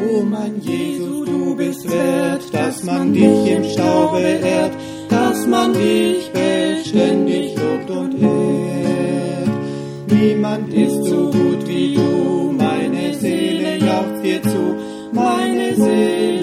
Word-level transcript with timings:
O 0.00 0.22
mein 0.22 0.60
Jesus, 0.60 1.26
du 1.26 1.56
bist 1.56 1.90
wert, 1.90 2.42
dass 2.52 2.84
man 2.84 3.12
dich 3.12 3.50
im 3.50 3.64
Staube 3.64 4.20
ehrt, 4.20 4.72
dass 5.08 5.46
man 5.46 5.72
dich 5.72 6.30
beständig 6.30 7.56
lobt 7.56 7.90
und 7.90 8.22
ehrt. 8.22 9.50
Niemand 10.12 10.72
ist 10.72 11.04
so 11.04 11.30
gut 11.30 11.66
wie 11.66 11.94
du, 11.96 12.52
meine 12.56 13.12
Seele 13.14 13.78
jaucht 13.78 14.22
dir 14.22 14.40
zu, 14.42 14.76
meine 15.12 15.74
Seele 15.74 16.37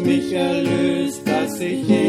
mich 0.00 0.32
erlöst, 0.32 1.22
dass 1.26 1.60
ich 1.60 1.99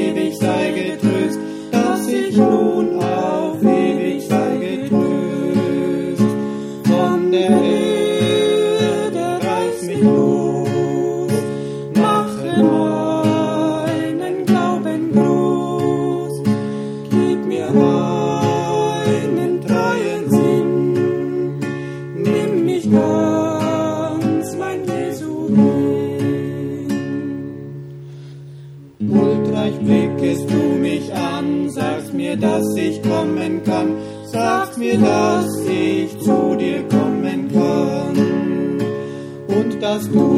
Und 39.92 39.98
dass 39.98 40.31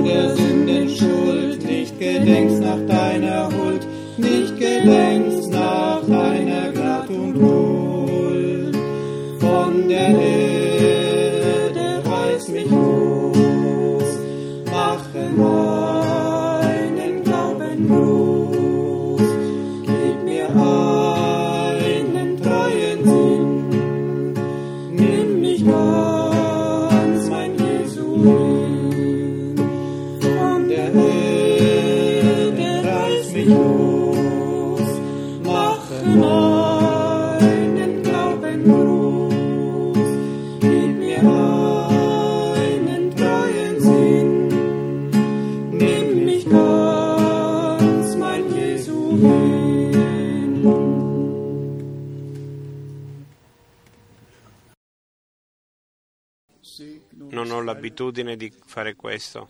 l'abitudine 58.14 58.38
di 58.38 58.54
fare 58.66 58.96
questo. 58.96 59.50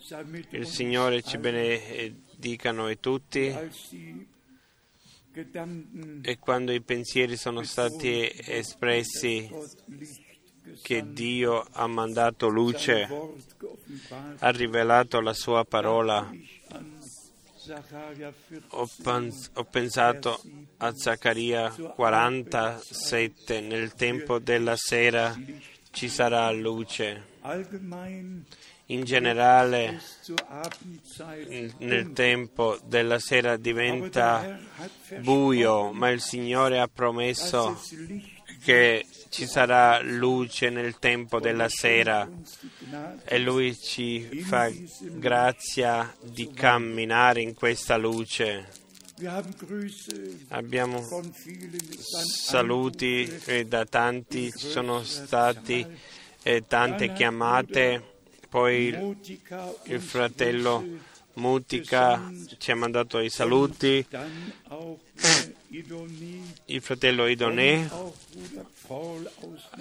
Il 0.50 0.66
Signore 0.66 1.22
ci 1.22 1.36
benedica 1.36 2.72
noi 2.72 2.98
tutti 2.98 3.54
e 6.22 6.38
quando 6.38 6.72
i 6.72 6.80
pensieri 6.80 7.36
sono 7.36 7.62
stati 7.62 8.30
espressi 8.34 9.50
che 10.80 11.12
Dio 11.12 11.66
ha 11.72 11.86
mandato 11.86 12.48
luce, 12.48 13.06
ha 14.38 14.50
rivelato 14.50 15.20
la 15.20 15.34
sua 15.34 15.64
parola, 15.64 16.30
ho, 18.68 18.88
pens- 19.02 19.50
ho 19.54 19.64
pensato 19.64 20.40
a 20.78 20.94
Zaccaria 20.94 21.70
47, 21.70 23.60
nel 23.60 23.94
tempo 23.94 24.38
della 24.38 24.76
sera 24.76 25.36
ci 25.90 26.08
sarà 26.08 26.50
luce. 26.50 27.32
In 28.86 29.04
generale, 29.04 30.00
nel 31.78 32.12
tempo 32.12 32.78
della 32.86 33.18
sera 33.18 33.56
diventa 33.58 34.58
buio, 35.20 35.92
ma 35.92 36.08
il 36.08 36.22
Signore 36.22 36.80
ha 36.80 36.88
promesso 36.88 37.78
che 38.62 39.04
ci 39.28 39.46
sarà 39.46 40.00
luce 40.00 40.70
nel 40.70 40.98
tempo 40.98 41.38
della 41.38 41.68
sera. 41.68 42.26
e 43.24 43.38
Lui 43.38 43.76
ci 43.76 44.40
fa 44.42 44.70
grazia 45.12 46.14
di 46.22 46.50
camminare 46.50 47.42
in 47.42 47.52
questa 47.52 47.98
luce. 47.98 48.68
Abbiamo 50.48 51.02
saluti 52.32 53.30
da 53.66 53.84
tanti, 53.84 54.50
ci 54.50 54.68
sono 54.68 55.02
stati 55.02 55.86
eh, 56.44 56.64
tante 56.66 57.12
chiamate, 57.12 58.02
poi 58.48 59.16
il 59.86 60.00
fratello 60.00 61.12
Mutica 61.34 62.30
ci 62.58 62.70
ha 62.70 62.76
mandato 62.76 63.18
i 63.18 63.30
saluti, 63.30 64.06
il 66.66 66.80
fratello 66.80 67.26
Idonè, 67.26 67.88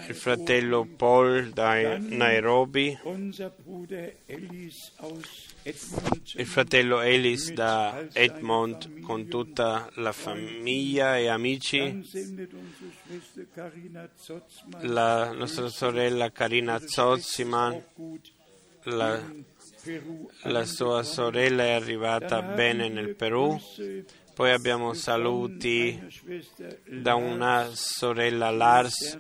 il 0.08 0.16
fratello 0.16 0.88
Paul 0.96 1.50
da 1.52 1.98
Nairobi, 2.00 2.98
il 5.66 6.46
fratello 6.46 7.00
Ellis 7.00 7.54
da 7.54 8.06
Edmond 8.12 9.00
con 9.00 9.28
tutta 9.28 9.90
la 9.96 10.12
famiglia 10.12 11.18
e 11.18 11.28
amici, 11.28 12.02
la 14.82 15.32
nostra 15.32 15.70
sorella 15.70 16.32
Karina 16.32 16.80
Zozziman, 16.80 17.82
la, 18.84 19.22
la 20.44 20.66
sua 20.66 21.04
sorella 21.04 21.64
è 21.64 21.72
arrivata 21.72 22.42
bene 22.42 22.90
nel 22.90 23.16
Perù. 23.16 23.58
Poi 24.34 24.52
abbiamo 24.52 24.94
saluti 24.94 26.02
da 26.88 27.14
una 27.14 27.70
sorella 27.72 28.50
Lars, 28.50 29.20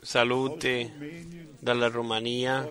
saluti 0.00 1.48
dalla 1.60 1.86
Romania, 1.86 2.68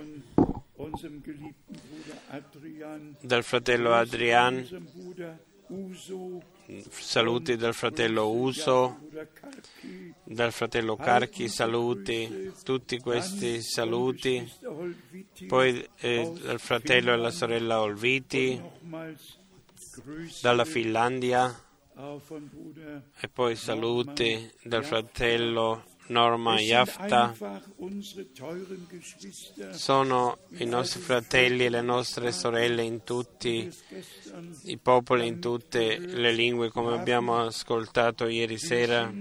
dal 3.20 3.44
fratello 3.44 3.94
Adrian, 3.94 4.66
saluti 6.90 7.58
dal 7.58 7.74
fratello 7.74 8.30
Uso, 8.30 9.10
dal 10.24 10.54
fratello 10.54 10.96
Carchi, 10.96 11.50
saluti, 11.50 12.54
tutti 12.64 12.98
questi 13.00 13.62
saluti, 13.62 14.50
poi 15.48 15.86
eh, 15.98 16.32
dal 16.42 16.60
fratello 16.62 17.12
e 17.12 17.18
la 17.18 17.32
sorella 17.32 17.82
Olviti, 17.82 18.62
dalla 20.42 20.64
Finlandia. 20.64 21.64
e 23.20 23.28
poi 23.28 23.58
saluti 23.58 24.50
dal 24.64 24.86
fratello 24.86 25.84
Norma 26.10 26.58
Jafta. 26.58 27.36
Sono 29.72 30.38
i 30.58 30.66
nostri 30.66 31.02
fratelli 31.02 31.66
e 31.66 31.70
le 31.70 31.82
nostre 31.82 32.32
sorelle 32.32 32.84
in 32.84 33.04
tutti 33.04 33.70
i 34.66 34.78
popoli, 34.78 35.28
in 35.28 35.40
tutte 35.40 35.98
le 35.98 36.32
lingue, 36.32 36.70
come 36.70 36.94
abbiamo 36.94 37.38
ascoltato 37.38 38.28
ieri 38.28 38.58
sera. 38.58 39.12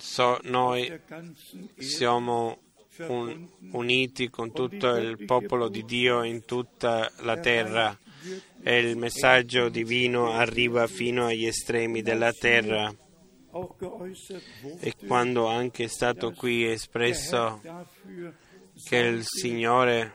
So, 0.00 0.38
noi 0.42 1.00
siamo 1.76 2.58
un, 2.98 3.48
uniti 3.72 4.28
con 4.28 4.52
tutto 4.52 4.96
il 4.96 5.24
popolo 5.24 5.68
di 5.68 5.84
Dio 5.84 6.22
in 6.22 6.44
tutta 6.44 7.10
la 7.20 7.38
terra 7.38 7.96
e 8.62 8.78
il 8.78 8.96
messaggio 8.96 9.68
divino 9.68 10.32
arriva 10.32 10.86
fino 10.86 11.26
agli 11.26 11.46
estremi 11.46 12.02
della 12.02 12.32
terra. 12.32 12.94
E 14.78 14.94
quando 15.06 15.46
anche 15.46 15.84
è 15.84 15.88
stato 15.88 16.32
qui 16.32 16.64
espresso 16.64 17.60
che 18.84 18.96
il 18.96 19.24
Signore 19.24 20.14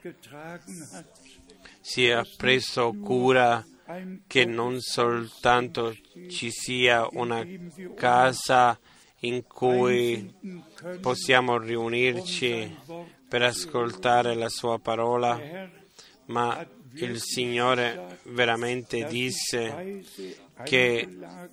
si 1.81 2.07
è 2.07 2.21
preso 2.37 2.93
cura 2.93 3.63
che 4.25 4.45
non 4.45 4.79
soltanto 4.79 5.95
ci 6.29 6.49
sia 6.49 7.07
una 7.11 7.45
casa 7.93 8.79
in 9.19 9.45
cui 9.45 10.33
possiamo 11.01 11.57
riunirci 11.57 12.77
per 13.27 13.43
ascoltare 13.43 14.33
la 14.35 14.49
sua 14.49 14.79
parola, 14.79 15.39
ma 16.25 16.65
il 16.93 17.21
Signore 17.21 18.19
veramente 18.23 19.05
disse 19.05 20.03
che 20.63 21.07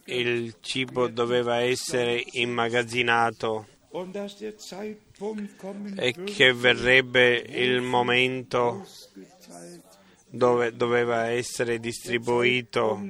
il 0.05 0.55
cibo 0.61 1.09
doveva 1.09 1.61
essere 1.61 2.25
immagazzinato 2.33 3.67
e 5.97 6.15
che 6.25 6.53
verrebbe 6.55 7.37
il 7.37 7.83
momento 7.83 8.87
dove 10.29 10.75
doveva 10.75 11.27
essere 11.27 11.79
distribuito 11.79 13.01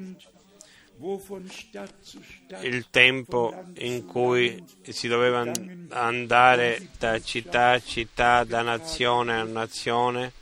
il 2.62 2.86
tempo 2.90 3.64
in 3.78 4.06
cui 4.06 4.64
si 4.88 5.08
doveva 5.08 5.50
andare 5.90 6.88
da 6.98 7.20
città 7.20 7.70
a 7.70 7.80
città, 7.80 8.44
da 8.44 8.62
nazione 8.62 9.34
a 9.34 9.42
nazione. 9.42 10.32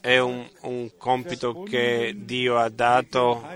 È 0.00 0.18
un, 0.18 0.48
un 0.62 0.90
compito 0.98 1.62
che 1.62 2.14
Dio 2.16 2.58
ha 2.58 2.68
dato 2.68 3.46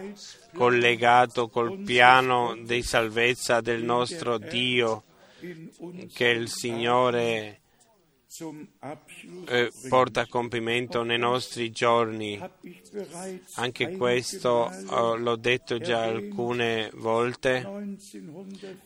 collegato 0.55 1.49
col 1.49 1.79
piano 1.81 2.57
di 2.57 2.83
salvezza 2.83 3.61
del 3.61 3.83
nostro 3.83 4.39
Dio, 4.39 5.05
che 6.13 6.29
il 6.29 6.49
Signore 6.49 7.61
eh, 9.47 9.73
porta 9.89 10.21
a 10.21 10.27
compimento 10.27 11.03
nei 11.03 11.19
nostri 11.19 11.71
giorni. 11.71 12.39
Anche 13.55 13.97
questo 13.97 14.71
oh, 14.89 15.17
l'ho 15.17 15.37
detto 15.37 15.79
già 15.79 16.03
alcune 16.03 16.91
volte. 16.95 17.67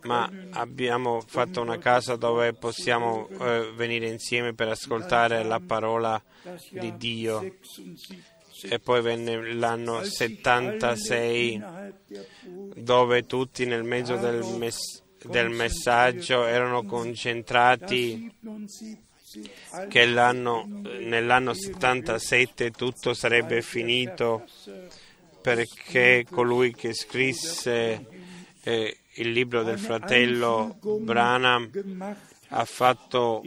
ma 0.03 0.29
abbiamo 0.51 1.21
fatto 1.25 1.61
una 1.61 1.77
casa 1.77 2.15
dove 2.15 2.53
possiamo 2.53 3.27
eh, 3.27 3.71
venire 3.75 4.07
insieme 4.07 4.53
per 4.53 4.69
ascoltare 4.69 5.43
la 5.43 5.59
parola 5.59 6.21
di 6.69 6.95
Dio. 6.97 7.55
E 8.63 8.79
poi 8.79 9.01
venne 9.01 9.53
l'anno 9.53 10.03
76 10.03 11.61
dove 12.75 13.25
tutti 13.25 13.65
nel 13.65 13.83
mezzo 13.83 14.17
del, 14.17 14.43
mess- 14.57 15.01
del 15.23 15.49
messaggio 15.49 16.45
erano 16.45 16.83
concentrati 16.83 18.31
che 19.87 20.05
nell'anno 20.05 21.53
77 21.53 22.71
tutto 22.71 23.13
sarebbe 23.13 23.61
finito 23.61 24.45
perché 25.41 26.25
colui 26.29 26.73
che 26.73 26.93
scrisse 26.93 28.05
eh, 28.63 28.97
il 29.15 29.31
libro 29.31 29.63
del 29.63 29.79
fratello 29.79 30.77
Branham 30.81 31.69
ha 32.49 32.65
fatto 32.65 33.41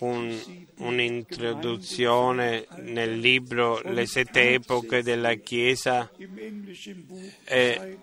un, 0.00 0.36
un'introduzione 0.78 2.66
nel 2.78 3.18
libro 3.18 3.80
Le 3.82 4.06
sette 4.06 4.54
epoche 4.54 5.02
della 5.02 5.34
Chiesa 5.34 6.10
e 7.44 7.98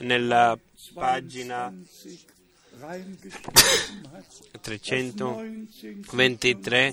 nella 0.00 0.58
pagina 0.94 1.72
323 4.60 6.92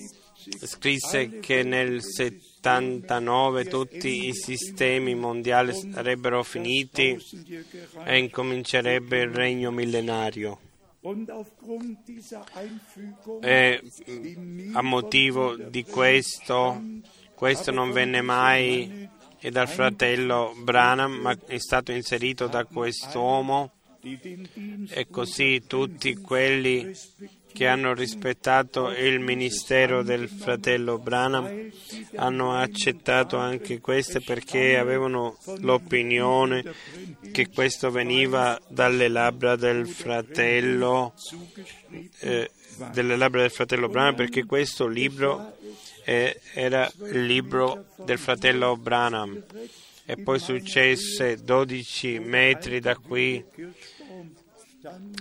scrisse 0.62 1.39
che 1.39 1.63
nel 1.63 2.04
79 2.04 3.66
tutti 3.66 4.28
i 4.28 4.33
sistemi 4.33 5.16
mondiali 5.16 5.74
sarebbero 5.74 6.44
finiti 6.44 7.18
e 8.04 8.18
incomincerebbe 8.18 9.21
il 9.21 9.30
regno 9.30 9.71
millenario. 9.71 10.60
E 13.42 13.81
a 14.74 14.81
motivo 14.81 15.56
di 15.56 15.84
questo, 15.84 16.81
questo 17.36 17.72
non 17.72 17.92
venne 17.92 18.22
mai 18.22 19.07
dal 19.52 19.68
fratello 19.68 20.56
Branham, 20.63 21.12
ma 21.13 21.38
è 21.46 21.57
stato 21.60 21.92
inserito 21.92 22.48
da 22.48 22.66
quest'uomo. 22.66 23.72
e 24.02 25.07
così 25.10 25.63
tutti 25.66 26.13
quelli 26.16 26.92
che 27.56 27.68
hanno 27.68 27.94
rispettato 27.94 28.92
il 28.92 29.21
ministero 29.21 30.04
del 30.04 30.28
fratello 30.28 30.97
Branham 30.97 31.71
hanno 32.16 32.54
accettato 32.54 33.38
anche 33.38 33.80
queste 33.80 34.19
perché 34.19 34.78
avevano 34.78 35.38
l'opinione 35.59 36.62
che 37.31 37.47
questo 37.47 37.92
veniva 37.92 38.59
dalle 38.68 39.07
labbra 39.07 39.56
del 39.56 39.88
fratello 39.88 41.14
eh, 42.19 42.52
labbra 42.94 43.40
del 43.40 43.52
fratello 43.52 43.88
Branham 43.88 44.16
perché 44.16 44.44
questo 44.44 44.85
libro 44.85 45.56
eh, 46.04 46.42
era 46.54 46.92
il 47.09 47.26
libro 47.26 47.85
del 48.04 48.19
fratello 48.19 48.76
Branham. 48.76 49.44
E 50.07 50.18
poi 50.18 50.38
successe 50.38 51.44
12 51.44 52.19
metri 52.19 52.80
da 52.80 52.95
qui 52.95 53.44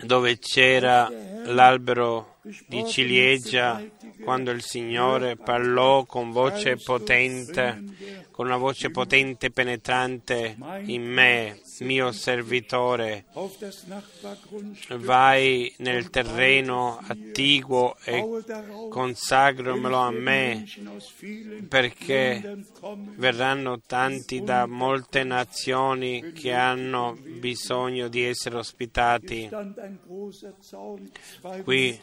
dove 0.04 0.38
c'era 0.38 1.10
l'albero 1.46 2.36
di 2.66 2.84
ciliegia 2.86 3.82
quando 4.22 4.50
il 4.50 4.62
Signore 4.62 5.36
parlò 5.36 6.04
con 6.04 6.30
voce 6.30 6.76
potente, 6.76 7.82
con 8.30 8.46
una 8.46 8.56
voce 8.56 8.90
potente 8.90 9.46
e 9.46 9.50
penetrante 9.50 10.56
in 10.84 11.02
me, 11.02 11.60
mio 11.80 12.10
servitore, 12.12 13.26
vai 14.96 15.72
nel 15.78 16.10
terreno 16.10 16.98
attiguo 17.06 17.96
e 18.04 18.24
consagramelo 18.88 19.96
a 19.96 20.10
me, 20.10 20.64
perché 21.68 22.64
verranno 23.16 23.80
tanti 23.86 24.42
da 24.42 24.66
molte 24.66 25.22
nazioni 25.24 26.32
che 26.32 26.52
hanno 26.52 27.16
bisogno 27.20 28.08
di 28.08 28.22
essere 28.24 28.56
ospitati. 28.56 29.50
Qui 31.62 32.00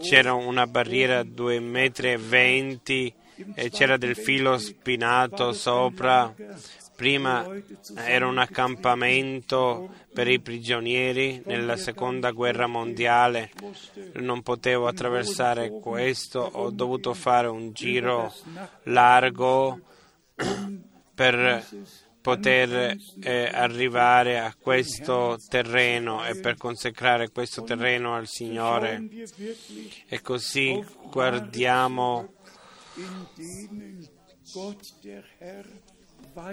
c'era 0.00 0.34
una 0.34 0.66
barriera 0.66 1.20
2,20 1.22 1.60
metri 1.60 3.14
e 3.54 3.70
c'era 3.70 3.96
del 3.96 4.16
filo 4.16 4.58
spinato 4.58 5.52
sopra. 5.52 6.34
Prima 6.96 7.46
era 7.94 8.26
un 8.26 8.38
accampamento 8.38 9.90
per 10.14 10.28
i 10.28 10.40
prigionieri 10.40 11.42
nella 11.44 11.76
seconda 11.76 12.30
guerra 12.30 12.66
mondiale. 12.66 13.50
Non 14.14 14.42
potevo 14.42 14.86
attraversare 14.86 15.78
questo, 15.78 16.40
ho 16.40 16.70
dovuto 16.70 17.12
fare 17.12 17.48
un 17.48 17.72
giro 17.72 18.32
largo 18.84 19.78
per 21.14 21.64
poter 22.26 22.96
eh, 23.20 23.50
arrivare 23.52 24.40
a 24.40 24.52
questo 24.58 25.38
terreno 25.48 26.26
e 26.26 26.34
per 26.34 26.56
consacrare 26.56 27.30
questo 27.30 27.62
terreno 27.62 28.16
al 28.16 28.26
Signore. 28.26 29.06
E 30.08 30.20
così 30.22 30.84
guardiamo 31.08 32.34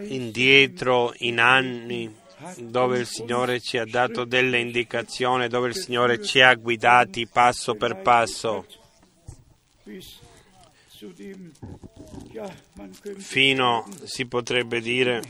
indietro 0.09 1.11
in 1.17 1.39
anni 1.39 2.15
dove 2.59 2.99
il 2.99 3.07
Signore 3.07 3.59
ci 3.59 3.79
ha 3.79 3.85
dato 3.85 4.25
delle 4.25 4.59
indicazioni, 4.59 5.47
dove 5.47 5.69
il 5.69 5.75
Signore 5.75 6.23
ci 6.23 6.39
ha 6.39 6.53
guidati 6.53 7.25
passo 7.25 7.73
per 7.73 7.99
passo 8.03 8.67
fino, 13.17 13.87
si 14.03 14.25
potrebbe 14.25 14.81
dire, 14.81 15.21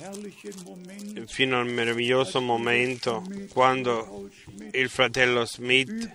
fino 1.26 1.60
al 1.60 1.68
meraviglioso 1.68 2.42
momento 2.42 3.24
quando 3.52 4.30
il 4.72 4.90
fratello 4.90 5.46
Smith 5.46 6.10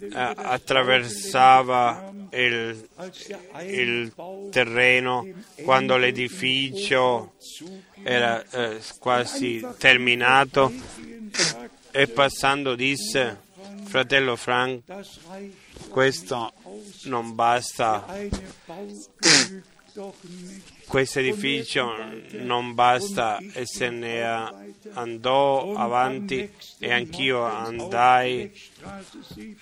eh, 0.00 0.08
attraversava 0.12 2.12
il, 2.32 2.88
il, 3.66 4.12
terreno, 4.50 5.26
quando 5.62 5.96
l'edificio 5.96 7.34
era 8.02 8.44
eh, 8.50 8.80
quasi 8.98 9.64
terminato 9.78 10.72
e 11.90 12.08
passando 12.08 12.74
disse, 12.74 13.40
fratello 13.84 14.36
Frank, 14.36 14.82
questo 15.92 16.52
non 17.04 17.34
basta, 17.34 18.06
questo 20.86 21.18
edificio 21.18 21.92
non 22.38 22.72
basta 22.72 23.38
e 23.52 23.66
se 23.66 23.90
ne 23.90 24.22
andò 24.94 25.74
avanti 25.74 26.50
e 26.78 26.92
anch'io 26.92 27.44
andai 27.44 28.50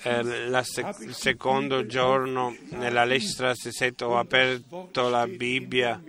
eh, 0.03 0.63
sec- 0.63 1.01
il 1.01 1.15
secondo 1.15 1.85
giorno 1.87 2.57
nella 2.71 3.05
Lestrasse 3.05 3.73
7 3.73 4.05
ho 4.05 4.19
aperto 4.19 5.09
la 5.09 5.27
Bibbia 5.27 6.01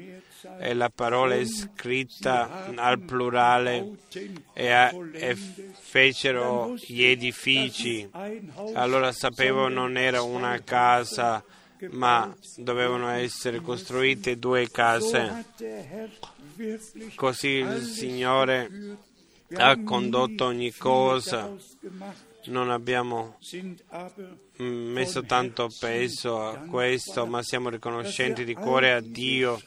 e 0.60 0.74
la 0.74 0.89
parola 0.89 1.36
è 1.36 1.46
scritta 1.46 2.65
al 2.75 3.00
plurale 3.00 3.98
e, 4.53 4.72
a, 4.72 4.91
e, 5.13 5.36
fecero 5.36 6.75
gli 6.75 7.03
edifici. 7.03 8.10
Allora 8.74 9.12
sapevo 9.12 9.67
non 9.67 9.98
era 9.98 10.22
una 10.22 10.62
casa, 10.63 11.43
ma 11.89 12.34
dovevano 12.58 13.10
essere 13.10 13.60
costruite 13.60 14.38
due 14.38 14.70
case. 14.70 15.46
Così 17.15 17.48
il 17.48 17.81
Signore 17.81 18.70
ha 19.55 19.84
condotto 19.84 20.46
ogni 20.46 20.74
cosa. 20.74 21.53
Non 22.46 22.72
abbiamo 22.72 23.38
messo 24.58 25.24
tanto 25.24 25.70
peso 25.79 26.41
a 26.41 26.55
questo, 26.58 27.25
ma 27.25 27.43
siamo 27.43 27.70
riconoscenti 27.70 28.43
di 28.43 28.53
cuore 28.53 28.93
a 28.93 29.00
Dio 29.00 29.62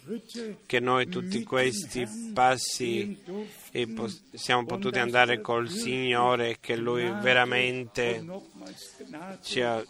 che 0.66 0.80
noi 0.80 1.08
tutti 1.08 1.42
questi 1.44 2.06
passi 2.32 3.16
siamo 4.32 4.64
potuti 4.66 4.98
andare 4.98 5.40
col 5.40 5.68
Signore 5.68 6.58
che 6.60 6.76
Lui 6.76 7.04
veramente 7.20 8.24
ci 9.42 9.60
ha 9.60 9.84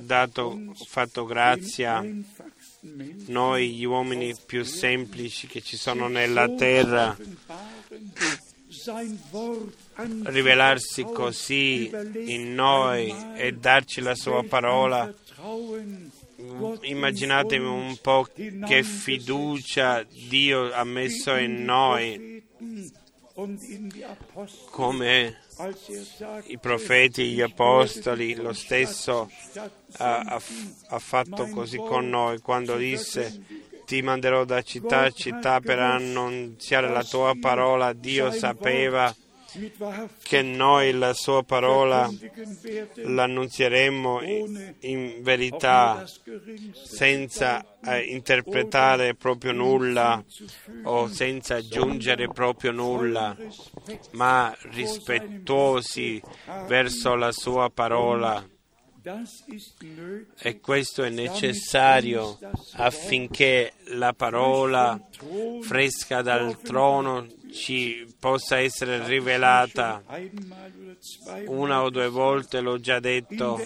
dato, 0.00 0.72
fatto 0.86 1.24
grazia 1.24 2.04
noi 3.26 3.70
gli 3.70 3.84
uomini 3.84 4.34
più 4.46 4.64
semplici 4.64 5.46
che 5.46 5.60
ci 5.60 5.76
sono 5.76 6.08
nella 6.08 6.48
terra 6.54 7.16
rivelarsi 10.24 11.02
così 11.04 11.90
in 12.26 12.54
noi 12.54 13.14
e 13.36 13.52
darci 13.52 14.00
la 14.00 14.14
sua 14.14 14.42
parola. 14.44 15.12
Immaginatevi 16.80 17.64
un 17.64 17.96
po' 18.00 18.26
che 18.34 18.82
fiducia 18.82 20.04
Dio 20.28 20.72
ha 20.72 20.84
messo 20.84 21.34
in 21.36 21.64
noi, 21.64 22.42
come 24.70 25.40
i 26.46 26.58
profeti, 26.58 27.30
gli 27.30 27.40
apostoli, 27.40 28.34
lo 28.34 28.52
stesso 28.52 29.30
ha, 29.98 30.18
ha, 30.20 30.42
ha 30.88 30.98
fatto 30.98 31.46
così 31.48 31.76
con 31.76 32.08
noi 32.08 32.40
quando 32.40 32.76
disse 32.76 33.64
ti 33.86 34.02
manderò 34.02 34.44
da 34.44 34.60
città 34.62 35.02
a 35.02 35.10
città 35.10 35.60
per 35.60 35.78
annunziare 35.78 36.90
la 36.90 37.04
tua 37.04 37.34
parola. 37.40 37.92
Dio 37.92 38.30
sapeva 38.32 39.14
che 40.22 40.42
noi 40.42 40.92
la 40.92 41.14
sua 41.14 41.42
parola 41.42 42.10
l'annunzieremo 42.94 44.20
in 44.80 45.18
verità 45.20 46.04
senza 46.84 47.64
eh, 47.82 48.00
interpretare 48.00 49.14
proprio 49.14 49.52
nulla 49.52 50.22
o 50.82 51.08
senza 51.08 51.54
aggiungere 51.54 52.28
proprio 52.28 52.72
nulla, 52.72 53.34
ma 54.12 54.54
rispettosi 54.72 56.20
verso 56.66 57.14
la 57.14 57.32
sua 57.32 57.70
parola. 57.70 58.44
E 60.38 60.60
questo 60.60 61.04
è 61.04 61.10
necessario 61.10 62.38
affinché 62.72 63.74
la 63.90 64.12
parola 64.12 65.00
fresca 65.60 66.22
dal 66.22 66.60
trono 66.60 67.24
ci 67.52 68.04
possa 68.18 68.58
essere 68.58 69.06
rivelata. 69.06 70.02
Una 71.46 71.82
o 71.82 71.90
due 71.90 72.08
volte 72.08 72.60
l'ho 72.60 72.80
già 72.80 72.98
detto, 72.98 73.60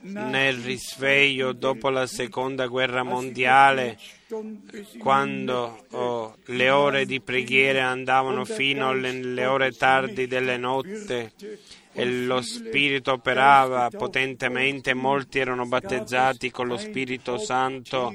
nel 0.00 0.56
risveglio 0.56 1.52
dopo 1.52 1.88
la 1.88 2.06
seconda 2.06 2.66
guerra 2.66 3.02
mondiale, 3.02 3.98
quando 4.98 5.86
oh, 5.92 6.36
le 6.46 6.68
ore 6.68 7.06
di 7.06 7.22
preghiera 7.22 7.86
andavano 7.86 8.44
fino 8.44 8.90
alle 8.90 9.46
ore 9.46 9.72
tardi 9.72 10.26
delle 10.26 10.58
notte 10.58 11.32
e 11.92 12.04
lo 12.06 12.40
Spirito 12.40 13.12
operava 13.12 13.90
potentemente, 13.90 14.94
molti 14.94 15.38
erano 15.38 15.66
battezzati 15.66 16.50
con 16.50 16.66
lo 16.66 16.76
Spirito 16.76 17.36
Santo. 17.38 18.14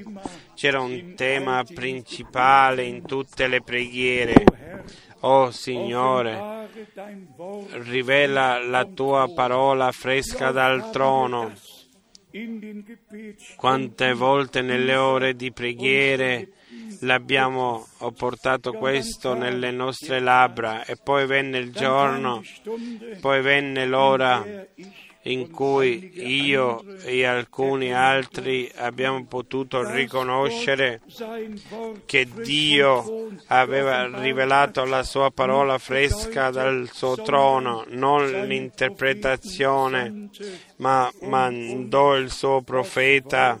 C'era 0.54 0.80
un 0.80 1.14
tema 1.14 1.64
principale 1.64 2.84
in 2.84 3.02
tutte 3.02 3.46
le 3.46 3.62
preghiere. 3.62 4.44
Oh 5.20 5.50
Signore, 5.50 6.68
rivela 7.82 8.62
la 8.62 8.84
tua 8.84 9.30
parola 9.32 9.92
fresca 9.92 10.50
dal 10.50 10.90
trono. 10.90 11.52
Quante 13.56 14.12
volte 14.12 14.60
nelle 14.60 14.94
ore 14.96 15.34
di 15.34 15.50
preghiere 15.52 16.48
l'abbiamo 17.00 17.86
portato 18.16 18.72
questo 18.72 19.34
nelle 19.34 19.70
nostre 19.70 20.20
labbra 20.20 20.84
e 20.84 20.96
poi 20.96 21.26
venne 21.26 21.58
il 21.58 21.72
giorno, 21.72 22.42
poi 23.20 23.40
venne 23.40 23.86
l'ora 23.86 24.44
in 25.22 25.50
cui 25.50 26.12
io 26.14 26.82
e 27.02 27.24
alcuni 27.24 27.92
altri 27.92 28.70
abbiamo 28.76 29.24
potuto 29.26 29.90
riconoscere 29.90 31.00
che 32.06 32.26
Dio 32.42 33.28
aveva 33.46 34.20
rivelato 34.20 34.84
la 34.84 35.02
sua 35.02 35.30
parola 35.30 35.78
fresca 35.78 36.50
dal 36.50 36.88
suo 36.92 37.16
trono, 37.16 37.84
non 37.88 38.26
l'interpretazione, 38.46 40.30
ma 40.76 41.10
mandò 41.22 42.16
il 42.16 42.30
suo 42.30 42.62
profeta 42.62 43.60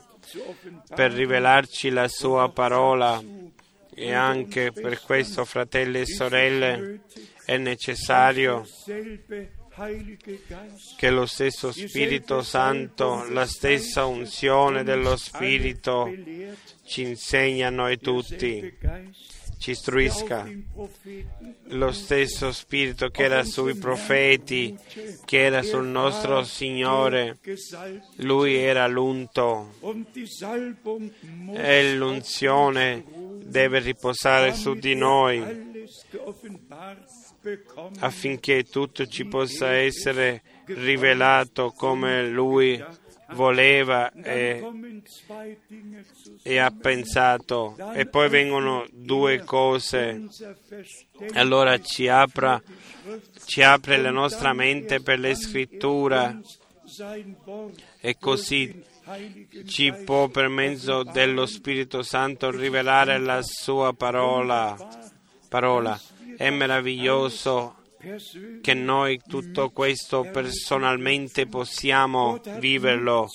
per 0.94 1.12
rivelarci 1.12 1.90
la 1.90 2.08
sua 2.08 2.50
parola 2.50 3.22
e 3.94 4.12
anche 4.12 4.72
per 4.72 5.00
questo, 5.00 5.44
fratelli 5.44 6.00
e 6.00 6.06
sorelle, 6.06 7.00
è 7.44 7.56
necessario 7.56 8.64
che 10.96 11.10
lo 11.10 11.26
stesso 11.26 11.72
Spirito 11.72 12.42
Santo, 12.42 13.28
la 13.30 13.46
stessa 13.46 14.04
unzione 14.06 14.82
dello 14.82 15.16
Spirito 15.16 16.12
ci 16.84 17.02
insegna 17.02 17.68
a 17.68 17.70
noi 17.70 17.98
tutti, 17.98 18.76
ci 19.58 19.72
istruisca. 19.72 20.48
Lo 21.70 21.92
stesso 21.92 22.52
Spirito 22.52 23.08
che 23.08 23.24
era 23.24 23.44
sui 23.44 23.74
profeti, 23.74 24.76
che 25.24 25.44
era 25.44 25.62
sul 25.62 25.86
nostro 25.86 26.44
Signore, 26.44 27.38
Lui 28.16 28.54
era 28.54 28.86
l'unto 28.86 29.74
e 31.54 31.94
l'unzione 31.94 33.04
deve 33.44 33.78
riposare 33.80 34.54
su 34.54 34.74
di 34.74 34.94
noi 34.94 35.66
affinché 38.00 38.64
tutto 38.64 39.06
ci 39.06 39.24
possa 39.24 39.72
essere 39.72 40.42
rivelato 40.66 41.72
come 41.72 42.28
Lui 42.28 42.82
voleva 43.30 44.10
e, 44.12 44.62
e, 46.42 46.58
ha 46.58 46.70
pensato. 46.70 47.76
E 47.94 48.06
poi 48.06 48.28
vengono 48.28 48.86
due 48.92 49.42
cose. 49.44 50.26
Allora 51.34 51.78
ci, 51.80 52.08
apra, 52.08 52.60
ci 53.44 53.62
apre 53.62 53.98
la 53.98 54.10
nostra 54.10 54.52
mente 54.52 55.00
per 55.00 55.18
le 55.18 55.34
scritture 55.34 56.40
e 58.00 58.16
così 58.18 58.82
ci 59.66 59.92
può 60.04 60.28
per 60.28 60.48
mezzo 60.48 61.02
dello 61.02 61.46
Spirito 61.46 62.02
Santo 62.02 62.50
rivelare 62.50 63.18
la 63.18 63.42
sua 63.42 63.92
parola. 63.92 64.76
parola. 65.48 65.98
È 66.36 66.50
meraviglioso 66.50 67.77
che 68.60 68.74
noi 68.74 69.20
tutto 69.26 69.70
questo 69.70 70.28
personalmente 70.32 71.46
possiamo 71.46 72.40
viverlo. 72.58 73.28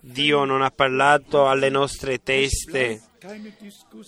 Dio 0.00 0.44
non 0.44 0.62
ha 0.62 0.70
parlato 0.70 1.46
alle 1.46 1.68
nostre 1.68 2.22
teste, 2.22 3.02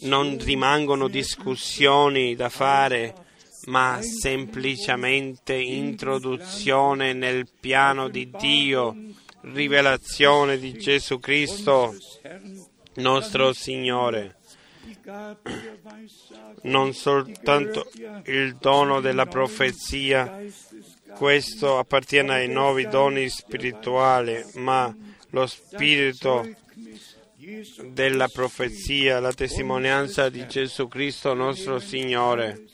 non 0.00 0.38
rimangono 0.38 1.08
discussioni 1.08 2.34
da 2.34 2.48
fare, 2.48 3.14
ma 3.66 3.98
semplicemente 4.00 5.54
introduzione 5.54 7.12
nel 7.12 7.46
piano 7.60 8.08
di 8.08 8.30
Dio, 8.38 8.96
rivelazione 9.42 10.58
di 10.58 10.72
Gesù 10.78 11.18
Cristo, 11.18 11.94
nostro 12.94 13.52
Signore 13.52 14.38
non 16.62 16.93
soltanto 16.93 17.91
il 18.25 18.57
dono 18.57 19.00
della 19.00 19.27
profezia, 19.27 20.43
questo 21.17 21.79
appartiene 21.79 22.35
ai 22.35 22.49
nuovi 22.49 22.87
doni 22.88 23.29
spirituali, 23.29 24.45
ma 24.55 24.95
lo 25.31 25.47
spirito 25.47 26.47
della 27.87 28.29
profezia, 28.29 29.21
la 29.21 29.33
testimonianza 29.33 30.29
di 30.29 30.47
Gesù 30.47 30.88
Cristo 30.88 31.33
nostro 31.33 31.79
Signore. 31.79 32.65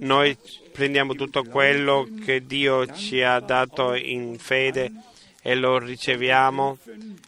Noi 0.00 0.36
prendiamo 0.70 1.14
tutto 1.14 1.44
quello 1.44 2.06
che 2.22 2.44
Dio 2.44 2.86
ci 2.92 3.22
ha 3.22 3.40
dato 3.40 3.94
in 3.94 4.38
fede 4.38 4.92
e 5.42 5.54
lo 5.56 5.78
riceviamo 5.78 6.78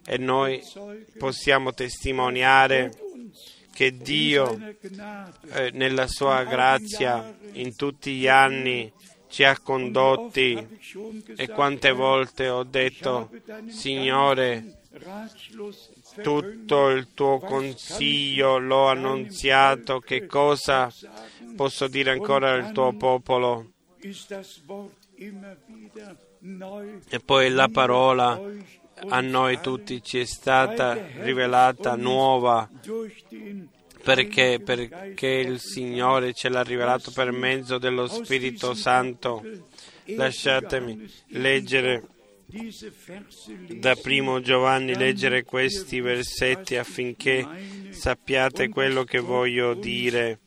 e 0.06 0.18
noi 0.18 0.62
possiamo 1.18 1.74
testimoniare 1.74 2.92
che 3.72 3.96
Dio 3.96 4.56
eh, 5.50 5.70
nella 5.72 6.06
sua 6.06 6.44
grazia 6.44 7.36
in 7.54 7.74
tutti 7.74 8.14
gli 8.14 8.28
anni 8.28 8.90
ci 9.28 9.42
ha 9.42 9.58
condotti 9.58 10.64
e 11.34 11.48
quante 11.48 11.90
volte 11.90 12.48
ho 12.48 12.62
detto 12.62 13.30
Signore 13.66 14.82
tutto 16.22 16.90
il 16.90 17.08
tuo 17.14 17.40
consiglio 17.40 18.58
l'ho 18.58 18.86
annunziato 18.90 19.98
che 19.98 20.26
cosa 20.26 20.88
posso 21.56 21.88
dire 21.88 22.12
ancora 22.12 22.52
al 22.52 22.70
tuo 22.70 22.92
popolo 22.92 23.72
e 27.08 27.20
poi 27.20 27.50
la 27.50 27.68
parola 27.68 28.38
a 29.08 29.20
noi 29.20 29.60
tutti 29.60 30.02
ci 30.02 30.18
è 30.18 30.24
stata 30.26 30.94
rivelata 31.20 31.96
nuova 31.96 32.68
perché, 34.02 34.60
perché 34.62 35.26
il 35.26 35.58
Signore 35.58 36.34
ce 36.34 36.50
l'ha 36.50 36.62
rivelato 36.62 37.10
per 37.12 37.32
mezzo 37.32 37.78
dello 37.78 38.06
Spirito 38.06 38.74
Santo. 38.74 39.42
Lasciatemi 40.04 41.10
leggere 41.28 42.08
da 43.78 43.94
primo 43.94 44.40
Giovanni, 44.42 44.94
leggere 44.94 45.44
questi 45.44 46.00
versetti 46.00 46.76
affinché 46.76 47.46
sappiate 47.88 48.68
quello 48.68 49.04
che 49.04 49.18
voglio 49.18 49.72
dire 49.72 50.40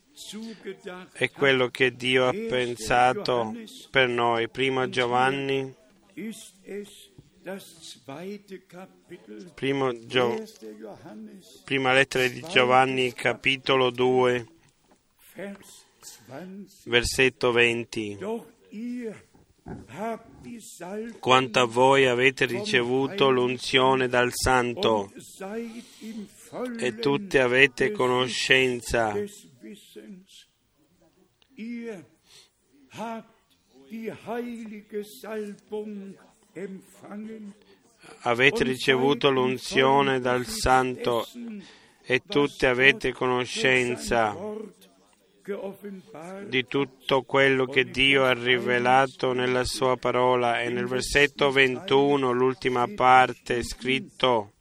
e 1.14 1.30
quello 1.32 1.68
che 1.68 1.94
Dio 1.94 2.28
ha 2.28 2.32
pensato 2.32 3.52
per 3.90 4.08
noi. 4.08 4.48
Primo 4.48 4.88
Giovanni 4.88 5.74
Gio, 10.06 10.44
prima 11.64 11.92
lettera 11.92 12.26
di 12.26 12.42
Giovanni, 12.42 13.12
capitolo 13.12 13.90
2, 13.90 14.46
versetto 16.84 17.52
20. 17.52 18.18
Quanto 21.20 21.60
a 21.60 21.64
voi 21.66 22.06
avete 22.06 22.46
ricevuto 22.46 23.30
l'unzione 23.30 24.08
dal 24.08 24.32
Santo 24.32 25.12
e 26.78 26.96
tutti 26.96 27.38
avete 27.38 27.92
conoscenza. 27.92 29.14
Avete 38.22 38.64
ricevuto 38.64 39.30
l'unzione 39.30 40.20
dal 40.20 40.46
Santo 40.46 41.26
e 42.02 42.22
tutti 42.26 42.66
avete 42.66 43.12
conoscenza 43.12 44.36
di 46.46 46.66
tutto 46.66 47.22
quello 47.22 47.66
che 47.66 47.84
Dio 47.90 48.24
ha 48.24 48.34
rivelato 48.34 49.32
nella 49.32 49.64
sua 49.64 49.96
parola. 49.96 50.60
E 50.60 50.68
nel 50.68 50.86
versetto 50.86 51.50
21, 51.50 52.32
l'ultima 52.32 52.86
parte, 52.94 53.58
è 53.58 53.62
scritto 53.62 54.52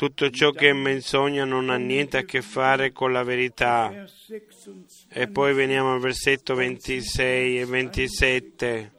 tutto 0.00 0.30
ciò 0.30 0.50
che 0.52 0.70
è 0.70 0.72
menzogna 0.72 1.44
non 1.44 1.68
ha 1.68 1.76
niente 1.76 2.16
a 2.16 2.22
che 2.22 2.40
fare 2.40 2.90
con 2.90 3.12
la 3.12 3.22
verità. 3.22 4.08
E 5.10 5.28
poi 5.28 5.52
veniamo 5.52 5.92
al 5.92 6.00
versetto 6.00 6.54
26 6.54 7.60
e 7.60 7.66
27. 7.66 8.92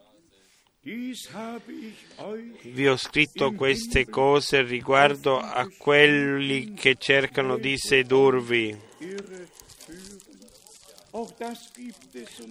Vi 2.62 2.86
ho 2.86 2.96
scritto 2.96 3.50
queste 3.50 4.08
cose 4.08 4.62
riguardo 4.62 5.40
a 5.40 5.68
quelli 5.76 6.72
che 6.72 6.94
cercano 6.94 7.56
di 7.56 7.76
sedurvi. 7.76 8.78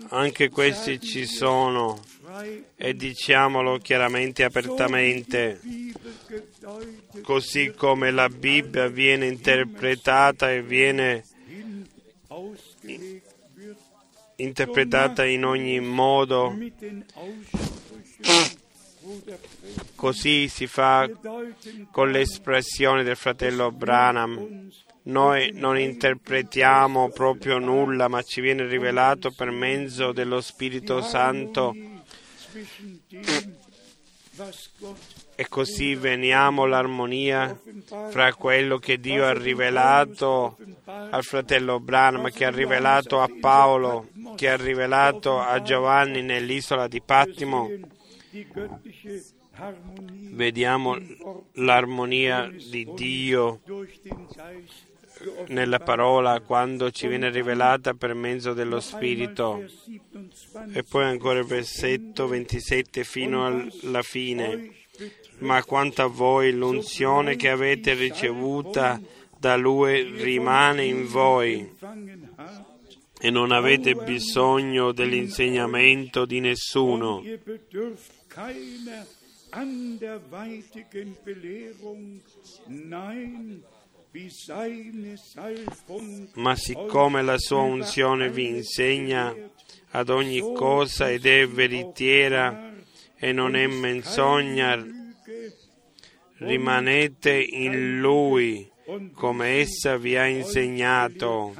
Anche 0.09 0.49
questi 0.49 1.01
ci 1.01 1.25
sono 1.25 1.99
e 2.75 2.93
diciamolo 2.93 3.79
chiaramente 3.79 4.43
e 4.43 4.45
apertamente, 4.45 5.59
così 7.23 7.73
come 7.75 8.11
la 8.11 8.29
Bibbia 8.29 8.87
viene 8.87 9.25
interpretata 9.25 10.51
e 10.51 10.61
viene 10.61 11.25
interpretata 14.35 15.25
in 15.25 15.43
ogni 15.43 15.79
modo, 15.79 16.55
così 19.95 20.47
si 20.49 20.67
fa 20.67 21.09
con 21.89 22.11
l'espressione 22.11 23.01
del 23.01 23.15
fratello 23.15 23.71
Branham 23.71 24.69
noi 25.03 25.51
non 25.53 25.79
interpretiamo 25.79 27.09
proprio 27.09 27.57
nulla, 27.57 28.07
ma 28.07 28.21
ci 28.21 28.41
viene 28.41 28.65
rivelato 28.65 29.31
per 29.31 29.49
mezzo 29.49 30.11
dello 30.11 30.41
Spirito 30.41 31.01
Santo. 31.01 31.73
E 35.35 35.47
così 35.49 35.95
veniamo 35.95 36.65
l'armonia 36.65 37.59
fra 38.09 38.33
quello 38.33 38.77
che 38.77 38.99
Dio 38.99 39.25
ha 39.25 39.33
rivelato 39.33 40.57
al 40.85 41.23
fratello 41.23 41.79
Branham, 41.79 42.29
che 42.29 42.45
ha 42.45 42.51
rivelato 42.51 43.21
a 43.21 43.29
Paolo, 43.39 44.09
che 44.35 44.49
ha 44.49 44.55
rivelato 44.55 45.39
a 45.39 45.61
Giovanni 45.61 46.21
nell'isola 46.21 46.87
di 46.87 47.01
Pattimo. 47.01 47.69
Vediamo 50.33 50.97
l'armonia 51.53 52.49
di 52.49 52.87
Dio 52.95 53.61
nella 55.47 55.79
parola 55.79 56.39
quando 56.41 56.91
ci 56.91 57.07
viene 57.07 57.29
rivelata 57.29 57.93
per 57.93 58.13
mezzo 58.13 58.53
dello 58.53 58.79
Spirito. 58.79 59.65
E 60.73 60.83
poi 60.83 61.05
ancora 61.05 61.39
il 61.39 61.45
versetto 61.45 62.27
27 62.27 63.03
fino 63.03 63.45
alla 63.45 64.01
fine. 64.01 64.73
Ma 65.39 65.63
quanto 65.63 66.03
a 66.03 66.07
voi 66.07 66.51
l'unzione 66.51 67.35
che 67.35 67.49
avete 67.49 67.93
ricevuta 67.93 69.01
da 69.37 69.55
Lui 69.55 70.03
rimane 70.03 70.85
in 70.85 71.07
voi 71.07 71.67
e 73.23 73.29
non 73.29 73.51
avete 73.51 73.93
bisogno 73.93 74.91
dell'insegnamento 74.91 76.25
di 76.25 76.39
nessuno. 76.39 77.23
Nein, 82.67 83.63
ma 86.33 86.55
siccome 86.55 87.21
la 87.21 87.37
sua 87.37 87.61
unzione 87.61 88.29
vi 88.29 88.47
insegna 88.47 89.33
ad 89.91 90.09
ogni 90.09 90.39
cosa 90.39 91.09
ed 91.09 91.25
è 91.25 91.47
veritiera 91.47 92.73
e 93.15 93.31
non 93.31 93.55
è 93.55 93.67
menzogna, 93.67 94.83
rimanete 96.37 97.41
in 97.41 97.99
Lui 97.99 98.69
come 99.13 99.59
essa 99.59 99.97
vi 99.97 100.17
ha 100.17 100.25
insegnato. 100.25 101.53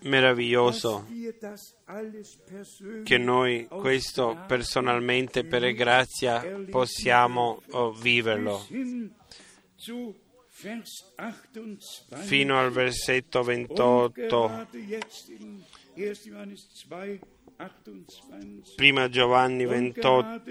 Meraviglioso 0.00 1.06
che 3.04 3.18
noi 3.18 3.66
questo 3.68 4.44
personalmente 4.46 5.44
per 5.44 5.70
grazia 5.74 6.42
possiamo 6.70 7.60
oh, 7.72 7.92
viverlo. 7.92 8.66
Fino 12.08 12.58
al 12.58 12.70
versetto 12.70 13.42
28. 13.42 14.68
Prima 18.74 19.08
Giovanni 19.08 19.92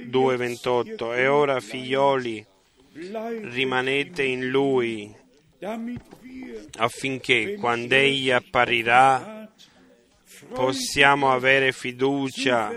2, 0.06 0.38
28. 0.38 1.14
E 1.14 1.28
ora, 1.28 1.60
figlioli, 1.60 2.46
rimanete 2.94 4.24
in 4.24 4.50
Lui 4.50 5.22
affinché 6.78 7.56
quando 7.56 7.96
Egli 7.96 8.32
apparirà 8.32 9.52
possiamo 10.50 11.32
avere 11.32 11.72
fiducia 11.72 12.76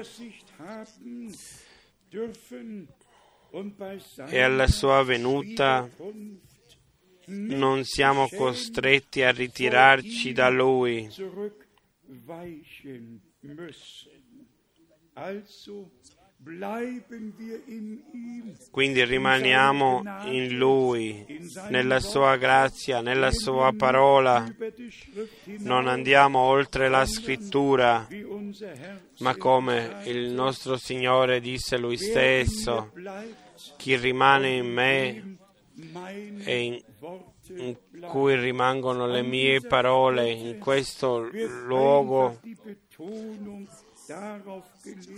e 4.28 4.40
alla 4.40 4.68
sua 4.68 5.02
venuta 5.02 5.88
non 7.26 7.84
siamo 7.84 8.28
costretti 8.28 9.22
a 9.22 9.30
ritirarci 9.30 10.32
da 10.32 10.48
Lui. 10.48 11.08
Quindi 18.70 19.04
rimaniamo 19.04 20.02
in 20.26 20.56
Lui, 20.56 21.26
nella 21.70 21.98
Sua 21.98 22.36
grazia, 22.36 23.00
nella 23.00 23.32
Sua 23.32 23.72
parola. 23.76 24.46
Non 25.58 25.88
andiamo 25.88 26.38
oltre 26.38 26.88
la 26.88 27.04
scrittura, 27.04 28.06
ma 29.18 29.36
come 29.36 30.02
il 30.04 30.30
nostro 30.30 30.76
Signore 30.76 31.40
disse 31.40 31.78
Lui 31.78 31.96
stesso, 31.96 32.92
chi 33.76 33.96
rimane 33.96 34.50
in 34.54 34.72
me 34.72 35.36
e 36.44 36.60
in, 36.60 36.80
in 37.56 37.76
cui 38.02 38.38
rimangono 38.38 39.08
le 39.08 39.22
mie 39.22 39.60
parole, 39.62 40.30
in 40.30 40.58
questo 40.58 41.28
luogo 41.66 42.38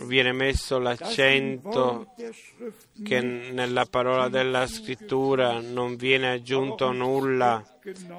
viene 0.07 0.33
messo 0.33 0.79
l'accento 0.79 2.15
che 3.03 3.21
nella 3.21 3.85
parola 3.85 4.29
della 4.29 4.67
scrittura 4.67 5.61
non 5.61 5.97
viene 5.97 6.31
aggiunto 6.31 6.91
nulla 6.93 7.63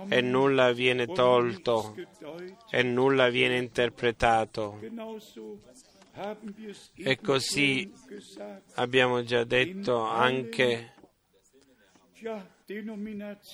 e 0.08 0.22
nulla 0.22 0.72
viene 0.72 1.08
tolto 1.08 1.96
e 2.70 2.84
nulla 2.84 3.30
viene 3.30 3.58
interpretato. 3.58 4.80
E 6.96 7.20
così 7.22 7.92
abbiamo 8.76 9.24
già 9.24 9.44
detto 9.44 10.02
anche 10.04 10.94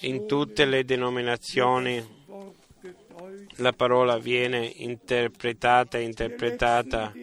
in 0.02 0.28
tutte 0.28 0.66
le 0.66 0.84
denominazioni 0.84 2.24
la 3.58 3.72
parola 3.74 4.18
viene 4.18 4.66
interpretata 4.66 5.98
e 5.98 6.04
interpretata 6.04 7.14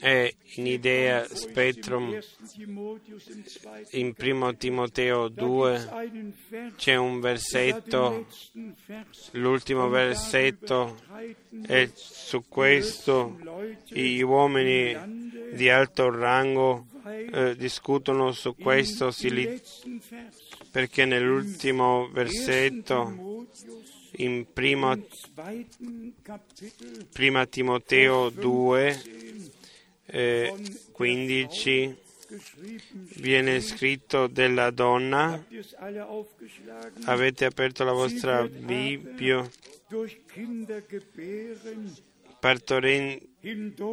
e 0.00 0.34
in 0.54 0.66
idea 0.66 1.26
spectrum. 1.26 2.18
In 3.92 4.14
primo 4.14 4.54
Timoteo 4.54 5.28
2 5.28 6.74
c'è 6.76 6.94
un 6.94 7.20
versetto 7.20 8.26
l'ultimo 9.32 9.88
versetto 9.88 10.96
e 11.66 11.90
su 11.94 12.44
questo 12.48 13.36
gli 13.84 14.20
uomini 14.20 14.96
di 15.52 15.68
alto 15.68 16.10
rango 16.10 16.86
eh, 17.04 17.56
discutono 17.56 18.32
su 18.32 18.54
questo 18.54 19.12
li, 19.22 19.60
perché 20.70 21.04
nell'ultimo 21.04 22.08
versetto 22.12 23.46
in 24.18 24.46
primo, 24.52 24.96
prima 27.12 27.46
Timoteo 27.46 28.30
2, 28.30 29.02
eh, 30.06 30.54
15 30.92 31.96
viene 33.16 33.60
scritto 33.60 34.26
della 34.26 34.70
donna. 34.70 35.42
Avete 37.04 37.44
aperto 37.46 37.84
la 37.84 37.92
vostra 37.92 38.46
Bibbia. 38.46 39.48
Partoren- 42.40 43.27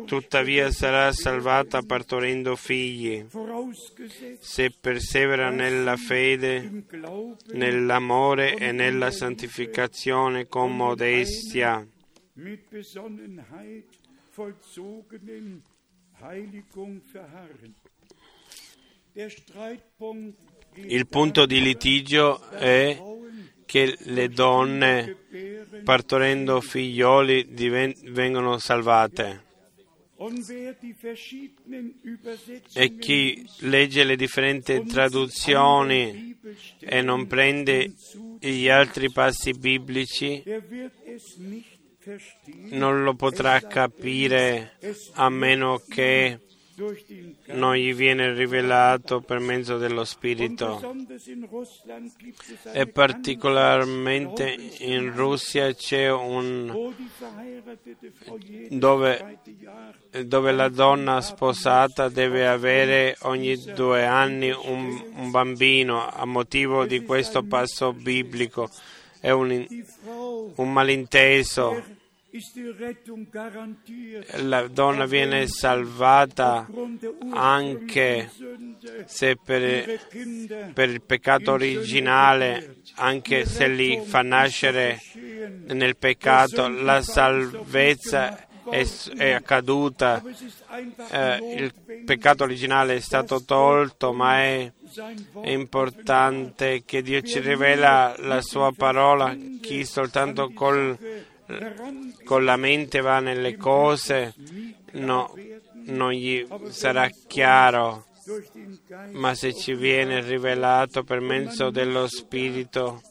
tuttavia 0.05 0.71
sarà 0.71 1.11
salvata 1.11 1.81
partorendo 1.83 2.55
figli, 2.55 3.25
se 4.39 4.71
persevera 4.71 5.49
nella 5.49 5.97
fede, 5.97 6.83
nell'amore 7.53 8.55
e 8.55 8.71
nella 8.71 9.11
santificazione 9.11 10.47
con 10.47 10.75
modestia. 10.75 11.87
Il 20.77 21.07
punto 21.07 21.45
di 21.45 21.61
litigio 21.61 22.49
è 22.49 22.97
che 23.65 23.97
le 23.97 24.29
donne 24.29 25.17
partorendo 25.83 26.61
figlioli 26.61 27.47
diven- 27.49 27.95
vengono 28.05 28.57
salvate. 28.57 29.43
E 32.73 32.97
chi 32.97 33.45
legge 33.59 34.03
le 34.05 34.15
differenti 34.15 34.85
traduzioni 34.85 36.37
e 36.79 37.01
non 37.01 37.27
prende 37.27 37.93
gli 38.39 38.69
altri 38.69 39.11
passi 39.11 39.51
biblici 39.51 40.41
non 42.69 43.03
lo 43.03 43.15
potrà 43.15 43.59
capire 43.61 44.77
a 45.13 45.29
meno 45.29 45.81
che 45.87 46.39
non 47.47 47.75
gli 47.75 47.93
viene 47.93 48.33
rivelato 48.33 49.21
per 49.21 49.39
mezzo 49.39 49.77
dello 49.77 50.03
Spirito. 50.03 50.93
E 52.73 52.87
particolarmente 52.87 54.55
in 54.79 55.13
Russia 55.15 55.73
c'è 55.73 56.11
un 56.11 56.93
dove, 58.69 59.39
dove 60.25 60.51
la 60.51 60.69
donna 60.69 61.21
sposata 61.21 62.09
deve 62.09 62.47
avere 62.47 63.15
ogni 63.21 63.55
due 63.73 64.05
anni 64.05 64.51
un, 64.51 65.11
un 65.15 65.31
bambino 65.31 66.09
a 66.09 66.25
motivo 66.25 66.85
di 66.85 67.03
questo 67.03 67.43
passo 67.43 67.93
biblico. 67.93 68.69
È 69.19 69.31
un, 69.31 69.65
un 70.55 70.73
malinteso 70.73 71.94
la 74.43 74.67
donna 74.67 75.05
viene 75.05 75.47
salvata 75.47 76.67
anche 77.31 78.29
se 79.05 79.37
per, 79.43 79.99
per, 80.73 80.89
il 80.89 81.01
peccato 81.01 81.53
originale, 81.53 82.77
anche 82.95 83.45
se 83.45 83.67
li 83.67 84.01
fa 84.03 84.21
nascere 84.21 84.99
nel 85.67 85.97
peccato, 85.97 86.67
la 86.67 87.01
salvezza 87.01 88.45
è, 88.69 88.85
è 89.17 89.31
accaduta, 89.31 90.21
eh, 91.11 91.55
il 91.57 91.73
peccato 92.03 92.43
originale 92.43 92.95
è 92.95 92.99
stato 92.99 93.43
tolto, 93.43 94.11
ma 94.13 94.39
è, 94.39 94.71
è 95.41 95.49
importante 95.49 96.83
che 96.85 97.01
Dio 97.01 97.21
ci 97.21 97.39
rivela 97.39 98.15
la 98.19 98.41
sua 98.41 98.71
parola, 98.75 99.35
chi 99.61 99.85
soltanto 99.85 100.51
col 100.53 100.97
con 102.23 102.43
la 102.43 102.57
mente 102.57 103.01
va 103.01 103.19
nelle 103.19 103.55
cose, 103.55 104.33
no, 104.93 105.33
non 105.85 106.11
gli 106.11 106.45
sarà 106.69 107.09
chiaro, 107.27 108.05
ma 109.11 109.35
se 109.35 109.53
ci 109.53 109.75
viene 109.75 110.21
rivelato 110.21 111.03
per 111.03 111.19
mezzo 111.19 111.69
dello 111.69 112.07
Spirito, 112.07 113.01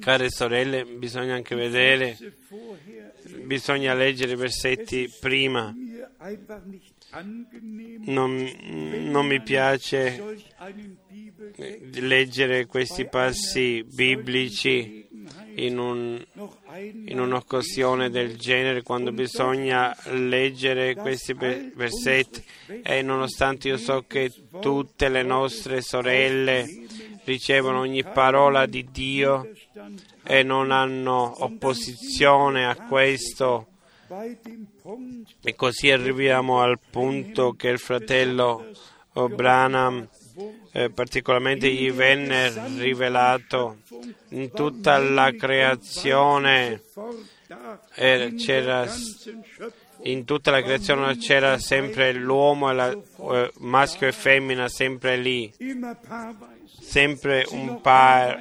care 0.00 0.30
sorelle, 0.30 0.84
bisogna 0.84 1.34
anche 1.34 1.54
vedere, 1.54 2.16
bisogna 3.44 3.94
leggere 3.94 4.32
i 4.32 4.36
versetti 4.36 5.12
prima. 5.20 5.74
Non, 8.04 8.50
non 9.10 9.26
mi 9.26 9.40
piace 9.42 10.22
leggere 11.94 12.66
questi 12.66 13.06
passi 13.06 13.84
biblici 13.84 15.05
in 15.56 15.78
un 15.78 16.24
in 17.06 17.18
un'occasione 17.18 18.10
del 18.10 18.36
genere 18.36 18.82
quando 18.82 19.12
bisogna 19.12 19.96
leggere 20.10 20.94
questi 20.94 21.32
versetti. 21.32 22.42
e 22.82 23.02
nonostante 23.02 23.68
io 23.68 23.78
so 23.78 24.04
che 24.06 24.32
tutte 24.60 25.08
le 25.08 25.22
nostre 25.22 25.80
sorelle 25.80 26.66
ricevono 27.24 27.80
ogni 27.80 28.04
parola 28.04 28.66
di 28.66 28.86
Dio 28.90 29.50
e 30.22 30.42
non 30.42 30.70
hanno 30.70 31.44
opposizione 31.44 32.66
a 32.66 32.74
questo, 32.74 33.68
e 35.42 35.54
così 35.54 35.90
arriviamo 35.90 36.60
al 36.60 36.78
punto 36.90 37.52
che 37.52 37.68
il 37.68 37.78
fratello 37.78 38.66
Branham 39.12 40.08
eh, 40.72 40.90
particolarmente 40.90 41.70
gli 41.70 41.90
venne 41.90 42.52
rivelato 42.78 43.78
in 44.30 44.50
tutta 44.50 44.98
la 44.98 45.32
creazione 45.32 46.82
eh, 47.94 48.34
in 50.02 50.24
tutta 50.24 50.50
la 50.50 50.62
creazione 50.62 51.16
c'era 51.16 51.58
sempre 51.58 52.12
l'uomo 52.12 52.72
la, 52.72 52.90
eh, 52.90 53.52
maschio 53.58 54.06
e 54.06 54.12
femmina 54.12 54.68
sempre 54.68 55.16
lì 55.16 55.52
sempre 56.80 57.46
un, 57.50 57.80
pa- 57.80 58.38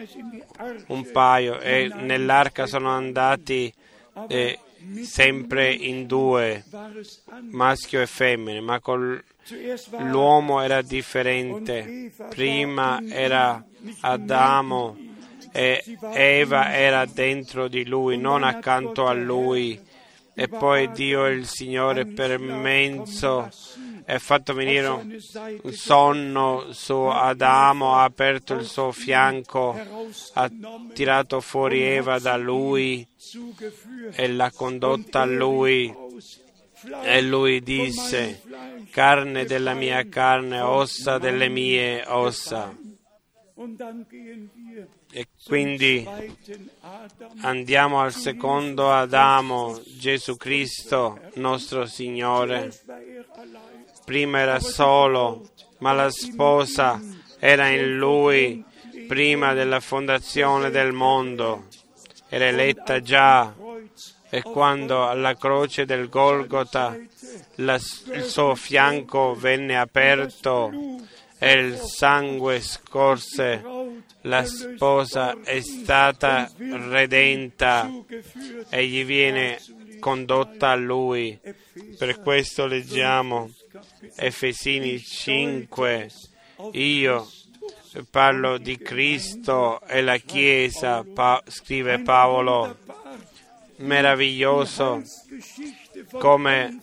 un 0.87 1.11
paio 1.11 1.59
e 1.59 1.89
nell'arca 1.93 2.65
sono 2.67 2.89
andati 2.89 3.73
eh, 4.27 4.59
sempre 5.03 5.71
in 5.71 6.05
due, 6.05 6.63
maschio 7.51 8.01
e 8.01 8.07
femmine, 8.07 8.59
ma 8.61 8.79
con 8.79 9.21
l'uomo 9.99 10.61
era 10.61 10.81
differente. 10.81 12.11
Prima 12.29 13.01
era 13.07 13.63
Adamo 14.01 14.97
e 15.51 15.83
Eva 16.13 16.73
era 16.73 17.05
dentro 17.05 17.67
di 17.67 17.85
lui, 17.85 18.17
non 18.17 18.43
accanto 18.43 19.07
a 19.07 19.13
lui. 19.13 19.79
E 20.37 20.49
poi 20.49 20.91
Dio 20.91 21.27
il 21.27 21.47
Signore 21.47 22.05
per 22.05 22.37
mezzo 22.37 23.49
ha 24.05 24.19
fatto 24.19 24.53
venire 24.53 24.87
un 24.87 25.71
sonno 25.71 26.67
su 26.71 26.93
Adamo, 26.93 27.95
ha 27.95 28.03
aperto 28.03 28.53
il 28.53 28.65
suo 28.65 28.91
fianco, 28.91 29.79
ha 30.33 30.51
tirato 30.93 31.41
fuori 31.41 31.81
Eva 31.81 32.19
da 32.19 32.37
lui 32.37 33.07
e 34.11 34.27
l'ha 34.27 34.51
condotta 34.51 35.21
a 35.21 35.25
lui. 35.25 35.93
E 37.03 37.21
lui 37.21 37.61
disse, 37.61 38.43
carne 38.91 39.45
della 39.45 39.73
mia 39.73 40.07
carne, 40.07 40.59
ossa 40.59 41.17
delle 41.17 41.49
mie 41.49 42.03
ossa. 42.05 42.77
E 45.11 45.27
quindi 45.45 46.07
andiamo 47.41 48.01
al 48.01 48.13
secondo 48.13 48.91
Adamo, 48.91 49.81
Gesù 49.97 50.35
Cristo, 50.35 51.19
nostro 51.35 51.85
Signore. 51.85 52.71
Prima 54.05 54.39
era 54.39 54.59
solo, 54.59 55.49
ma 55.79 55.91
la 55.91 56.09
sposa 56.09 57.01
era 57.39 57.67
in 57.67 57.97
lui 57.97 58.63
prima 59.07 59.53
della 59.53 59.79
fondazione 59.79 60.69
del 60.69 60.93
mondo. 60.93 61.65
Era 62.29 62.45
eletta 62.45 63.01
già 63.01 63.53
e 64.29 64.41
quando 64.41 65.07
alla 65.07 65.35
croce 65.35 65.85
del 65.85 66.09
Golgota 66.09 66.97
la, 67.55 67.75
il 67.75 68.23
suo 68.23 68.55
fianco 68.55 69.33
venne 69.33 69.77
aperto 69.77 70.71
e 71.37 71.51
il 71.53 71.77
sangue 71.77 72.61
scorse, 72.61 73.63
la 74.21 74.45
sposa 74.45 75.37
è 75.43 75.61
stata 75.61 76.51
redenta 76.57 77.89
e 78.69 78.87
gli 78.87 79.05
viene 79.05 79.59
condotta 79.99 80.71
a 80.71 80.75
lui. 80.75 81.39
Per 81.97 82.19
questo 82.21 82.65
leggiamo 82.65 83.49
Efesini 84.15 84.99
5, 84.99 86.09
io 86.71 87.29
parlo 88.09 88.57
di 88.57 88.77
Cristo 88.77 89.81
e 89.87 90.01
la 90.01 90.17
Chiesa, 90.17 91.03
pa- 91.03 91.41
scrive 91.47 92.01
Paolo, 92.01 92.77
meraviglioso 93.77 95.01
come 96.11 96.79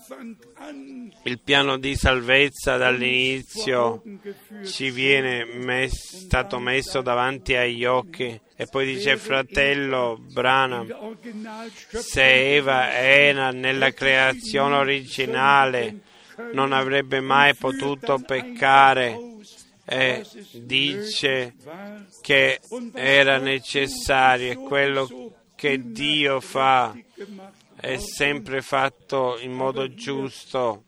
il 1.24 1.38
piano 1.40 1.78
di 1.78 1.94
salvezza 1.96 2.76
dall'inizio 2.76 4.02
ci 4.64 4.90
viene 4.90 5.44
mes- 5.44 6.24
stato 6.24 6.59
messo 6.59 7.00
davanti 7.00 7.55
agli 7.55 7.85
occhi. 7.85 8.38
E 8.57 8.66
poi 8.66 8.87
dice 8.87 9.16
fratello 9.16 10.18
Branham 10.20 10.87
se 11.88 12.55
Eva 12.57 12.92
era 12.92 13.50
nella 13.50 13.92
creazione 13.92 14.76
originale 14.76 16.00
non 16.53 16.73
avrebbe 16.73 17.21
mai 17.21 17.55
potuto 17.55 18.18
peccare 18.18 19.18
e 19.85 20.25
dice 20.53 21.55
che 22.21 22.61
era 22.95 23.38
necessario 23.38 24.53
e 24.53 24.57
quello 24.57 25.33
che 25.55 25.92
Dio 25.92 26.40
fa 26.40 26.97
è 27.77 27.97
sempre 27.99 28.62
fatto 28.62 29.38
in 29.40 29.53
modo 29.53 29.92
giusto. 29.95 30.85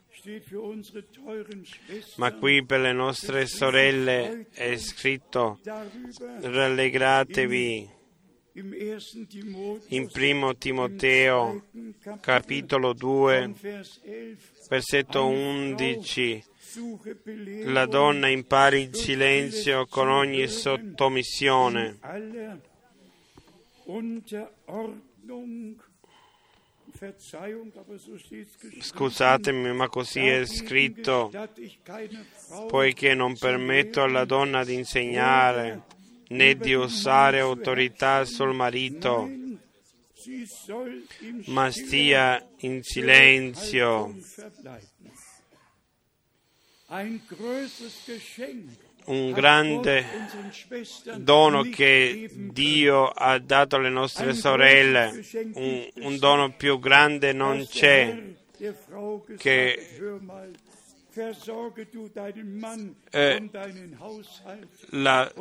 Ma 2.16 2.32
qui 2.32 2.64
per 2.64 2.80
le 2.80 2.92
nostre 2.92 3.46
sorelle 3.46 4.46
è 4.52 4.76
scritto 4.78 5.58
rallegratevi. 6.40 7.90
In 9.88 10.08
primo 10.10 10.56
Timoteo 10.56 11.64
capitolo 12.20 12.92
2 12.92 13.54
versetto 14.68 15.26
11 15.26 16.44
la 17.64 17.86
donna 17.86 18.28
impari 18.28 18.82
in 18.82 18.94
silenzio 18.94 19.86
con 19.86 20.08
ogni 20.08 20.48
sottomissione. 20.48 21.98
Scusatemi, 28.80 29.72
ma 29.72 29.88
così 29.88 30.20
è 30.20 30.46
scritto, 30.46 31.30
poiché 32.68 33.14
non 33.14 33.36
permetto 33.36 34.02
alla 34.02 34.24
donna 34.24 34.64
di 34.64 34.74
insegnare 34.74 35.82
né 36.28 36.56
di 36.56 36.72
usare 36.72 37.40
autorità 37.40 38.24
sul 38.24 38.54
marito, 38.54 39.28
ma 41.46 41.70
stia 41.70 42.46
in 42.58 42.82
silenzio. 42.82 44.14
Un 49.06 49.32
grande 49.32 50.04
dono 51.16 51.62
che 51.62 52.30
Dio 52.32 53.08
ha 53.08 53.38
dato 53.38 53.76
alle 53.76 53.90
nostre 53.90 54.32
sorelle, 54.32 55.22
un, 55.54 55.88
un 55.94 56.18
dono 56.18 56.52
più 56.52 56.78
grande 56.78 57.32
non 57.32 57.66
c'è 57.66 58.34
che 59.36 59.78
eh, 63.10 63.50
la, 64.90 65.32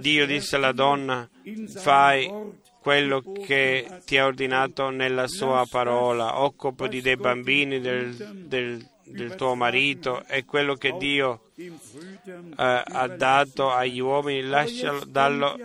Dio 0.00 0.26
disse 0.26 0.56
alla 0.56 0.72
donna, 0.72 1.28
fai 1.76 2.30
quello 2.84 3.22
che 3.46 4.02
ti 4.04 4.18
ha 4.18 4.26
ordinato 4.26 4.90
nella 4.90 5.26
sua 5.26 5.66
parola, 5.66 6.42
occupati 6.42 7.00
dei 7.00 7.16
bambini, 7.16 7.80
del, 7.80 8.14
del, 8.14 8.86
del 9.04 9.34
tuo 9.36 9.54
marito 9.54 10.22
e 10.26 10.44
quello 10.44 10.74
che 10.74 10.94
Dio 10.98 11.48
eh, 11.56 11.72
ha 12.56 13.08
dato 13.08 13.70
agli 13.70 14.00
uomini, 14.00 14.42
lascialo, 14.42 15.02
dallo, 15.06 15.56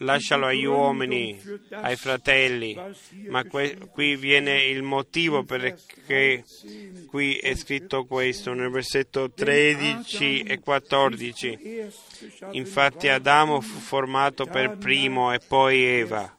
lascialo 0.00 0.46
agli 0.46 0.64
uomini, 0.64 1.40
ai 1.70 1.96
fratelli. 1.96 2.76
Ma 3.28 3.44
que, 3.44 3.78
qui 3.90 4.16
viene 4.16 4.64
il 4.64 4.82
motivo 4.82 5.44
perché 5.44 6.44
qui 7.08 7.36
è 7.36 7.54
scritto 7.54 8.04
questo 8.04 8.52
nel 8.52 8.70
versetto 8.70 9.30
13 9.30 10.42
e 10.42 10.60
14. 10.60 11.58
Infatti 12.52 13.08
Adamo 13.08 13.60
fu 13.60 13.78
formato 13.78 14.46
per 14.46 14.76
primo 14.78 15.32
e 15.32 15.40
poi 15.40 15.82
Eva. 15.82 16.36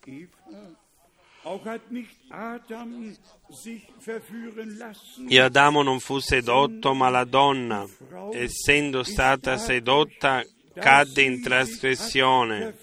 E 5.28 5.40
Adamo 5.40 5.82
non 5.82 6.00
fu 6.00 6.20
sedotto, 6.20 6.94
ma 6.94 7.10
la 7.10 7.24
donna, 7.24 7.86
essendo 8.32 9.04
stata 9.04 9.58
sedotta, 9.58 10.46
cadde 10.74 11.22
in 11.24 11.42
trasgressione. 11.42 12.76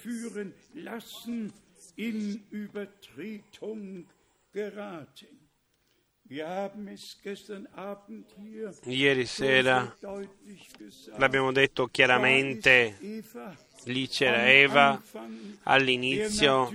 Ieri 8.85 9.24
sera 9.24 9.96
l'abbiamo 11.16 11.52
detto 11.52 11.87
chiaramente, 11.87 12.98
Lì 13.85 14.09
c'era 14.09 14.50
Eva 14.50 15.00
all'inizio 15.62 16.70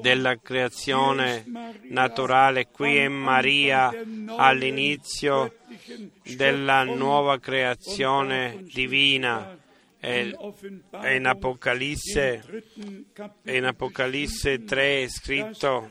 della 0.00 0.36
creazione 0.40 1.44
naturale, 1.88 2.68
qui 2.68 2.96
è 2.96 3.08
Maria 3.08 3.92
all'inizio 4.36 5.54
della 6.34 6.82
nuova 6.82 7.38
creazione 7.38 8.64
divina. 8.64 9.56
E 9.98 10.36
in 11.16 11.26
Apocalisse, 11.26 12.42
in 13.44 13.64
Apocalisse 13.64 14.62
3 14.62 15.02
è 15.02 15.08
scritto 15.08 15.90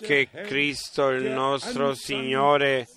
che 0.00 0.28
Cristo, 0.30 1.08
il 1.10 1.30
nostro 1.30 1.94
Signore, 1.94 2.88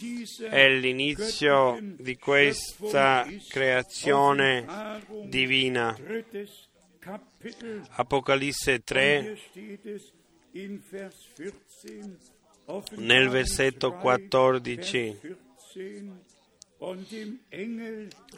è 0.50 0.70
l'inizio 0.70 1.78
di 1.82 2.16
questa 2.18 3.28
creazione 3.50 4.66
divina. 5.26 5.98
Apocalisse 7.90 8.82
3, 8.82 9.38
nel 12.96 13.30
versetto 13.30 13.92
14. 13.94 15.20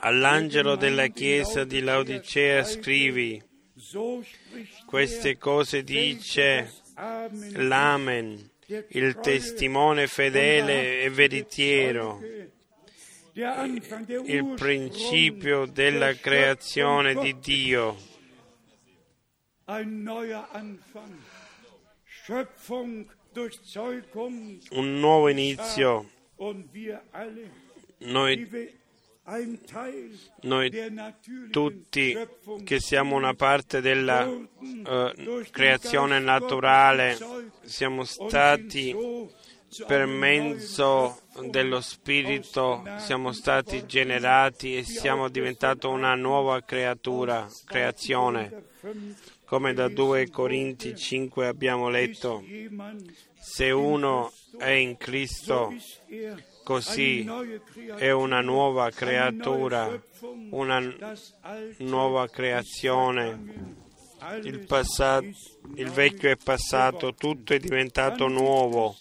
All'angelo 0.02 0.76
della 0.76 1.08
chiesa 1.08 1.64
di 1.64 1.80
Laodicea 1.80 2.64
scrivi, 2.64 3.42
queste 4.86 5.38
cose 5.40 5.84
dice 5.84 6.72
l'Amen, 7.54 8.52
il 8.90 9.20
testimone 9.20 10.06
fedele 10.06 11.02
e 11.02 11.10
veritiero, 11.10 12.22
il 13.34 14.54
principio 14.56 15.66
della 15.66 16.14
creazione 16.14 17.16
di 17.16 17.40
Dio. 17.40 17.98
Un 24.70 25.00
nuovo 25.00 25.30
inizio. 25.30 26.10
Noi, 27.98 28.74
noi 30.42 30.72
tutti 31.50 32.18
che 32.64 32.80
siamo 32.80 33.16
una 33.16 33.34
parte 33.34 33.82
della 33.82 34.26
uh, 34.28 35.44
creazione 35.50 36.20
naturale 36.20 37.18
siamo 37.64 38.04
stati 38.04 38.96
per 39.88 40.06
mezzo 40.06 41.22
dello 41.50 41.82
Spirito 41.82 42.84
siamo 42.98 43.32
stati 43.32 43.86
generati 43.86 44.78
e 44.78 44.84
siamo 44.84 45.28
diventati 45.28 45.86
una 45.88 46.16
nuova 46.16 46.62
creatura, 46.62 47.50
creazione. 47.66 48.64
Come 49.46 49.74
da 49.74 49.88
2 49.90 50.30
Corinti 50.30 50.96
5 50.96 51.48
abbiamo 51.48 51.90
letto, 51.90 52.44
se 53.40 53.72
uno 53.72 54.32
è 54.58 54.70
in 54.70 54.98
Cristo, 54.98 55.74
così 56.66 57.24
è 57.96 58.10
una 58.10 58.42
nuova 58.42 58.90
creatura, 58.90 60.02
una 60.50 60.82
nuova 61.78 62.28
creazione. 62.28 63.84
Il, 64.42 64.66
passato, 64.66 65.28
il 65.76 65.92
vecchio 65.92 66.32
è 66.32 66.36
passato, 66.36 67.14
tutto 67.14 67.54
è 67.54 67.60
diventato 67.60 68.28
nuovo. 68.28 68.98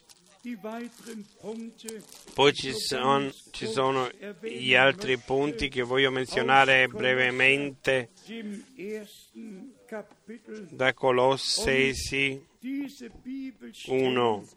Poi 2.35 2.53
ci 2.53 2.75
sono, 2.75 3.33
ci 3.51 3.67
sono, 3.67 4.11
gli 4.43 4.75
altri 4.75 5.17
punti 5.17 5.71
che 5.71 5.81
voglio 5.81 6.11
menzionare 6.11 6.87
brevemente 6.89 8.11
da 10.69 10.93
Colossesi 10.93 12.47
1. 13.87 14.49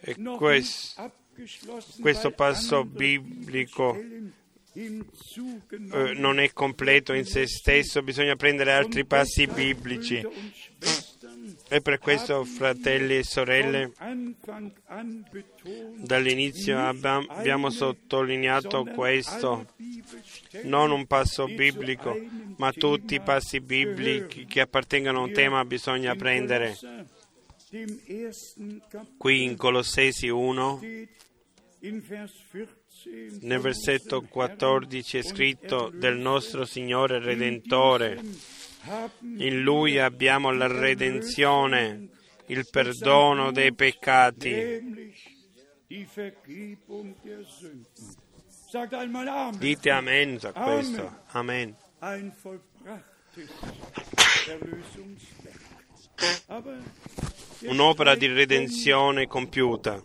E 0.00 0.16
questo, 0.36 1.12
questo 2.00 2.30
passo 2.30 2.84
biblico 2.84 3.96
eh, 4.78 6.12
non 6.14 6.38
è 6.38 6.52
completo 6.52 7.12
in 7.12 7.24
se 7.24 7.48
stesso, 7.48 8.02
bisogna 8.02 8.36
prendere 8.36 8.72
altri 8.72 9.04
passi 9.04 9.46
biblici. 9.46 10.24
E 11.70 11.80
per 11.80 11.98
questo, 11.98 12.44
fratelli 12.44 13.18
e 13.18 13.24
sorelle, 13.24 13.92
dall'inizio 15.96 16.78
abbiamo 16.78 17.70
sottolineato 17.70 18.84
questo, 18.84 19.66
non 20.62 20.92
un 20.92 21.06
passo 21.06 21.46
biblico, 21.46 22.16
ma 22.56 22.72
tutti 22.72 23.16
i 23.16 23.20
passi 23.20 23.60
biblici 23.60 24.46
che 24.46 24.60
appartengono 24.60 25.18
a 25.18 25.24
un 25.24 25.32
tema 25.32 25.64
bisogna 25.64 26.14
prendere. 26.14 26.76
Qui 29.18 29.42
in 29.42 29.56
Colossesi 29.56 30.28
1, 30.28 30.80
nel 33.40 33.60
versetto 33.60 34.22
14 34.22 35.18
è 35.18 35.22
scritto 35.22 35.90
del 35.92 36.16
nostro 36.16 36.64
Signore 36.64 37.18
Redentore. 37.18 38.22
In 39.20 39.60
Lui 39.60 39.98
abbiamo 39.98 40.50
la 40.50 40.66
redenzione, 40.66 42.08
il 42.46 42.66
perdono 42.70 43.52
dei 43.52 43.74
peccati. 43.74 45.14
Dite 49.58 49.90
amen 49.90 50.38
a 50.40 50.52
questo. 50.52 51.22
Amen. 51.32 51.76
Un'opera 57.60 58.14
di 58.14 58.26
redenzione 58.26 59.26
compiuta. 59.26 60.02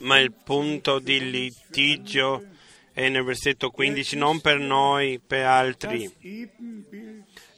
Ma 0.00 0.18
il 0.18 0.32
punto 0.32 0.98
di 0.98 1.30
litigio 1.30 2.46
è 2.92 3.08
nel 3.08 3.22
versetto 3.22 3.70
15, 3.70 4.16
non 4.16 4.40
per 4.40 4.58
noi, 4.58 5.18
per 5.18 5.44
altri. 5.44 6.10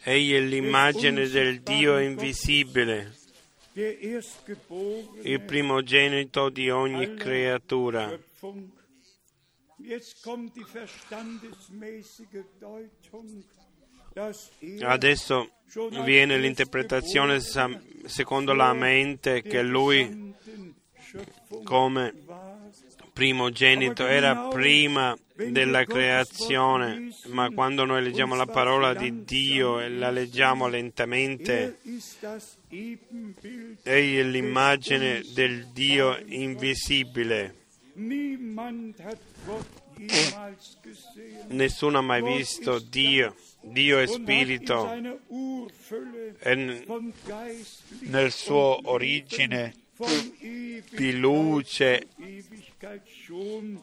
Egli 0.04 0.32
è 0.34 0.40
l'immagine 0.40 1.28
del 1.28 1.60
Dio 1.62 1.98
invisibile, 1.98 3.14
il 3.74 5.40
primogenito 5.46 6.48
di 6.48 6.68
ogni 6.70 7.14
creatura. 7.14 8.18
Adesso 14.80 15.50
viene 16.04 16.38
l'interpretazione 16.38 17.40
secondo 18.04 18.52
la 18.52 18.72
mente 18.74 19.42
che 19.42 19.62
lui 19.62 20.34
come 21.64 22.14
primogenito 23.12 24.06
era 24.06 24.48
prima 24.48 25.16
della 25.34 25.84
creazione, 25.84 27.14
ma 27.26 27.50
quando 27.50 27.84
noi 27.84 28.02
leggiamo 28.02 28.34
la 28.34 28.46
parola 28.46 28.94
di 28.94 29.24
Dio 29.24 29.80
e 29.80 29.88
la 29.88 30.10
leggiamo 30.10 30.66
lentamente, 30.68 31.78
egli 32.68 34.18
è 34.18 34.22
l'immagine 34.22 35.22
del 35.34 35.68
Dio 35.68 36.18
invisibile. 36.26 37.56
Nessuno 41.48 41.98
ha 41.98 42.02
mai 42.02 42.22
visto 42.22 42.78
Dio. 42.78 43.34
Dio 43.62 43.98
è 43.98 44.06
spirito 44.06 44.90
e 46.38 46.84
nel 48.00 48.32
suo 48.32 48.80
origine 48.84 49.74
di 50.90 51.16
luce 51.16 52.08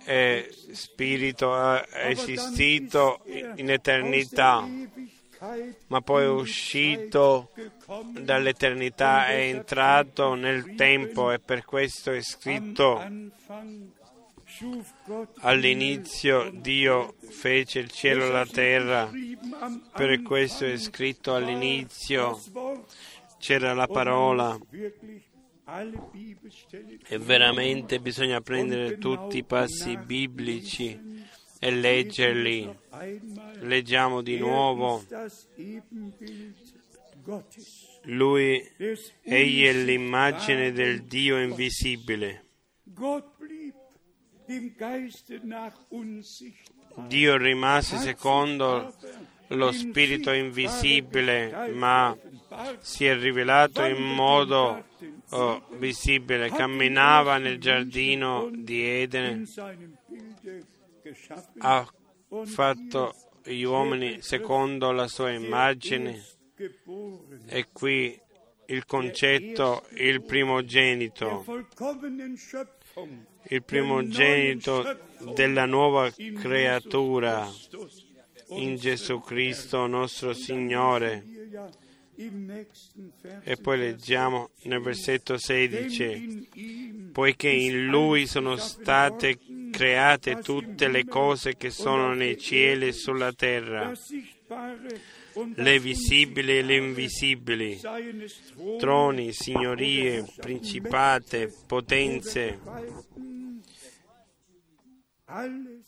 e 0.05 0.53
spirito 0.71 1.55
è 1.55 2.07
esistito 2.09 3.21
in 3.55 3.71
eternità, 3.71 4.67
ma 5.87 6.01
poi 6.01 6.23
è 6.23 6.29
uscito 6.29 7.51
dall'eternità, 8.11 9.27
è 9.27 9.39
entrato 9.47 10.33
nel 10.33 10.75
tempo 10.75 11.31
e 11.31 11.39
per 11.39 11.63
questo 11.63 12.11
è 12.11 12.21
scritto 12.21 13.01
all'inizio 15.39 16.49
Dio 16.53 17.15
fece 17.29 17.79
il 17.79 17.89
cielo 17.91 18.25
e 18.25 18.31
la 18.31 18.45
terra, 18.45 19.09
per 19.93 20.21
questo 20.21 20.65
è 20.65 20.77
scritto 20.77 21.33
all'inizio 21.33 22.39
c'era 23.39 23.73
la 23.73 23.87
parola 23.87 24.57
e 27.07 27.17
veramente 27.17 27.99
bisogna 27.99 28.41
prendere 28.41 28.97
tutti 28.97 29.37
i 29.37 29.43
passi 29.43 29.97
biblici 29.97 31.27
e 31.59 31.71
leggerli. 31.71 32.77
Leggiamo 33.59 34.21
di 34.21 34.37
nuovo. 34.37 35.03
Lui, 38.03 38.61
egli 39.21 39.65
è 39.65 39.73
l'immagine 39.73 40.71
del 40.71 41.03
Dio 41.03 41.39
invisibile. 41.39 42.45
Dio 47.07 47.37
rimase 47.37 47.97
secondo 47.97 48.95
lo 49.49 49.71
spirito 49.71 50.31
invisibile, 50.31 51.71
ma 51.73 52.15
si 52.79 53.05
è 53.05 53.17
rivelato 53.17 53.83
in 53.85 54.01
modo 54.03 54.83
oh, 55.29 55.65
visibile. 55.77 56.49
Camminava 56.49 57.37
nel 57.37 57.59
giardino 57.59 58.49
di 58.51 58.83
Edene, 58.83 59.43
ha 61.59 61.87
fatto 62.45 63.15
gli 63.43 63.63
uomini 63.63 64.21
secondo 64.21 64.91
la 64.91 65.07
sua 65.07 65.31
immagine 65.31 66.23
e 67.47 67.67
qui 67.71 68.19
il 68.67 68.85
concetto 68.85 69.85
il 69.95 70.21
primogenito, 70.21 71.43
il 73.47 73.63
primogenito 73.63 74.99
della 75.33 75.65
nuova 75.65 76.11
creatura 76.11 77.49
in 78.49 78.75
Gesù 78.77 79.19
Cristo 79.19 79.85
nostro 79.87 80.33
Signore. 80.33 81.23
E 83.43 83.55
poi 83.55 83.77
leggiamo 83.77 84.49
nel 84.63 84.81
versetto 84.81 85.37
16, 85.37 87.09
poiché 87.13 87.49
in 87.49 87.85
Lui 87.85 88.27
sono 88.27 88.57
state 88.57 89.39
create 89.71 90.41
tutte 90.41 90.89
le 90.89 91.05
cose 91.05 91.55
che 91.55 91.69
sono 91.69 92.13
nei 92.13 92.37
cieli 92.37 92.87
e 92.87 92.91
sulla 92.91 93.31
terra, 93.31 93.93
le 95.55 95.79
visibili 95.79 96.57
e 96.57 96.61
le 96.61 96.75
invisibili, 96.75 97.79
troni, 98.77 99.31
signorie, 99.31 100.25
principate, 100.41 101.53
potenze. 101.65 102.59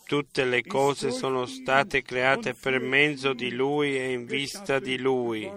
Tutte 0.05 0.45
le 0.45 0.63
cose 0.63 1.09
sono 1.09 1.45
state 1.47 2.03
create 2.03 2.53
per 2.53 2.79
mezzo 2.79 3.33
di 3.33 3.51
Lui 3.51 3.97
e 3.97 4.11
in 4.11 4.25
vista 4.25 4.79
di 4.79 4.99
Lui. 4.99 5.49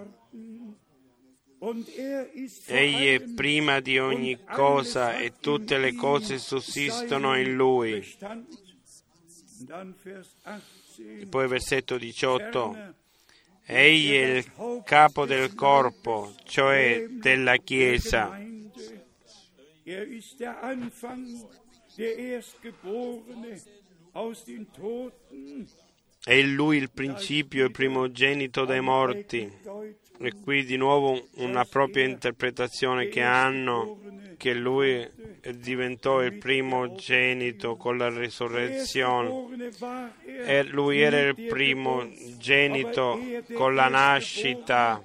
Egli 2.65 3.05
è 3.07 3.21
prima 3.35 3.79
di 3.79 3.99
ogni 3.99 4.39
cosa 4.43 5.17
e 5.17 5.33
tutte 5.39 5.77
le 5.77 5.93
cose 5.93 6.39
sussistono 6.39 7.37
in 7.37 7.55
Lui. 7.55 8.03
E 10.97 11.25
poi 11.27 11.47
versetto 11.47 11.97
18. 11.97 12.93
Egli 13.65 14.13
è 14.13 14.37
il 14.37 14.81
capo 14.83 15.25
del 15.25 15.53
corpo, 15.53 16.33
cioè 16.43 17.07
della 17.09 17.57
Chiesa. 17.57 18.39
È 26.23 26.41
lui 26.41 26.77
il 26.77 26.91
principio 26.91 27.65
e 27.65 27.71
primogenito 27.71 28.65
dai 28.65 28.81
morti. 28.81 29.51
E 30.17 30.33
qui 30.41 30.65
di 30.65 30.77
nuovo 30.77 31.27
una 31.35 31.65
propria 31.65 32.05
interpretazione 32.05 33.07
che 33.07 33.21
hanno 33.21 33.99
che 34.37 34.53
lui 34.53 35.07
diventò 35.55 36.21
il 36.21 36.37
primogenito 36.37 37.75
con 37.75 37.97
la 37.97 38.09
risurrezione. 38.09 39.69
E 40.25 40.63
lui 40.63 41.01
era 41.01 41.19
il 41.19 41.35
primogenito 41.35 43.19
con 43.53 43.75
la 43.75 43.87
nascita 43.87 45.01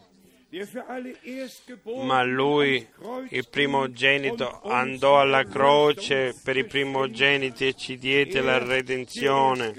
ma 2.02 2.24
lui, 2.24 2.84
il 3.28 3.48
primogenito, 3.48 4.60
andò 4.64 5.20
alla 5.20 5.44
croce 5.44 6.34
per 6.42 6.56
i 6.56 6.64
primogeniti 6.64 7.68
e 7.68 7.74
ci 7.74 7.96
diede 7.96 8.40
la 8.40 8.58
redenzione. 8.58 9.72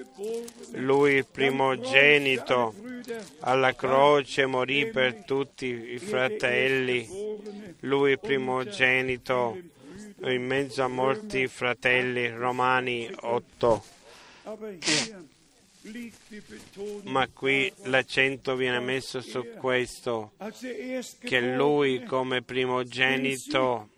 Lui, 0.74 1.16
il 1.16 1.28
primogenito, 1.30 2.74
alla 3.40 3.76
croce 3.76 4.46
morì 4.46 4.90
per 4.90 5.26
tutti 5.26 5.66
i 5.66 6.00
fratelli. 6.00 7.06
Lui, 7.82 8.12
il 8.12 8.20
primogenito, 8.20 9.58
in 10.24 10.46
mezzo 10.46 10.84
a 10.84 10.88
molti 10.88 11.48
fratelli, 11.48 12.30
Romani 12.30 13.10
8. 13.14 13.84
Ma 17.04 17.28
qui 17.28 17.74
l'accento 17.86 18.56
viene 18.56 18.80
messo 18.80 19.20
su 19.22 19.44
questo, 19.58 20.34
che 21.20 21.42
lui 21.42 22.04
come 22.04 22.44
primogenito 22.44 23.90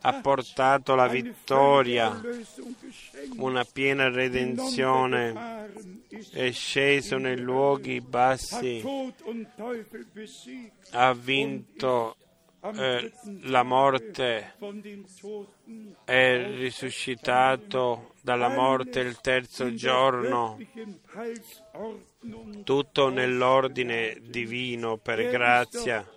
ha 0.00 0.12
portato 0.20 0.96
la 0.96 1.06
vittoria, 1.06 2.20
una 3.36 3.64
piena 3.64 4.08
redenzione, 4.08 5.70
è 6.32 6.50
sceso 6.50 7.16
nei 7.18 7.38
luoghi 7.38 8.00
bassi, 8.00 8.82
ha 10.90 11.14
vinto 11.14 12.16
eh, 12.72 13.12
la 13.42 13.62
morte, 13.62 14.54
è 16.04 16.56
risuscitato 16.56 18.12
dalla 18.22 18.48
morte 18.48 19.00
il 19.00 19.20
terzo 19.20 19.74
giorno, 19.74 20.58
tutto 22.64 23.08
nell'ordine 23.10 24.18
divino 24.22 24.96
per 24.96 25.28
grazia. 25.28 26.08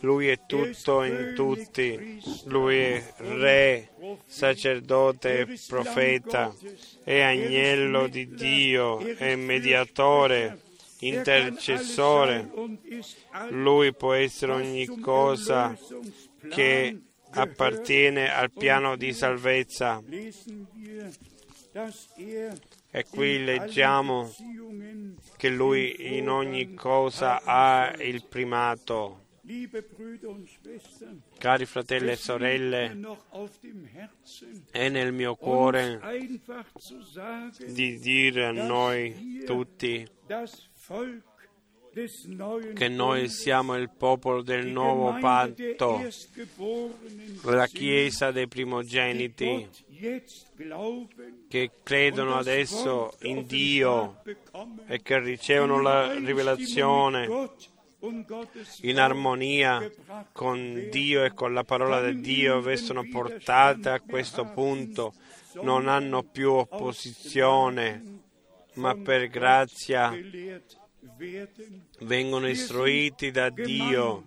Lui 0.00 0.28
è 0.28 0.38
tutto 0.46 1.02
in 1.02 1.32
tutti, 1.34 2.22
lui 2.44 2.78
è 2.78 3.14
re, 3.16 3.90
sacerdote 4.24 5.40
e 5.40 5.58
profeta, 5.66 6.54
è 7.02 7.20
agnello 7.20 8.06
di 8.06 8.32
Dio, 8.32 9.00
è 9.00 9.34
mediatore 9.34 10.68
intercessore. 11.00 12.50
Lui 13.50 13.94
può 13.94 14.12
essere 14.12 14.52
ogni 14.52 14.86
cosa 15.00 15.76
che 16.48 17.00
appartiene 17.30 18.32
al 18.32 18.50
piano 18.50 18.96
di 18.96 19.12
salvezza. 19.12 20.02
E 22.92 23.04
qui 23.08 23.44
leggiamo 23.44 24.32
che 25.36 25.48
lui 25.48 26.16
in 26.16 26.28
ogni 26.28 26.74
cosa 26.74 27.42
ha 27.42 27.94
il 27.98 28.24
primato. 28.26 29.26
Cari 31.38 31.66
fratelli 31.66 32.10
e 32.10 32.16
sorelle, 32.16 32.98
è 34.70 34.88
nel 34.88 35.12
mio 35.12 35.34
cuore 35.34 36.00
di 37.66 37.98
dire 37.98 38.46
a 38.46 38.52
noi 38.52 39.42
tutti 39.44 40.06
che 42.74 42.88
noi 42.88 43.28
siamo 43.28 43.76
il 43.76 43.90
popolo 43.90 44.42
del 44.42 44.66
nuovo 44.66 45.18
patto, 45.18 46.00
la 47.44 47.66
Chiesa 47.66 48.30
dei 48.30 48.48
primogeniti, 48.48 49.68
che 51.48 51.70
credono 51.82 52.36
adesso 52.36 53.12
in 53.22 53.44
Dio 53.46 54.22
e 54.86 55.02
che 55.02 55.18
ricevono 55.20 55.80
la 55.80 56.14
rivelazione 56.14 57.28
in 58.82 58.98
armonia 58.98 59.90
con 60.32 60.88
Dio 60.90 61.24
e 61.24 61.34
con 61.34 61.52
la 61.52 61.64
parola 61.64 62.02
di 62.08 62.20
Dio, 62.20 62.76
sono 62.76 63.06
portate 63.10 63.90
a 63.90 64.00
questo 64.00 64.44
punto, 64.46 65.12
non 65.62 65.88
hanno 65.88 66.22
più 66.22 66.52
opposizione, 66.52 68.18
ma 68.74 68.94
per 68.94 69.28
grazia 69.28 70.16
vengono 72.00 72.48
istruiti 72.48 73.30
da 73.30 73.50
Dio. 73.50 74.26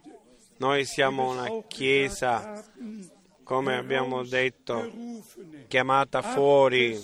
Noi 0.57 0.85
siamo 0.85 1.31
una 1.31 1.63
chiesa, 1.67 2.63
come 3.43 3.75
abbiamo 3.75 4.23
detto, 4.23 4.91
chiamata 5.67 6.21
fuori, 6.21 6.99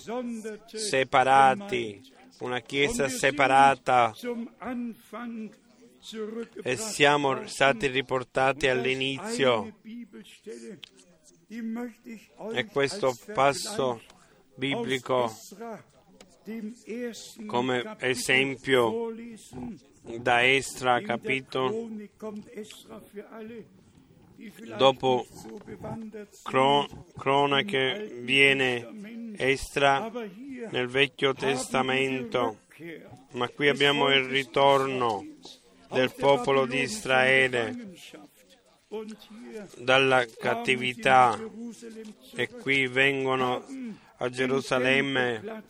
separati, 0.66 2.14
una 2.40 2.60
chiesa 2.60 3.10
separata 3.10 4.14
e 6.62 6.78
siamo 6.78 7.48
stati 7.48 7.88
riportati 7.88 8.68
all'inizio. 8.68 9.74
E 12.54 12.66
questo 12.72 13.18
passo 13.34 14.02
biblico 14.56 15.34
come 17.46 17.96
esempio 18.00 19.14
da 20.20 20.46
Estra 20.46 21.02
capito? 21.02 21.90
Dopo 24.78 25.26
cro- 26.44 27.08
cronache 27.18 28.20
viene 28.22 29.36
Estra 29.38 30.10
nel 30.72 30.88
Vecchio 30.88 31.34
Testamento 31.34 32.60
ma 33.32 33.50
qui 33.50 33.68
abbiamo 33.68 34.10
il 34.10 34.24
ritorno 34.24 35.26
del 35.92 36.14
popolo 36.16 36.66
di 36.66 36.80
Israele 36.80 37.94
dalla 39.78 40.26
cattività 40.26 41.38
e 42.36 42.48
qui 42.48 42.88
vengono 42.88 43.66
a 44.22 44.30
Gerusalemme, 44.30 45.64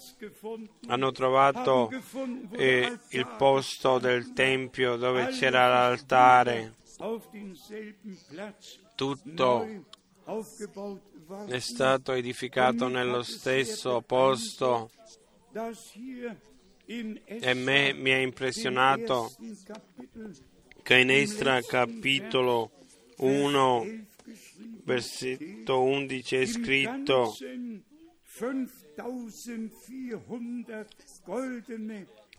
hanno 0.87 1.11
trovato 1.11 1.89
eh, 2.51 2.97
il 3.09 3.27
posto 3.37 3.99
del 3.99 4.33
Tempio 4.33 4.95
dove 4.95 5.27
c'era 5.27 5.67
l'altare. 5.67 6.75
Tutto 8.95 9.67
è 11.45 11.59
stato 11.59 12.13
edificato 12.13 12.87
nello 12.87 13.21
stesso 13.21 14.01
posto. 14.01 14.89
e 16.85 17.53
me 17.53 17.93
mi 17.93 18.11
ha 18.11 18.19
impressionato 18.19 19.31
che 20.81 20.97
in 20.97 21.11
Estra 21.11 21.61
capitolo 21.61 22.71
1 23.17 24.07
versetto 24.83 25.83
11 25.83 26.35
è 26.35 26.45
scritto 26.47 27.35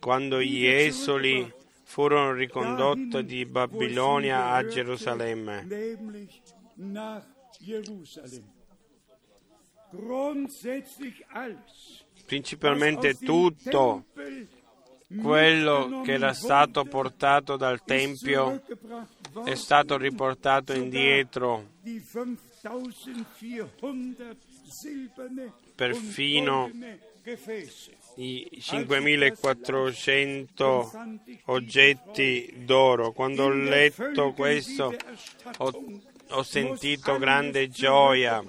Quando 0.00 0.40
gli 0.40 0.64
esoli 0.64 1.52
furono 1.84 2.32
ricondotti 2.32 3.26
di 3.26 3.44
Babilonia 3.44 4.52
a 4.52 4.66
Gerusalemme. 4.66 5.66
Principalmente 12.26 13.18
tutto 13.18 14.04
quello 15.20 16.00
che 16.04 16.12
era 16.12 16.32
stato 16.32 16.84
portato 16.84 17.56
dal 17.56 17.82
Tempio 17.84 18.62
è 19.44 19.54
stato 19.54 19.98
riportato 19.98 20.72
indietro. 20.72 21.68
Perfino 25.74 26.70
i 28.16 28.58
5400 28.60 30.90
oggetti 31.46 32.52
d'oro. 32.64 33.12
Quando 33.12 33.44
ho 33.44 33.50
letto 33.50 34.32
questo 34.32 34.94
ho, 35.58 36.00
ho 36.30 36.42
sentito 36.42 37.16
grande 37.18 37.68
gioia 37.68 38.42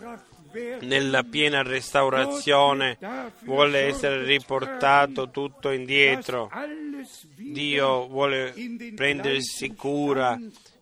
nella 0.82 1.24
piena 1.24 1.62
restaurazione 1.62 2.98
vuole 3.44 3.80
essere 3.82 4.24
riportato 4.24 5.30
tutto 5.30 5.72
indietro. 5.72 6.50
Dio 7.36 8.08
vuole 8.08 8.54
prendersi 8.96 9.74
cura 9.76 10.40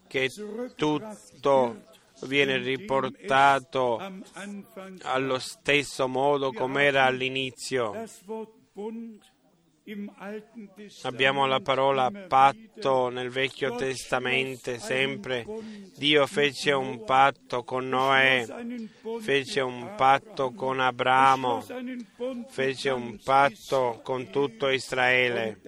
che 0.07 0.30
tutto 0.76 1.84
viene 2.24 2.57
riportato 2.57 3.99
allo 5.03 5.39
stesso 5.39 6.07
modo 6.07 6.51
come 6.51 6.84
era 6.84 7.05
all'inizio. 7.05 7.93
Abbiamo 11.03 11.47
la 11.47 11.59
parola 11.59 12.11
patto 12.11 13.09
nel 13.09 13.29
Vecchio 13.29 13.75
Testamento 13.75 14.77
sempre. 14.77 15.45
Dio 15.97 16.27
fece 16.27 16.71
un 16.71 17.03
patto 17.03 17.63
con 17.63 17.89
Noè, 17.89 18.45
fece 19.19 19.61
un 19.61 19.93
patto 19.95 20.51
con 20.51 20.79
Abramo, 20.79 21.65
fece 22.49 22.91
un 22.91 23.19
patto 23.23 24.01
con 24.03 24.29
tutto 24.29 24.69
Israele. 24.69 25.59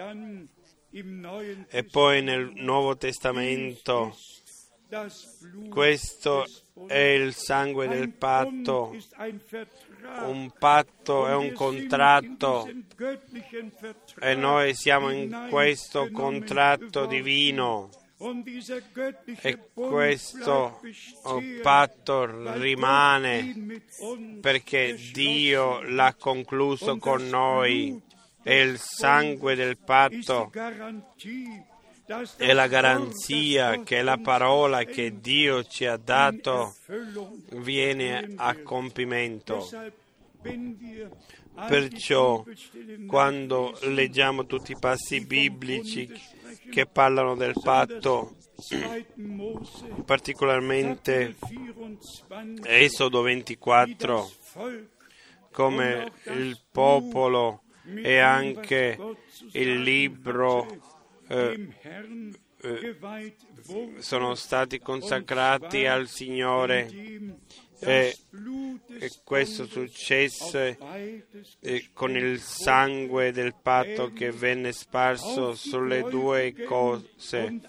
E 1.69 1.83
poi 1.83 2.21
nel 2.21 2.51
Nuovo 2.53 2.95
Testamento 2.95 4.15
questo 5.69 6.45
è 6.87 6.97
il 6.97 7.33
sangue 7.33 7.87
del 7.87 8.13
patto. 8.13 8.95
Un 10.25 10.51
patto 10.57 11.27
è 11.27 11.33
un 11.33 11.53
contratto 11.53 12.69
e 14.19 14.35
noi 14.35 14.73
siamo 14.75 15.09
in 15.09 15.47
questo 15.49 16.09
contratto 16.11 17.05
divino. 17.05 17.89
E 19.41 19.69
questo 19.73 20.79
patto 21.61 22.53
rimane 22.53 23.81
perché 24.39 24.97
Dio 25.11 25.81
l'ha 25.81 26.15
concluso 26.17 26.97
con 26.97 27.27
noi 27.27 28.01
e 28.43 28.61
il 28.61 28.77
sangue 28.79 29.55
del 29.55 29.77
patto 29.77 30.51
è 32.37 32.51
la 32.51 32.67
garanzia 32.67 33.81
che 33.83 34.01
la 34.01 34.17
parola 34.17 34.83
che 34.83 35.21
Dio 35.21 35.63
ci 35.63 35.85
ha 35.85 35.95
dato 35.95 36.75
viene 37.53 38.33
a 38.35 38.57
compimento. 38.61 39.69
Perciò 41.67 42.43
quando 43.07 43.77
leggiamo 43.83 44.45
tutti 44.45 44.73
i 44.73 44.77
passi 44.77 45.25
biblici 45.25 46.11
che 46.69 46.85
parlano 46.87 47.35
del 47.35 47.53
patto, 47.61 48.35
particolarmente 50.03 51.35
Esodo 52.63 53.21
24, 53.21 54.31
come 55.51 56.11
il 56.25 56.59
popolo 56.69 57.61
e 57.85 58.17
anche 58.17 58.97
il 59.51 59.81
libro 59.81 60.91
eh, 61.33 61.67
eh, 62.61 63.35
sono 63.97 64.35
stati 64.35 64.79
consacrati 64.79 65.85
al 65.85 66.07
Signore 66.07 66.87
e, 67.79 68.15
e 68.99 69.11
questo 69.23 69.65
successe 69.65 70.77
eh, 71.59 71.89
con 71.91 72.15
il 72.15 72.39
sangue 72.39 73.31
del 73.31 73.55
patto 73.61 74.13
che 74.13 74.31
venne 74.31 74.71
sparso 74.71 75.55
sulle 75.55 76.03
due 76.03 76.53
cose, 76.65 77.59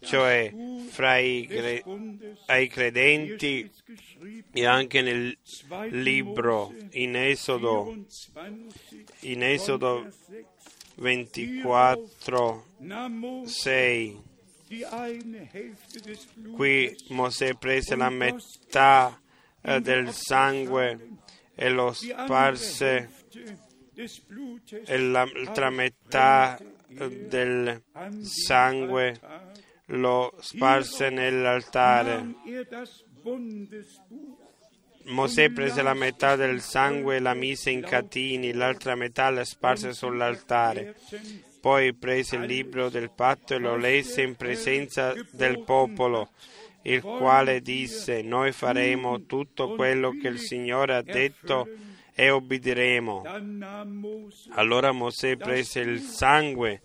cioè 0.00 0.52
fra 0.88 1.16
i, 1.16 1.46
cre- 1.48 1.84
ai 2.46 2.68
credenti 2.68 3.70
e 4.52 4.66
anche 4.66 5.00
nel 5.00 5.34
libro 5.90 6.74
in 6.90 7.16
Esodo, 7.16 7.96
in 9.20 9.42
Esodo 9.42 10.06
24, 10.96 12.66
6. 13.44 14.22
Qui 16.54 16.96
Mosè 17.10 17.54
prese 17.54 17.94
la 17.94 18.10
metà 18.10 19.20
eh, 19.60 19.80
del 19.80 20.12
sangue 20.12 21.08
e 21.54 21.68
lo 21.68 21.92
sparse 21.92 23.10
e 24.84 24.98
l'altra 24.98 25.70
metà 25.70 26.58
eh, 26.58 27.26
del 27.26 27.82
sangue 28.22 29.20
lo 29.86 30.34
sparse 30.40 31.10
nell'altare. 31.10 32.34
Mosè 35.04 35.50
prese 35.50 35.82
la 35.82 35.94
metà 35.94 36.36
del 36.36 36.60
sangue 36.60 37.16
e 37.16 37.20
la 37.20 37.34
mise 37.34 37.70
in 37.70 37.82
catini, 37.82 38.52
l'altra 38.52 38.94
metà 38.94 39.30
la 39.30 39.44
sparse 39.44 39.92
sull'altare. 39.92 40.96
Poi 41.62 41.94
prese 41.94 42.34
il 42.34 42.42
libro 42.42 42.88
del 42.88 43.12
patto 43.14 43.54
e 43.54 43.58
lo 43.58 43.76
lesse 43.76 44.22
in 44.22 44.34
presenza 44.34 45.14
del 45.30 45.62
popolo, 45.62 46.30
il 46.82 47.00
quale 47.00 47.60
disse, 47.60 48.20
noi 48.20 48.50
faremo 48.50 49.26
tutto 49.26 49.76
quello 49.76 50.10
che 50.20 50.26
il 50.26 50.40
Signore 50.40 50.96
ha 50.96 51.02
detto 51.02 51.68
e 52.16 52.30
obbederemo. 52.30 53.22
Allora 54.50 54.90
Mosè 54.90 55.36
prese 55.36 55.78
il 55.78 56.00
sangue, 56.00 56.82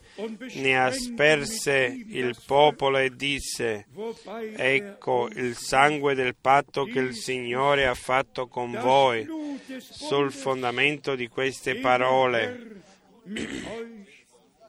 ne 0.54 0.80
asperse 0.80 2.00
il 2.10 2.38
popolo 2.46 3.00
e 3.00 3.16
disse, 3.16 3.88
ecco 4.56 5.28
il 5.34 5.56
sangue 5.56 6.14
del 6.14 6.36
patto 6.40 6.84
che 6.84 7.00
il 7.00 7.16
Signore 7.16 7.88
ha 7.88 7.96
fatto 7.96 8.46
con 8.46 8.72
voi 8.80 9.28
sul 9.80 10.32
fondamento 10.32 11.16
di 11.16 11.28
queste 11.28 11.78
parole. 11.78 12.84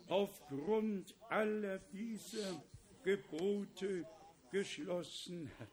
aufgrund 0.08 1.14
aller 1.28 1.78
dieser 1.92 2.62
Gebote 3.04 4.04
geschlossen 4.50 5.50
hat. 5.58 5.68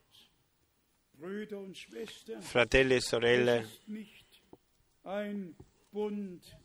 Brüder 1.14 1.60
und 1.60 1.78
Schwestern, 1.78 2.42
Fratelli 2.42 3.00
ein 5.04 5.56
Bund. 5.92 6.58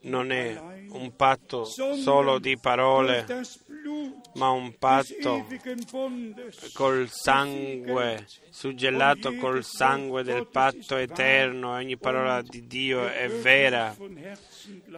Non 0.00 0.30
è 0.32 0.60
un 0.90 1.14
patto 1.16 1.64
solo 1.64 2.38
di 2.38 2.58
parole, 2.58 3.24
ma 4.34 4.50
un 4.50 4.76
patto 4.78 5.46
col 6.72 7.08
sangue, 7.08 8.26
suggellato 8.50 9.34
col 9.36 9.64
sangue 9.64 10.22
del 10.22 10.46
patto 10.46 10.96
eterno. 10.96 11.72
Ogni 11.72 11.96
parola 11.96 12.42
di 12.42 12.66
Dio 12.66 13.06
è 13.06 13.28
vera 13.28 13.96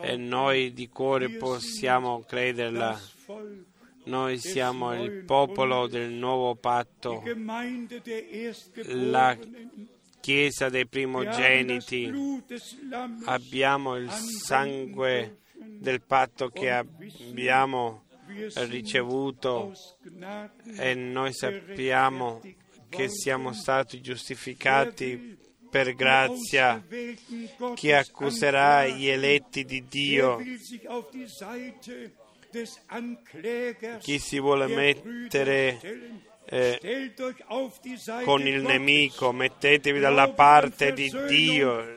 e 0.02 0.16
noi 0.16 0.72
di 0.72 0.88
cuore 0.88 1.30
possiamo 1.30 2.22
crederla. 2.26 2.98
Noi 4.04 4.38
siamo 4.38 4.94
il 5.02 5.24
popolo 5.24 5.88
del 5.88 6.10
nuovo 6.10 6.54
patto, 6.54 7.22
la 8.84 9.36
Chiesa 10.26 10.68
dei 10.68 10.88
primogeniti. 10.88 12.12
Abbiamo 13.26 13.94
il 13.94 14.10
sangue 14.10 15.42
del 15.54 16.02
patto 16.02 16.48
che 16.48 16.72
abbiamo 16.72 18.06
ricevuto 18.66 19.72
e 20.78 20.94
noi 20.96 21.32
sappiamo 21.32 22.42
che 22.88 23.08
siamo 23.08 23.52
stati 23.52 24.00
giustificati 24.00 25.38
per 25.70 25.94
grazia. 25.94 26.84
Chi 27.76 27.92
accuserà 27.92 28.84
gli 28.88 29.06
eletti 29.06 29.64
di 29.64 29.84
Dio? 29.88 30.42
Chi 34.00 34.18
si 34.18 34.40
vuole 34.40 34.66
mettere 34.66 35.78
eh, 36.48 37.12
con 38.24 38.46
il 38.46 38.62
nemico, 38.62 39.32
mettetevi 39.32 39.98
dalla 39.98 40.28
parte 40.28 40.92
di 40.92 41.12
Dio, 41.26 41.96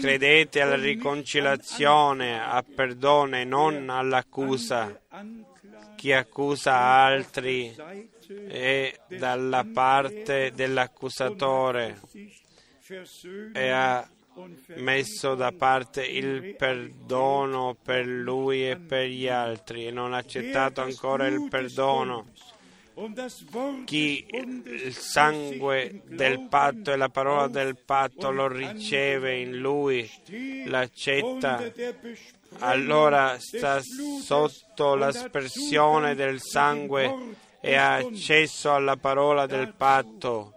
credete 0.00 0.62
alla 0.62 0.76
riconciliazione, 0.76 2.40
a 2.42 2.64
perdono 2.64 3.36
e 3.36 3.44
non 3.44 3.90
all'accusa. 3.90 5.00
Chi 5.96 6.12
accusa 6.12 6.76
altri 6.76 7.74
è 8.48 8.94
dalla 9.08 9.66
parte 9.70 10.52
dell'accusatore 10.54 12.00
e 13.52 13.68
ha 13.68 14.08
messo 14.76 15.34
da 15.34 15.52
parte 15.52 16.04
il 16.04 16.54
perdono 16.56 17.76
per 17.82 18.06
lui 18.06 18.68
e 18.68 18.76
per 18.76 19.06
gli 19.06 19.28
altri 19.28 19.86
e 19.86 19.90
non 19.90 20.12
ha 20.12 20.18
accettato 20.18 20.82
ancora 20.82 21.26
il 21.26 21.48
perdono 21.48 22.26
chi 23.84 24.24
il 24.30 24.94
sangue 24.94 26.00
del 26.06 26.46
patto 26.48 26.92
e 26.92 26.96
la 26.96 27.10
parola 27.10 27.46
del 27.46 27.76
patto 27.76 28.30
lo 28.30 28.48
riceve 28.48 29.38
in 29.38 29.58
lui, 29.58 30.10
l'accetta, 30.64 31.62
allora 32.60 33.38
sta 33.38 33.82
sotto 34.22 34.94
l'aspersione 34.94 36.14
del 36.14 36.40
sangue 36.40 37.34
e 37.60 37.74
ha 37.74 37.96
accesso 37.96 38.72
alla 38.72 38.96
parola 38.96 39.44
del 39.44 39.74
patto. 39.76 40.54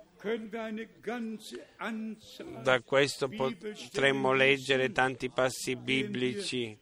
Da 2.62 2.82
questo 2.82 3.28
potremmo 3.28 4.32
leggere 4.32 4.94
tanti 4.94 5.30
passi 5.30 5.76
biblici 5.76 6.78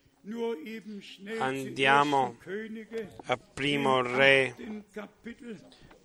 Andiamo 1.40 2.38
a 3.26 3.38
Primo 3.38 4.02
Re, 4.02 4.56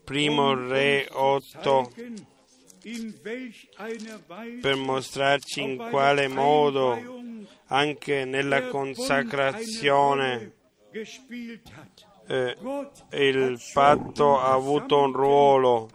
Primo 0.05 0.55
Re 0.55 1.09
8, 1.11 1.93
per 4.61 4.77
mostrarci 4.77 5.61
in 5.63 5.77
quale 5.77 6.29
modo 6.29 7.21
anche 7.67 8.25
nella 8.25 8.69
consacrazione 8.69 10.53
eh, 12.33 12.57
il 13.11 13.61
patto 13.75 14.41
ha 14.41 14.53
avuto 14.53 15.03
un 15.03 15.13
ruolo. 15.13 15.91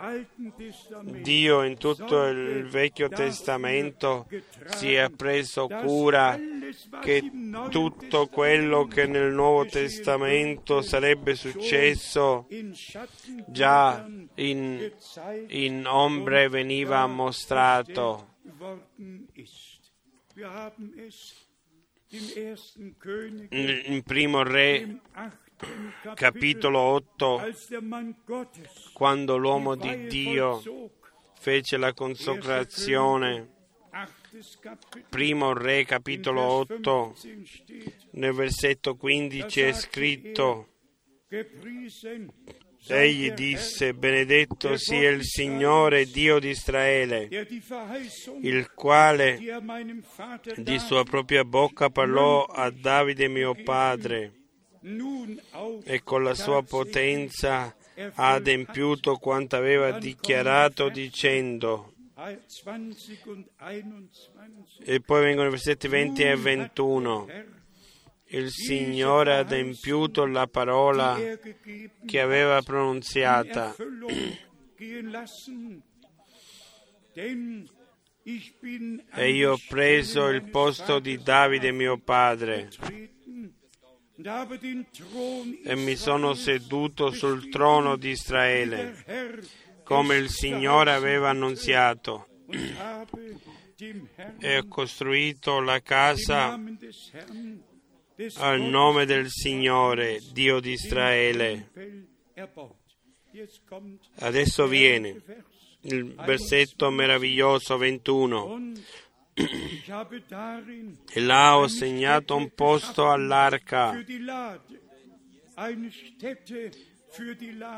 Dio 1.02 1.64
in 1.64 1.78
tutto 1.78 2.26
il 2.26 2.68
Vecchio 2.68 3.10
Testamento 3.10 4.28
si 4.68 4.94
è 4.94 5.10
preso 5.10 5.68
cura 5.68 6.40
che 7.02 7.32
tutto 7.70 8.28
quello 8.28 8.86
che 8.86 9.08
nel 9.08 9.34
Nuovo 9.34 9.66
Testamento 9.66 10.84
sarebbe 10.84 11.34
successo 11.34 12.48
già 13.48 14.06
in, 14.36 14.92
in 15.48 15.88
ombre 15.88 16.50
veniva 16.50 17.08
mostrato. 17.08 18.36
In 23.50 24.04
primo 24.06 24.44
re 24.44 25.00
capitolo 26.14 26.80
8, 26.80 27.41
quando 28.93 29.38
l'uomo 29.38 29.76
di 29.76 30.08
Dio 30.08 30.62
fece 31.39 31.78
la 31.78 31.93
consacrazione, 31.93 33.55
primo 35.10 35.53
re 35.53 35.84
capitolo 35.86 36.41
8, 36.41 37.16
nel 38.12 38.34
versetto 38.34 38.95
15 38.95 39.62
è 39.62 39.74
scritto, 39.74 40.68
Egli 42.89 43.32
disse, 43.32 43.93
benedetto 43.93 44.78
sia 44.78 45.10
il 45.10 45.24
Signore 45.24 46.05
Dio 46.05 46.39
di 46.39 46.49
Israele, 46.49 47.28
il 48.41 48.72
quale 48.74 49.39
di 50.55 50.80
sua 50.80 51.03
propria 51.03 51.43
bocca 51.43 51.89
parlò 51.89 52.45
a 52.45 52.70
Davide 52.70 53.28
mio 53.28 53.53
padre 53.62 54.37
e 55.84 56.03
con 56.03 56.23
la 56.23 56.34
sua 56.34 56.63
potenza 56.63 57.75
ha 58.13 58.34
adempiuto 58.34 59.15
quanto 59.17 59.55
aveva 59.55 59.97
dichiarato 59.97 60.89
dicendo. 60.89 61.93
E 64.84 65.01
poi 65.01 65.23
vengono 65.23 65.47
i 65.47 65.51
versetti 65.51 65.88
20 65.88 66.23
e 66.23 66.36
21. 66.36 67.28
Il 68.30 68.49
Signore 68.49 69.36
ha 69.36 69.39
adempiuto 69.39 70.25
la 70.25 70.47
parola 70.47 71.17
che 72.05 72.19
aveva 72.19 72.61
pronunziata. 72.61 73.75
E 79.15 79.30
io 79.32 79.51
ho 79.53 79.59
preso 79.69 80.28
il 80.28 80.43
posto 80.49 80.99
di 80.99 81.17
Davide 81.21 81.71
mio 81.71 81.97
padre 81.97 82.69
e 85.63 85.76
mi 85.76 85.95
sono 85.95 86.34
seduto 86.34 87.11
sul 87.11 87.49
trono 87.49 87.97
di 87.97 88.09
Israele, 88.09 89.05
come 89.84 90.15
il 90.15 90.30
Signore 90.30 90.91
aveva 90.91 91.30
annunziato, 91.30 92.28
e 94.39 94.57
ho 94.57 94.68
costruito 94.68 95.59
la 95.59 95.80
casa 95.82 96.59
al 98.38 98.61
nome 98.61 99.05
del 99.05 99.30
Signore, 99.30 100.20
Dio 100.32 100.59
di 100.59 100.72
Israele. 100.72 101.70
Adesso 104.15 104.65
viene 104.65 105.22
il 105.82 106.15
versetto 106.15 106.89
meraviglioso 106.89 107.78
21 107.78 108.72
e 109.38 111.20
là 111.20 111.58
ho 111.58 111.68
segnato 111.68 112.36
un 112.36 112.50
posto 112.56 113.12
all'arca, 113.12 114.04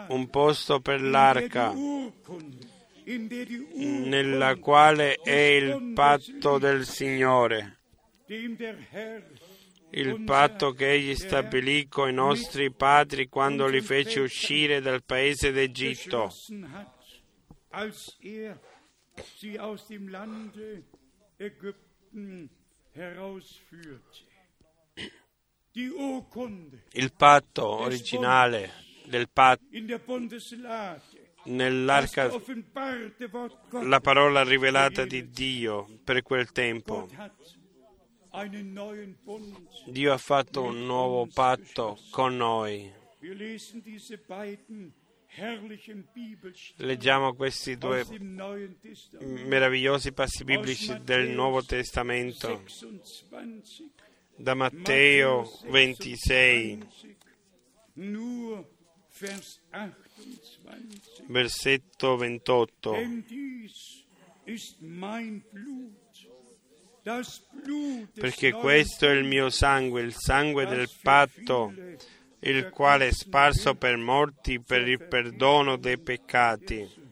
un 0.08 0.30
posto 0.30 0.80
per 0.80 1.02
l'arca, 1.02 1.74
nella 3.74 4.56
quale 4.56 5.16
è 5.16 5.32
il 5.32 5.92
patto 5.94 6.58
del 6.60 6.86
Signore, 6.86 7.80
il 9.90 10.22
patto 10.24 10.72
che 10.72 10.92
Egli 10.92 11.16
stabilì 11.16 11.90
con 11.90 12.10
i 12.10 12.14
nostri 12.14 12.72
padri 12.72 13.28
quando 13.28 13.68
li 13.68 13.82
fece 13.82 14.22
uscire 14.22 14.80
dal 14.80 15.04
paese 15.04 15.52
d'Egitto 15.52 16.32
il 26.92 27.14
patto 27.16 27.66
originale 27.66 28.72
del 29.06 29.30
patto 29.30 29.64
nell'arca 31.46 32.30
la 33.84 34.02
parola 34.02 34.44
rivelata 34.44 35.06
di 35.06 35.30
Dio 35.30 35.88
per 36.04 36.24
quel 36.24 36.52
tempo. 36.52 37.08
Dio 39.86 40.12
ha 40.12 40.18
fatto 40.18 40.64
un 40.64 40.86
nuovo 40.86 41.26
patto 41.28 41.98
con 42.12 42.36
noi. 42.36 42.92
Leggiamo 46.78 47.34
questi 47.34 47.78
due 47.78 48.06
meravigliosi 49.20 50.12
passi 50.12 50.44
biblici 50.44 51.02
del 51.04 51.30
Nuovo 51.30 51.64
Testamento 51.64 52.64
da 54.36 54.54
Matteo 54.54 55.50
26. 55.68 56.80
Vers 59.20 59.60
28. 59.72 60.10
versetto 61.28 62.18
28. 62.18 62.92
Denn 62.92 63.26
dies 63.28 64.06
ist 64.46 64.82
mein 64.82 65.44
Blut, 65.52 65.94
das 67.04 67.42
Blut 67.52 68.14
des 68.14 68.22
Perché 68.22 68.52
questo 68.52 69.08
è 69.08 69.12
il 69.12 69.26
mio 69.26 69.50
sangue, 69.50 70.02
il 70.02 70.16
sangue 70.16 70.66
del 70.66 70.90
patto, 71.02 71.74
il 72.42 72.70
quale 72.70 73.08
è 73.08 73.12
sparso 73.12 73.76
per 73.76 73.98
morti 73.98 74.60
per 74.60 74.88
il 74.88 75.00
perdono 75.00 75.78
dei 75.78 75.98
peccati. 75.98 77.08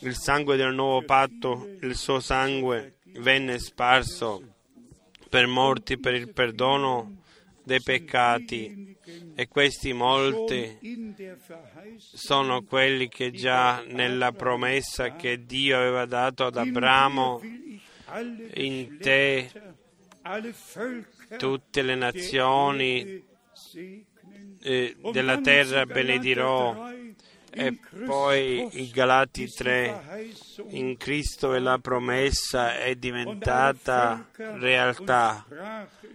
Il 0.00 0.14
sangue 0.14 0.56
del 0.56 0.74
nuovo 0.74 1.02
patto, 1.04 1.68
il 1.80 1.96
suo 1.96 2.20
sangue, 2.20 2.98
venne 3.16 3.58
sparso 3.58 4.54
per 5.28 5.46
morti 5.46 5.98
per 5.98 6.14
il 6.14 6.32
perdono 6.32 7.22
dei 7.64 7.80
peccati 7.82 8.96
e 9.34 9.48
questi 9.48 9.92
molti 9.92 10.78
sono 11.96 12.62
quelli 12.62 13.08
che 13.08 13.32
già 13.32 13.82
nella 13.86 14.32
promessa 14.32 15.16
che 15.16 15.44
Dio 15.44 15.76
aveva 15.76 16.04
dato 16.04 16.44
ad 16.44 16.56
Abramo, 16.56 17.40
in 18.54 18.98
te 19.00 19.50
tutte 21.36 21.82
le 21.82 21.94
nazioni 21.94 23.24
eh, 24.62 24.96
della 25.12 25.40
terra 25.40 25.84
3, 25.84 27.03
e 27.54 27.78
poi 28.04 28.68
i 28.72 28.90
Galati 28.90 29.44
ist 29.44 29.62
die 29.62 29.64
3 29.64 29.86
Verheißung 29.86 30.72
in 30.72 30.96
Cristo 30.96 31.54
e 31.54 31.60
la 31.60 31.78
promessa 31.78 32.78
è 32.78 32.96
diventata 32.96 34.28
realtà. 34.36 35.46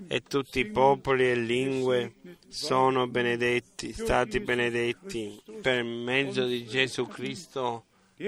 e 0.07 0.21
tutti 0.21 0.59
i 0.59 0.65
popoli 0.65 1.29
e 1.29 1.35
lingue 1.35 2.15
sono 2.47 3.07
benedetti, 3.07 3.93
stati 3.93 4.39
benedetti 4.39 5.41
per 5.61 5.83
mezzo 5.83 6.45
di 6.45 6.65
Gesù 6.65 7.07
Cristo 7.07 7.85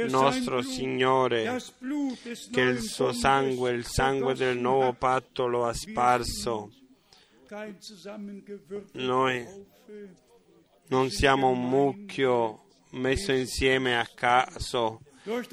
nostro 0.08 0.62
Signore, 0.62 1.60
che 2.52 2.62
il 2.62 2.82
suo 2.82 3.12
sangue, 3.12 3.72
il 3.72 3.86
sangue 3.86 4.36
del 4.36 4.58
nuovo 4.58 4.94
patto 4.94 5.48
lo 5.48 5.66
ha 5.66 5.74
sparso. 5.74 6.72
Noi 8.94 9.46
non 10.88 11.10
siamo 11.10 11.50
un 11.50 11.70
mucchio 11.70 12.61
messo 12.92 13.32
insieme 13.32 13.98
a 13.98 14.08
caso, 14.14 15.02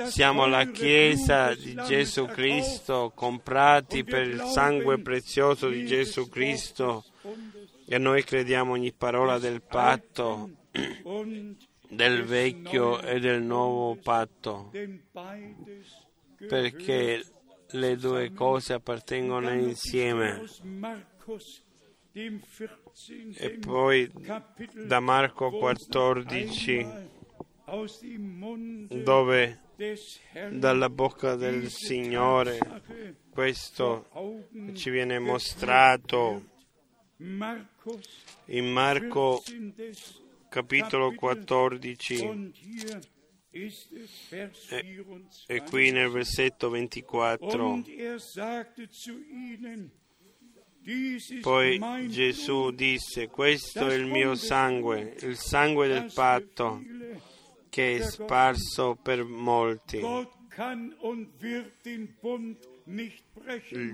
siamo 0.09 0.47
la 0.47 0.64
Chiesa 0.66 1.55
di 1.55 1.74
Gesù 1.86 2.26
Cristo, 2.26 3.12
comprati 3.14 4.03
per 4.05 4.26
il 4.26 4.41
sangue 4.43 4.99
prezioso 5.01 5.68
di 5.68 5.86
Gesù 5.86 6.28
Cristo. 6.28 7.05
e 7.91 7.99
noi 7.99 8.22
crediamo 8.22 8.72
ogni 8.72 8.93
parola 8.93 9.39
del 9.39 9.62
patto, 9.62 10.51
del 11.89 12.24
vecchio 12.24 13.01
e 13.01 13.18
del 13.18 13.43
nuovo 13.43 13.97
patto, 13.97 14.70
perché 16.47 17.24
le 17.70 17.97
due 17.97 18.32
cose 18.32 18.74
appartengono 18.74 19.51
insieme. 19.53 20.45
E 23.34 23.51
poi 23.59 24.11
da 24.86 25.01
Marco 25.01 25.51
14, 25.51 26.86
dove 29.03 29.61
dalla 30.51 30.89
bocca 30.91 31.35
del 31.37 31.71
Signore 31.71 32.59
questo 33.31 34.09
ci 34.75 34.91
viene 34.91 35.19
mostrato. 35.19 36.57
in 38.47 38.71
Marco 38.71 39.43
capitolo 40.49 41.14
14 41.14 42.53
e, 43.51 43.73
e 45.47 45.62
qui 45.62 45.91
nel 45.91 46.11
versetto 46.11 46.71
24 46.71 47.83
poi 51.43 52.09
Gesù 52.09 52.71
disse 52.71 53.29
questo 53.29 53.89
è 53.89 53.95
il 53.95 54.07
mio 54.07 54.35
sangue 54.35 55.16
il 55.21 55.37
sangue 55.37 55.89
del 55.89 56.11
patto 56.14 56.81
che 57.69 57.97
è 57.97 58.03
sparso 58.03 58.97
per 59.01 59.25
molti. 59.25 60.01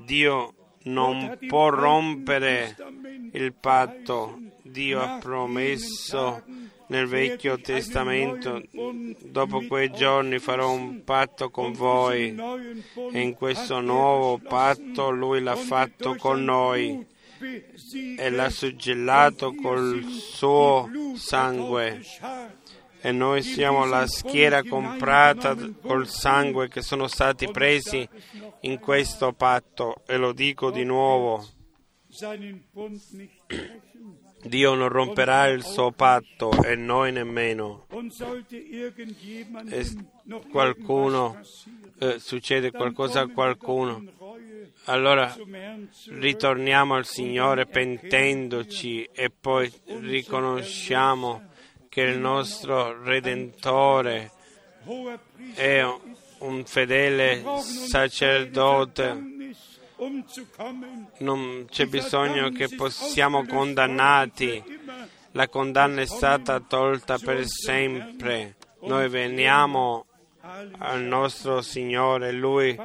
Dio 0.05 0.55
non 0.85 1.39
può 1.47 1.69
rompere 1.69 2.77
il 3.33 3.53
patto. 3.53 4.39
Dio 4.63 5.01
ha 5.01 5.19
promesso 5.19 6.43
nel 6.87 7.07
Vecchio 7.07 7.59
Testamento, 7.61 8.63
dopo 9.21 9.63
quei 9.67 9.91
giorni 9.91 10.39
farò 10.39 10.71
un 10.71 11.03
patto 11.05 11.51
con 11.51 11.73
voi. 11.73 12.35
e 13.13 13.21
in 13.21 13.35
questo 13.35 13.81
nuovo 13.81 14.39
patto 14.39 15.11
Lui 15.11 15.41
l'ha 15.43 15.57
fatto 15.57 16.15
con 16.17 16.45
noi 16.45 17.07
e 18.17 18.31
l'ha 18.31 18.51
suggellato 18.51 19.55
col 19.55 20.03
suo 20.05 20.89
sangue 21.15 22.01
e 23.05 23.13
noi 23.13 23.43
siamo 23.43 23.85
la 23.85 24.07
schiera 24.07 24.63
comprata 24.63 25.55
col 25.83 26.09
sangue 26.09 26.69
che 26.69 26.81
sono 26.81 27.07
stati 27.07 27.51
presi 27.51 28.09
in 28.61 28.79
questo 28.79 29.35
patto 29.35 29.97
e 30.07 30.17
lo 30.17 30.33
dico 30.33 30.71
di 30.71 30.85
nuovo. 30.85 31.47
Dio 34.43 34.75
non 34.75 34.89
romperà 34.89 35.49
il 35.49 35.63
suo 35.63 35.91
patto 35.91 36.51
e 36.63 36.77
noi 36.77 37.13
nemmeno. 37.13 37.87
E 39.69 39.85
qualcuno 40.51 41.41
eh, 41.99 42.19
succede 42.19 42.71
qualcosa 42.71 43.21
a 43.21 43.29
qualcuno. 43.29 44.03
Allora 44.85 45.35
ritorniamo 46.09 46.95
al 46.95 47.05
Signore 47.05 47.67
pentendoci 47.67 49.07
e 49.13 49.29
poi 49.29 49.71
riconosciamo 50.01 51.53
che 51.95 52.01
il 52.01 52.19
nostro 52.19 53.05
Redentore 53.05 54.33
è 55.55 55.81
un 56.39 56.65
fedele 56.65 57.45
sacerdote. 57.63 59.17
Non 61.19 61.67
c'è 61.71 61.87
bisogno 61.87 62.51
che 62.51 62.69
possiamo 62.75 63.47
condannati. 63.47 64.61
La 65.31 65.47
condanna 65.47 66.01
è 66.01 66.07
stata 66.07 66.59
tolta 66.59 67.17
per 67.19 67.47
sempre. 67.47 68.57
Noi 68.81 69.09
veniamo 69.09 70.07
al 70.79 71.01
nostro 71.01 71.63
Signore, 71.63 72.33
Lui 72.33 72.77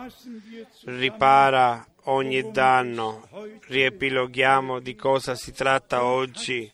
ripara 0.85 1.83
ogni 2.03 2.51
danno. 2.51 3.27
Riepiloghiamo 3.65 4.79
di 4.79 4.93
cosa 4.93 5.33
si 5.33 5.51
tratta 5.51 6.03
oggi. 6.03 6.71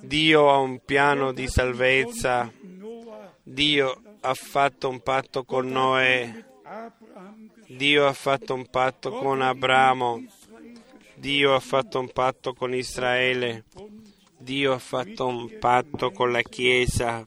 Dio 0.00 0.50
ha 0.50 0.58
un 0.58 0.80
piano 0.84 1.32
di 1.32 1.48
salvezza. 1.48 2.50
Dio 3.42 4.02
ha 4.20 4.34
fatto 4.34 4.88
un 4.88 5.00
patto 5.00 5.44
con 5.44 5.68
Noè. 5.68 6.44
Dio 7.66 8.06
ha 8.06 8.12
fatto 8.12 8.54
un 8.54 8.66
patto 8.68 9.10
con 9.10 9.42
Abramo. 9.42 10.24
Dio 11.14 11.54
ha 11.54 11.60
fatto 11.60 11.98
un 11.98 12.10
patto 12.12 12.54
con 12.54 12.74
Israele. 12.74 13.64
Dio 14.36 14.72
ha 14.72 14.78
fatto 14.78 15.26
un 15.26 15.58
patto 15.58 16.10
con 16.12 16.30
la 16.30 16.42
Chiesa 16.42 17.24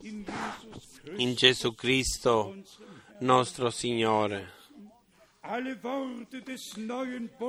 in 1.17 1.34
Gesù 1.34 1.76
Cristo, 1.76 2.55
nostro 3.19 3.69
Signore. 3.69 4.59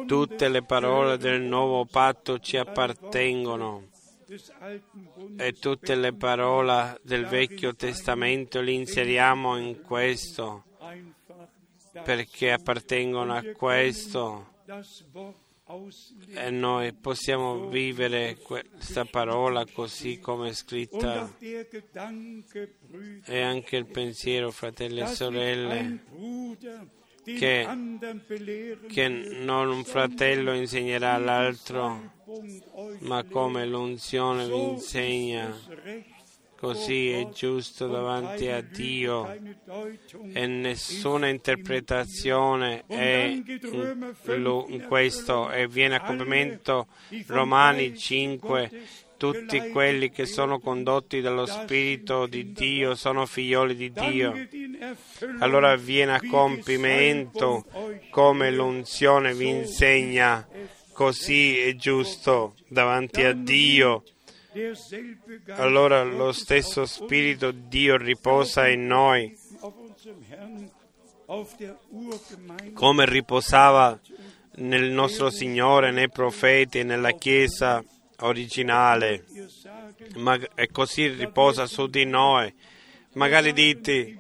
Tutte 0.07 0.49
le 0.49 0.63
parole 0.63 1.17
del 1.19 1.41
nuovo 1.43 1.85
patto 1.85 2.41
ci 2.41 2.57
appartengono 2.57 3.91
e 5.37 5.53
tutte 5.53 5.95
le 5.95 6.15
parole 6.15 6.99
del 7.03 7.27
Vecchio 7.27 7.75
Testamento 7.75 8.61
le 8.61 8.73
inseriamo 8.73 9.57
in 9.57 9.83
questo 9.83 10.65
perché 12.05 12.53
appartengono 12.53 13.35
a 13.35 13.43
questo. 13.55 14.51
E 16.35 16.51
noi 16.51 16.93
possiamo 16.93 17.69
vivere 17.69 18.37
questa 18.37 19.05
parola 19.05 19.65
così 19.67 20.19
come 20.19 20.51
è 20.51 20.53
scritta. 20.53 21.33
E 21.39 23.41
anche 23.41 23.77
il 23.77 23.87
pensiero, 23.87 24.51
fratelli 24.51 25.01
e 25.01 25.07
sorelle, 25.07 26.05
che, 27.25 27.69
che 28.89 29.09
non 29.09 29.69
un 29.69 29.85
fratello 29.85 30.53
insegnerà 30.53 31.15
all'altro, 31.15 32.13
ma 33.01 33.25
come 33.25 33.67
l'unzione 33.67 34.47
vi 34.47 34.63
insegna, 34.63 35.55
Così 36.63 37.11
è 37.11 37.29
giusto 37.31 37.89
davanti 37.89 38.47
a 38.47 38.61
Dio 38.61 39.29
e 40.33 40.47
nessuna 40.47 41.27
interpretazione 41.27 42.85
è 42.87 43.37
in, 43.37 44.85
questo 44.87 45.51
e 45.51 45.67
viene 45.67 45.97
a 45.97 46.03
compimento 46.03 46.87
Romani 47.27 47.99
5 47.99 48.71
tutti 49.23 49.69
quelli 49.69 50.11
che 50.11 50.27
sono 50.27 50.59
condotti 50.59 51.21
dallo 51.21 51.47
Spirito 51.47 52.27
di 52.27 52.51
Dio 52.51 52.97
sono 52.97 53.25
figlioli 53.25 53.77
di 53.77 53.93
Dio. 53.93 54.35
Allora 55.39 55.77
viene 55.77 56.15
a 56.15 56.21
compimento 56.29 57.65
come 58.11 58.51
l'unzione 58.51 59.33
vi 59.33 59.49
insegna, 59.49 60.45
così 60.93 61.57
è 61.57 61.77
giusto 61.77 62.57
davanti 62.67 63.23
a 63.23 63.33
Dio. 63.33 64.03
Allora 65.51 66.03
lo 66.03 66.33
stesso 66.33 66.85
Spirito 66.85 67.53
di 67.53 67.69
Dio 67.69 67.97
riposa 67.97 68.67
in 68.67 68.89
noi, 68.89 69.39
come 72.75 73.07
riposava 73.07 74.01
nel 74.57 74.91
nostro 74.91 75.31
Signore, 75.31 75.93
nei 75.93 76.11
profeti 76.11 76.81
e 76.81 76.83
nella 76.83 77.13
Chiesa 77.13 77.85
originale, 78.23 79.25
ma 80.17 80.39
e 80.55 80.69
così 80.71 81.09
riposa 81.09 81.67
su 81.67 81.87
di 81.87 82.05
noi. 82.05 82.53
Magari 83.15 83.53
dite, 83.53 84.19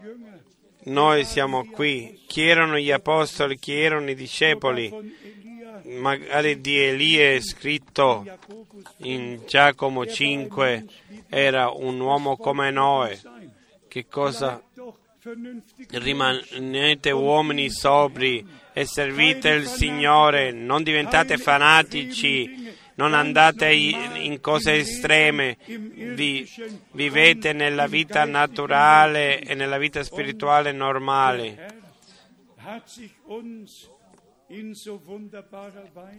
noi 0.84 1.24
siamo 1.24 1.64
qui, 1.66 2.20
chi 2.26 2.42
erano 2.42 2.76
gli 2.78 2.90
apostoli, 2.90 3.59
chi 3.59 3.80
erano 3.80 4.11
i 4.11 4.14
discepoli? 4.14 4.92
Magari 5.84 6.61
di 6.61 6.78
Elia 6.78 7.32
è 7.32 7.40
scritto 7.40 8.24
in 8.98 9.40
Giacomo 9.46 10.07
5, 10.07 10.86
era 11.28 11.70
un 11.70 11.98
uomo 12.00 12.36
come 12.36 12.70
noi. 12.70 13.18
Che 13.88 14.07
cosa? 14.09 14.62
Rimanete 15.90 17.11
uomini 17.11 17.70
sobri 17.70 18.44
e 18.72 18.84
servite 18.86 19.50
il 19.50 19.66
Signore, 19.66 20.50
non 20.50 20.82
diventate 20.82 21.38
fanatici 21.38 22.80
non 22.95 23.14
andate 23.14 23.72
in 23.72 24.40
cose 24.40 24.74
estreme, 24.74 25.57
vi, 25.66 26.49
vivete 26.93 27.53
nella 27.53 27.86
vita 27.86 28.24
naturale 28.24 29.40
e 29.40 29.55
nella 29.55 29.78
vita 29.78 30.03
spirituale 30.03 30.72
normale. 30.72 31.80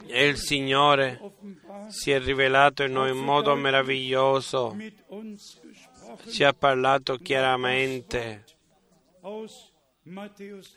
E 0.06 0.26
il 0.26 0.36
Signore 0.36 1.20
si 1.88 2.10
è 2.10 2.18
rivelato 2.20 2.82
in 2.82 2.92
noi 2.92 3.10
in 3.10 3.18
modo 3.18 3.54
meraviglioso, 3.54 4.76
ci 6.28 6.42
ha 6.42 6.52
parlato 6.52 7.16
chiaramente. 7.16 8.44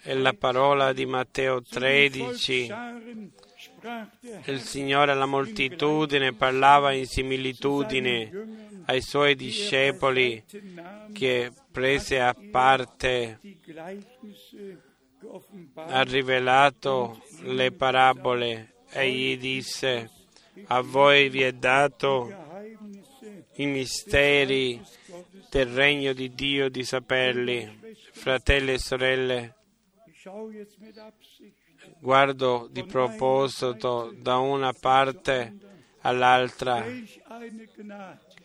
E 0.03 0.13
la 0.13 0.33
parola 0.33 0.93
di 0.93 1.05
Matteo 1.05 1.61
13 1.61 2.69
il 4.45 4.61
Signore 4.61 5.11
alla 5.11 5.25
moltitudine 5.25 6.33
parlava 6.33 6.93
in 6.93 7.05
similitudine 7.05 8.31
ai 8.85 9.01
suoi 9.01 9.35
discepoli 9.35 10.43
che 11.13 11.51
prese 11.71 12.19
a 12.19 12.35
parte 12.51 13.39
ha 15.75 16.01
rivelato 16.03 17.21
le 17.41 17.71
parabole 17.71 18.73
e 18.89 19.11
gli 19.11 19.37
disse 19.37 20.09
a 20.67 20.81
voi 20.81 21.29
vi 21.29 21.43
è 21.43 21.51
dato 21.51 22.45
i 23.55 23.65
misteri 23.65 24.81
del 25.49 25.67
regno 25.67 26.13
di 26.13 26.33
Dio 26.33 26.69
di 26.69 26.83
saperli, 26.83 27.95
fratelli 28.11 28.73
e 28.73 28.79
sorelle 28.79 29.55
guardo 31.99 32.67
di 32.69 32.83
proposito 32.83 34.13
da 34.15 34.37
una 34.37 34.73
parte 34.73 35.55
all'altra. 36.01 36.85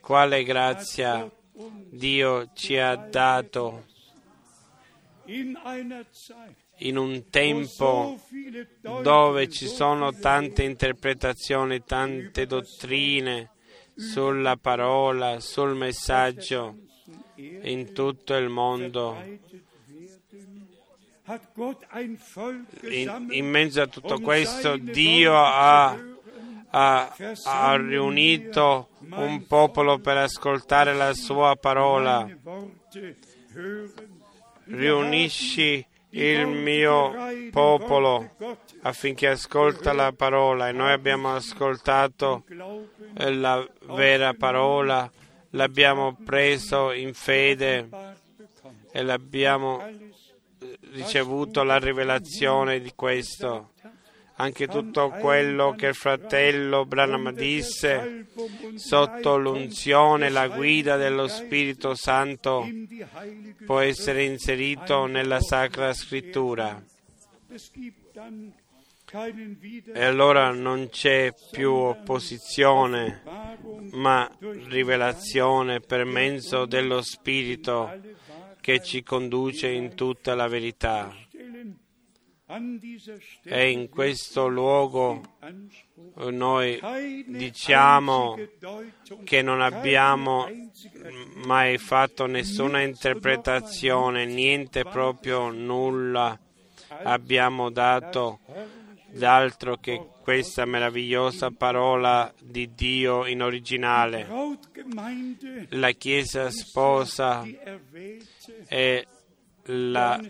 Quale 0.01 0.43
grazia 0.45 1.31
Dio 1.91 2.51
ci 2.55 2.77
ha 2.79 2.97
dato? 2.97 3.85
In 5.25 6.97
un 6.97 7.29
tempo 7.31 8.21
dove 9.03 9.49
ci 9.49 9.69
sono 9.69 10.13
tante 10.13 10.65
interpretazioni, 10.65 11.85
tante 11.85 12.47
dottrine 12.47 13.51
sulla 13.95 14.57
parola, 14.57 15.39
sul 15.39 15.77
messaggio 15.77 16.77
in 17.37 17.93
tutto 17.93 18.35
il 18.35 18.49
mondo 18.49 19.17
in, 22.83 23.28
in 23.30 23.49
mezzo 23.49 23.83
a 23.83 23.87
tutto 23.87 24.20
questo 24.20 24.76
Dio 24.76 25.35
ha, 25.37 25.97
ha, 26.70 27.16
ha 27.45 27.76
riunito 27.76 28.89
un 29.11 29.47
popolo 29.47 29.99
per 29.99 30.16
ascoltare 30.16 30.95
la 30.95 31.14
sua 31.14 31.57
parola. 31.57 32.28
Riunisci 34.64 35.87
il 36.11 36.47
mio 36.47 37.14
popolo 37.51 38.30
affinché 38.83 39.28
ascolta 39.28 39.93
la 39.93 40.12
parola. 40.12 40.68
E 40.68 40.72
noi 40.72 40.93
abbiamo 40.93 41.35
ascoltato 41.35 42.45
la 43.14 43.66
vera 43.87 44.35
parola, 44.35 45.11
l'abbiamo 45.51 46.16
preso 46.24 46.93
in 46.93 47.14
fede 47.14 47.89
e 48.93 49.03
l'abbiamo 49.03 50.02
ricevuto 50.93 51.62
la 51.62 51.78
rivelazione 51.78 52.80
di 52.80 52.93
questo. 52.95 53.70
Anche 54.36 54.66
tutto 54.66 55.11
quello 55.11 55.74
che 55.76 55.88
il 55.88 55.95
fratello 55.95 56.84
Branham 56.86 57.32
disse 57.32 58.26
sotto 58.74 59.36
l'unzione, 59.36 60.30
la 60.30 60.49
guida 60.49 60.97
dello 60.97 61.28
Spirito 61.28 61.95
Santo 61.95 62.66
può 63.64 63.80
essere 63.80 64.24
inserito 64.24 65.07
nella 65.07 65.40
Sacra 65.40 65.93
Scrittura. 65.93 66.82
E 69.93 70.03
allora 70.03 70.51
non 70.53 70.88
c'è 70.88 71.34
più 71.51 71.70
opposizione, 71.70 73.22
ma 73.90 74.28
rivelazione 74.40 75.80
per 75.80 76.07
mezzo 76.07 76.64
dello 76.64 77.03
Spirito 77.03 77.90
che 78.63 78.81
ci 78.81 79.03
conduce 79.03 79.69
in 79.69 79.95
tutta 79.95 80.35
la 80.35 80.47
verità. 80.47 81.13
E 83.45 83.71
in 83.71 83.89
questo 83.89 84.47
luogo 84.47 85.21
noi 86.31 86.81
diciamo 87.27 88.37
che 89.25 89.43
non 89.43 89.61
abbiamo 89.61 90.49
mai 91.45 91.77
fatto 91.79 92.27
nessuna 92.27 92.83
interpretazione, 92.83 94.27
niente 94.27 94.85
proprio 94.85 95.51
nulla 95.51 96.39
abbiamo 97.03 97.71
dato 97.71 98.39
d'altro 99.13 99.77
che 99.77 100.09
questa 100.23 100.65
meravigliosa 100.65 101.51
parola 101.51 102.33
di 102.41 102.75
Dio 102.75 103.27
in 103.27 103.43
originale. 103.43 104.27
La 105.71 105.91
Chiesa 105.91 106.51
sposa 106.51 107.45
è, 108.67 109.05
la, 109.65 110.21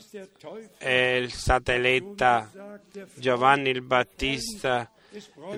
è 0.79 1.25
stata 1.29 1.75
eletta. 1.75 2.51
Giovanni 3.15 3.71
il 3.71 3.83
Battista 3.83 4.91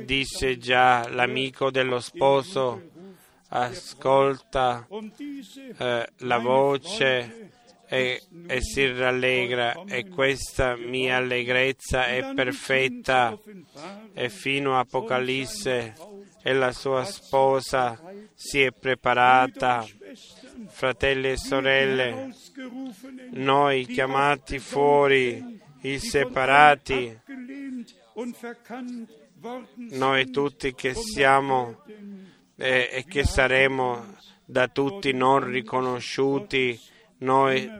disse 0.05 0.59
già 0.59 1.09
l'amico 1.09 1.71
dello 1.71 2.01
sposo 2.01 2.91
ascolta 3.49 4.87
eh, 5.79 6.09
la 6.19 6.39
voce 6.39 7.51
e, 7.87 8.23
e, 8.47 8.61
si 8.61 8.91
rallegra 8.93 9.85
e 9.87 10.09
questa 10.09 10.77
mia 10.77 11.17
allegrezza 11.17 12.07
è 12.07 12.33
perfetta. 12.35 13.39
E 14.13 14.29
fino 14.29 14.77
a 14.77 14.81
Apocalisse 14.81 15.95
e 16.43 16.53
la 16.53 16.73
sua 16.73 17.05
sposa 17.05 18.01
si 18.35 18.61
è 18.61 18.71
preparata. 18.73 19.87
Fratelli 20.69 21.31
e 21.31 21.37
sorelle, 21.37 22.35
noi 23.33 23.87
chiamati 23.87 24.59
fuori, 24.59 25.61
i 25.83 25.99
separati, 25.99 27.21
noi 29.91 30.31
tutti 30.31 30.75
che 30.75 30.95
siamo 30.95 31.83
eh, 32.57 32.89
e 32.93 33.05
che 33.05 33.25
saremo 33.25 34.17
da 34.45 34.69
tutti 34.69 35.13
non 35.13 35.45
riconosciuti, 35.45 36.79
noi 37.25 37.71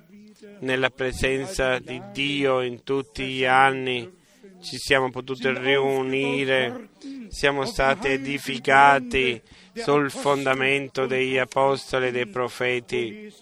nella 0.61 0.91
presenza 0.91 1.79
di 1.79 2.01
Dio 2.13 2.61
in 2.61 2.83
tutti 2.83 3.25
gli 3.25 3.45
anni 3.45 4.23
ci 4.61 4.79
siamo 4.79 5.11
potuti 5.11 5.49
riunire 5.53 6.89
siamo 7.29 7.65
stati 7.65 8.09
edificati 8.09 9.43
sul 9.75 10.11
fondamento 10.11 11.07
degli 11.07 11.37
apostoli 11.37 12.07
e 12.07 12.13
dei 12.13 12.29
profeti, 12.29 13.33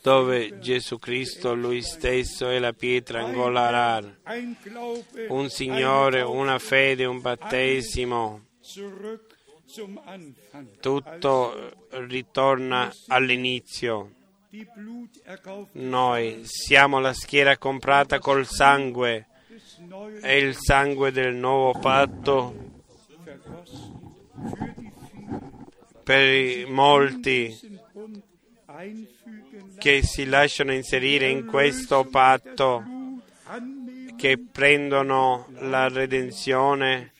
dove 0.00 0.58
Gesù 0.58 0.98
Cristo, 0.98 1.54
Lui 1.54 1.82
stesso, 1.82 2.48
è 2.48 2.58
la 2.58 2.72
pietra 2.72 3.22
angolare, 3.22 4.20
un 5.28 5.50
Signore, 5.50 6.22
una 6.22 6.58
fede, 6.58 7.04
un 7.04 7.20
battesimo, 7.20 8.46
tutto 10.80 11.72
ritorna 11.90 12.90
all'inizio. 13.08 14.12
Noi 15.72 16.40
siamo 16.44 17.00
la 17.00 17.12
schiera 17.12 17.58
comprata 17.58 18.18
col 18.18 18.46
sangue, 18.46 19.26
è 20.22 20.30
il 20.30 20.56
sangue 20.56 21.12
del 21.12 21.34
nuovo 21.34 21.78
patto 21.78 22.54
per 26.02 26.32
i 26.32 26.64
molti 26.64 27.54
che 29.76 30.02
si 30.02 30.24
lasciano 30.24 30.72
inserire 30.72 31.28
in 31.28 31.44
questo 31.44 32.04
patto, 32.04 32.82
che 34.16 34.38
prendono 34.38 35.48
la 35.58 35.88
redenzione 35.88 37.12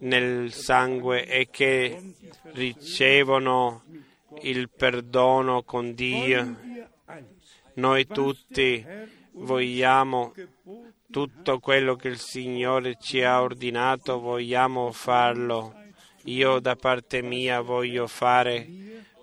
nel 0.00 0.52
sangue 0.52 1.26
e 1.26 1.48
che 1.50 2.14
ricevono 2.52 3.84
il 4.42 4.70
perdono 4.70 5.62
con 5.62 5.94
Dio. 5.94 6.56
Noi 7.74 8.06
tutti 8.06 8.84
vogliamo 9.32 10.32
tutto 11.10 11.58
quello 11.58 11.96
che 11.96 12.08
il 12.08 12.18
Signore 12.18 12.96
ci 13.00 13.22
ha 13.22 13.42
ordinato, 13.42 14.20
vogliamo 14.20 14.92
farlo. 14.92 15.74
Io 16.24 16.60
da 16.60 16.76
parte 16.76 17.22
mia 17.22 17.60
voglio 17.60 18.06
fare 18.06 18.68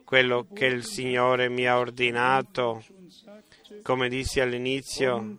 quello 0.04 0.48
che 0.54 0.66
il 0.66 0.84
Signore 0.84 1.50
mi 1.50 1.68
ha 1.68 1.78
ordinato, 1.78 2.84
come 3.84 4.10
dissi 4.10 4.40
all'inizio, 4.40 5.38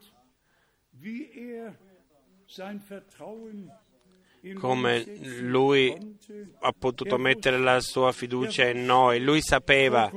come 4.55 5.05
Lui 5.41 6.17
ha 6.61 6.75
potuto 6.79 7.17
mettere 7.17 7.59
la 7.59 7.81
sua 7.81 8.13
fiducia 8.13 8.69
in 8.69 8.85
noi. 8.85 9.21
Lui 9.21 9.41
sapeva, 9.41 10.11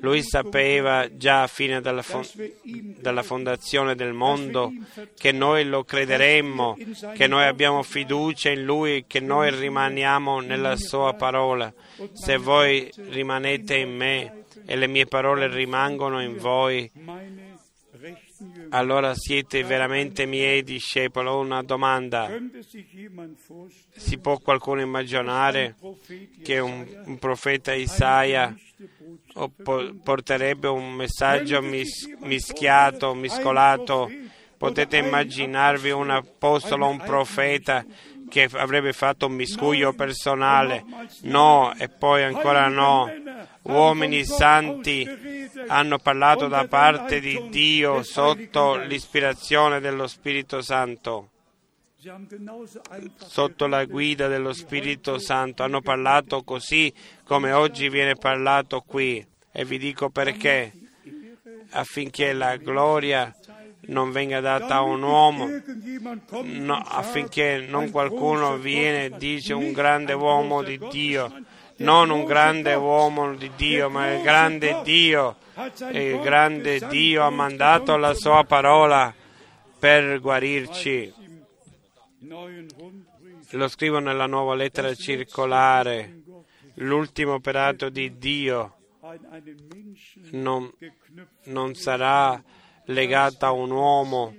lui 0.00 0.22
sapeva 0.22 1.08
già 1.16 1.48
ihm 1.54 2.96
dalla 3.00 3.22
fondazione 3.22 3.94
del 3.94 4.12
mondo 4.12 4.72
che 5.16 5.32
noi 5.32 5.64
lo 5.64 5.84
crederemmo, 5.84 6.76
che 7.14 7.26
noi 7.26 7.44
abbiamo 7.44 7.82
fiducia 7.82 8.50
in 8.50 8.64
Lui, 8.64 9.04
che 9.06 9.20
noi 9.20 9.50
rimaniamo 9.50 10.40
nella 10.40 10.76
Sua 10.76 11.14
parola. 11.14 11.72
Se 12.12 12.36
voi 12.36 12.90
rimanete 13.08 13.76
in 13.76 13.96
me 13.96 14.44
e 14.66 14.76
le 14.76 14.86
mie 14.86 15.06
parole 15.06 15.48
rimangono 15.48 16.22
in 16.22 16.36
voi. 16.36 16.90
Allora 18.70 19.14
siete 19.14 19.62
veramente 19.62 20.26
miei 20.26 20.62
discepoli. 20.62 21.28
Ho 21.28 21.38
una 21.38 21.62
domanda. 21.62 22.30
Si 23.96 24.18
può 24.18 24.38
qualcuno 24.38 24.80
immaginare 24.80 25.76
che 26.42 26.58
un, 26.58 27.18
profeta 27.18 27.72
Isaia 27.72 28.54
porterebbe 30.02 30.68
un 30.68 30.92
messaggio 30.92 31.60
mis- 31.62 32.12
mischiato, 32.20 33.14
miscolato. 33.14 34.10
Potete 34.56 34.96
immaginarvi 34.96 35.90
un 35.90 36.10
apostolo, 36.10 36.86
un 36.86 36.98
profeta 36.98 37.84
che 38.28 38.48
avrebbe 38.52 38.92
fatto 38.92 39.26
un 39.26 39.34
miscuglio 39.34 39.92
personale? 39.92 40.84
No, 41.22 41.74
e 41.76 41.88
poi 41.88 42.22
ancora 42.22 42.68
no. 42.68 43.10
Uomini 43.62 44.24
santi 44.24 45.08
hanno 45.68 45.98
parlato 45.98 46.48
da 46.48 46.66
parte 46.66 47.20
di 47.20 47.48
Dio 47.48 48.02
sotto 48.02 48.76
l'ispirazione 48.76 49.80
dello 49.80 50.06
Spirito 50.06 50.60
Santo 50.60 51.30
sotto 53.16 53.66
la 53.66 53.86
guida 53.86 54.28
dello 54.28 54.52
Spirito 54.52 55.18
Santo. 55.18 55.62
Hanno 55.62 55.80
parlato 55.80 56.42
così 56.42 56.92
come 57.24 57.52
oggi 57.52 57.88
viene 57.88 58.14
parlato 58.14 58.82
qui. 58.82 59.26
E 59.50 59.64
vi 59.64 59.78
dico 59.78 60.10
perché. 60.10 60.72
Affinché 61.70 62.32
la 62.32 62.56
gloria 62.56 63.34
non 63.86 64.10
venga 64.12 64.40
data 64.40 64.76
a 64.76 64.82
un 64.82 65.02
uomo, 65.02 65.48
no, 66.42 66.74
affinché 66.76 67.64
non 67.68 67.90
qualcuno 67.90 68.56
viene 68.56 69.06
e 69.06 69.16
dice 69.16 69.52
un 69.52 69.72
grande 69.72 70.12
uomo 70.12 70.62
di 70.62 70.78
Dio, 70.90 71.32
non 71.76 72.10
un 72.10 72.24
grande 72.24 72.74
uomo 72.74 73.34
di 73.34 73.50
Dio, 73.56 73.90
ma 73.90 74.12
il 74.12 74.22
grande 74.22 74.80
Dio. 74.84 75.36
E 75.92 76.10
il 76.10 76.20
grande 76.20 76.80
Dio 76.88 77.22
ha 77.22 77.30
mandato 77.30 77.96
la 77.96 78.12
sua 78.14 78.42
parola 78.44 79.14
per 79.78 80.20
guarirci. 80.20 81.12
Lo 83.50 83.68
scrivo 83.68 84.00
nella 84.00 84.26
nuova 84.26 84.56
lettera 84.56 84.92
circolare. 84.94 86.22
L'ultimo 86.78 87.34
operato 87.34 87.88
di 87.88 88.18
Dio 88.18 88.78
non, 90.32 90.72
non 91.44 91.74
sarà 91.74 92.42
legato 92.86 93.46
a 93.46 93.52
un 93.52 93.70
uomo. 93.70 94.34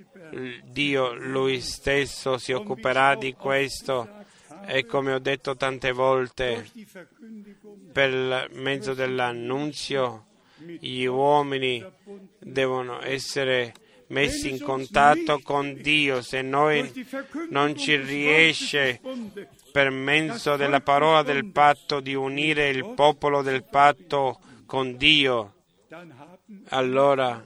Dio 0.64 1.14
lui 1.14 1.62
stesso 1.62 2.38
si 2.38 2.52
occuperà 2.52 3.16
di 3.16 3.34
questo 3.34 4.10
e 4.66 4.86
come 4.86 5.14
ho 5.14 5.20
detto 5.20 5.56
tante 5.56 5.92
volte, 5.92 6.70
per 7.94 8.50
mezzo 8.54 8.94
dell'annunzio 8.94 10.26
gli 10.58 11.06
uomini 11.06 11.86
devono 12.40 13.02
essere 13.04 13.74
messi 14.08 14.50
in 14.50 14.60
contatto 14.60 15.40
con 15.40 15.80
Dio. 15.82 16.22
Se 16.22 16.42
noi 16.42 16.92
non 17.50 17.76
ci 17.78 17.96
riesce 17.96 19.00
per 19.72 19.90
mezzo 19.90 20.56
della 20.56 20.82
parola 20.82 21.22
del 21.22 21.52
patto 21.52 22.00
di 22.00 22.16
unire 22.16 22.70
il 22.70 22.94
popolo 22.96 23.42
del 23.42 23.64
patto 23.64 24.40
con 24.66 24.98
Dio, 24.98 25.54
allora, 26.70 27.46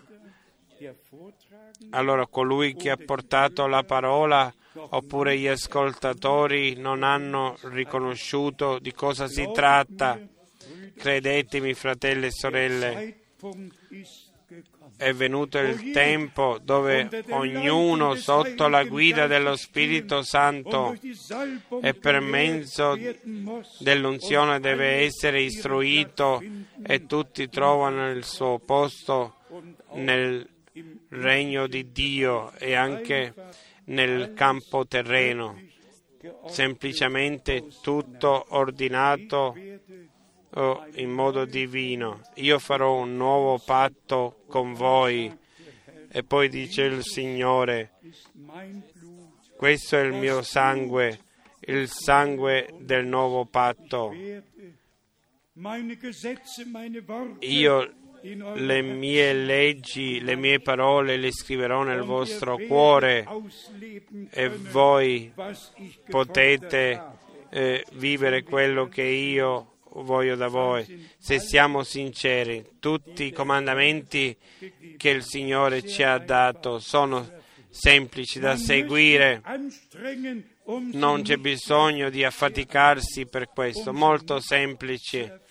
allora 1.91 2.27
colui 2.27 2.75
che 2.75 2.89
ha 2.89 2.97
portato 2.97 3.67
la 3.67 3.83
parola 3.83 4.53
oppure 4.73 5.37
gli 5.37 5.47
ascoltatori 5.47 6.75
non 6.75 7.03
hanno 7.03 7.57
riconosciuto 7.63 8.79
di 8.79 8.93
cosa 8.93 9.27
si 9.27 9.49
tratta. 9.53 10.19
Credetemi, 10.95 11.73
fratelli 11.73 12.25
e 12.25 12.31
sorelle, 12.31 13.17
è 14.97 15.13
venuto 15.13 15.59
il 15.59 15.91
tempo 15.91 16.59
dove 16.61 17.07
ognuno 17.29 18.15
sotto 18.15 18.67
la 18.67 18.83
guida 18.83 19.27
dello 19.27 19.55
Spirito 19.55 20.23
Santo 20.23 20.93
e 21.81 21.93
per 21.93 22.19
mezzo 22.19 22.97
dell'unzione 23.79 24.59
deve 24.59 25.03
essere 25.03 25.41
istruito 25.41 26.43
e 26.83 27.05
tutti 27.05 27.47
trovano 27.47 28.11
il 28.11 28.25
suo 28.25 28.59
posto 28.59 29.35
nel 29.93 30.48
regno 31.09 31.67
di 31.67 31.91
Dio 31.91 32.53
e 32.53 32.73
anche 32.73 33.33
nel 33.85 34.33
campo 34.33 34.85
terreno. 34.85 35.61
Semplicemente 36.47 37.67
tutto 37.81 38.45
ordinato 38.49 39.55
in 40.95 41.09
modo 41.11 41.45
divino. 41.45 42.21
Io 42.35 42.59
farò 42.59 42.95
un 42.95 43.15
nuovo 43.15 43.59
patto 43.59 44.43
con 44.47 44.73
voi. 44.73 45.35
E 46.11 46.23
poi 46.23 46.49
dice 46.49 46.83
il 46.83 47.03
Signore, 47.03 47.99
questo 49.55 49.95
è 49.95 50.01
il 50.01 50.13
mio 50.13 50.41
sangue, 50.41 51.19
il 51.59 51.87
sangue 51.87 52.73
del 52.79 53.05
nuovo 53.05 53.45
patto. 53.45 54.11
Io 57.41 57.93
le 58.21 58.81
mie 58.81 59.33
leggi, 59.33 60.19
le 60.21 60.35
mie 60.35 60.59
parole 60.59 61.17
le 61.17 61.31
scriverò 61.31 61.83
nel 61.83 62.01
vostro 62.01 62.57
cuore 62.57 63.25
e 64.31 64.49
voi 64.49 65.31
potete 66.09 67.01
eh, 67.49 67.85
vivere 67.93 68.43
quello 68.43 68.87
che 68.87 69.03
io 69.03 69.73
voglio 69.93 70.35
da 70.35 70.47
voi. 70.47 71.09
Se 71.17 71.39
siamo 71.39 71.83
sinceri, 71.83 72.65
tutti 72.79 73.25
i 73.25 73.31
comandamenti 73.31 74.35
che 74.97 75.09
il 75.09 75.23
Signore 75.23 75.81
ci 75.87 76.03
ha 76.03 76.17
dato 76.17 76.79
sono 76.79 77.27
semplici 77.69 78.39
da 78.39 78.55
seguire. 78.55 79.41
Non 80.65 81.23
c'è 81.23 81.37
bisogno 81.37 82.09
di 82.09 82.23
affaticarsi 82.23 83.25
per 83.25 83.49
questo, 83.49 83.93
molto 83.93 84.39
semplice. 84.39 85.41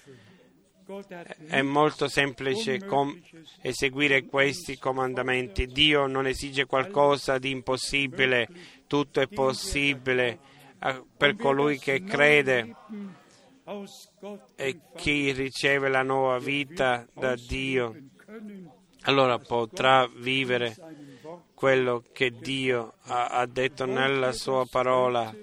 È 1.47 1.61
molto 1.61 2.09
semplice 2.09 2.85
com- 2.85 3.21
eseguire 3.61 4.25
questi 4.25 4.79
comandamenti. 4.79 5.67
Dio 5.67 6.07
non 6.07 6.27
esige 6.27 6.65
qualcosa 6.65 7.39
di 7.39 7.51
impossibile, 7.51 8.49
tutto 8.87 9.21
è 9.21 9.27
possibile 9.27 10.39
per 11.17 11.37
colui 11.37 11.79
che 11.79 12.03
crede 12.05 12.75
e 14.55 14.81
chi 14.97 15.33
riceve 15.33 15.89
la 15.89 16.03
nuova 16.03 16.39
vita 16.39 17.07
da 17.13 17.35
Dio, 17.35 17.95
allora 19.03 19.39
potrà 19.39 20.07
vivere 20.07 20.75
quello 21.53 22.03
che 22.13 22.31
Dio 22.31 22.95
ha, 23.03 23.27
ha 23.27 23.47
detto 23.47 23.85
nella 23.85 24.33
sua 24.33 24.65
parola. 24.71 25.35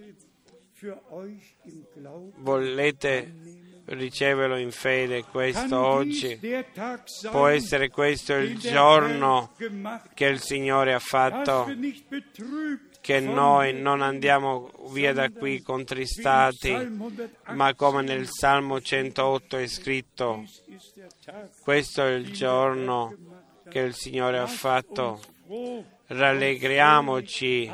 Volete 2.37 3.44
riceverlo 3.86 4.57
in 4.57 4.71
fede 4.71 5.23
questo 5.23 5.77
oggi? 5.77 6.39
Può 7.29 7.47
essere 7.47 7.89
questo 7.89 8.33
il 8.33 8.57
giorno 8.57 9.51
che 10.13 10.25
il 10.25 10.39
Signore 10.39 10.93
ha 10.93 10.99
fatto, 10.99 11.71
che 13.01 13.19
noi 13.19 13.73
non 13.79 14.01
andiamo 14.01 14.71
via 14.91 15.13
da 15.13 15.29
qui 15.29 15.61
contristati, 15.61 16.75
ma 17.49 17.73
come 17.75 18.01
nel 18.01 18.27
Salmo 18.27 18.81
108 18.81 19.57
è 19.57 19.67
scritto, 19.67 20.43
questo 21.61 22.03
è 22.03 22.11
il 22.11 22.31
giorno 22.31 23.15
che 23.69 23.79
il 23.79 23.93
Signore 23.93 24.39
ha 24.39 24.47
fatto. 24.47 25.21
Rallegriamoci 26.07 27.71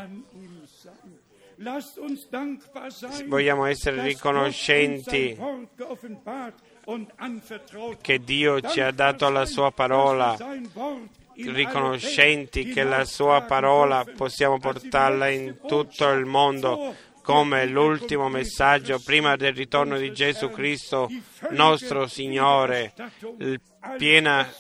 Vogliamo 3.28 3.66
essere 3.66 4.02
riconoscenti 4.02 5.38
che 8.02 8.20
Dio 8.24 8.62
ci 8.62 8.80
ha 8.82 8.92
dato 8.92 9.30
la 9.30 9.46
sua 9.46 9.72
parola, 9.72 10.36
riconoscenti 11.36 12.66
che 12.66 12.84
la 12.84 13.06
sua 13.06 13.42
parola 13.42 14.04
possiamo 14.16 14.58
portarla 14.58 15.30
in 15.30 15.60
tutto 15.68 16.10
il 16.10 16.26
mondo 16.26 16.96
come 17.22 17.68
l'ultimo 17.68 18.28
messaggio 18.28 19.00
prima 19.00 19.36
del 19.36 19.54
ritorno 19.54 19.98
di 19.98 20.12
Gesù 20.12 20.50
Cristo, 20.50 21.10
nostro 21.52 22.08
Signore, 22.08 22.94
piena 23.98 24.52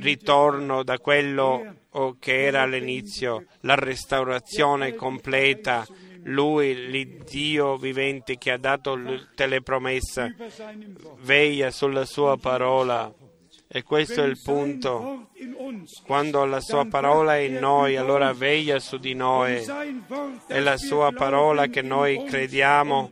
ritorno 0.00 0.82
da 0.82 0.98
quello 0.98 1.76
che 2.18 2.44
era 2.44 2.62
all'inizio, 2.62 3.44
la 3.60 3.74
restaurazione 3.74 4.94
completa, 4.94 5.86
lui, 6.24 6.88
l'Iddio 6.88 7.76
vivente 7.76 8.38
che 8.38 8.50
ha 8.50 8.56
dato 8.56 8.94
tutte 8.94 9.46
le 9.46 9.60
promesse, 9.60 10.34
veglia 11.20 11.70
sulla 11.70 12.06
sua 12.06 12.38
parola. 12.38 13.12
E 13.66 13.82
questo 13.82 14.22
è 14.22 14.26
il 14.26 14.40
punto. 14.42 15.28
Quando 16.06 16.44
la 16.44 16.60
sua 16.60 16.84
parola 16.86 17.36
è 17.36 17.40
in 17.40 17.54
noi, 17.54 17.96
allora 17.96 18.32
veglia 18.32 18.78
su 18.78 18.98
di 18.98 19.14
noi. 19.14 19.64
È 20.46 20.60
la 20.60 20.76
sua 20.76 21.12
parola 21.12 21.66
che 21.66 21.82
noi 21.82 22.22
crediamo 22.24 23.10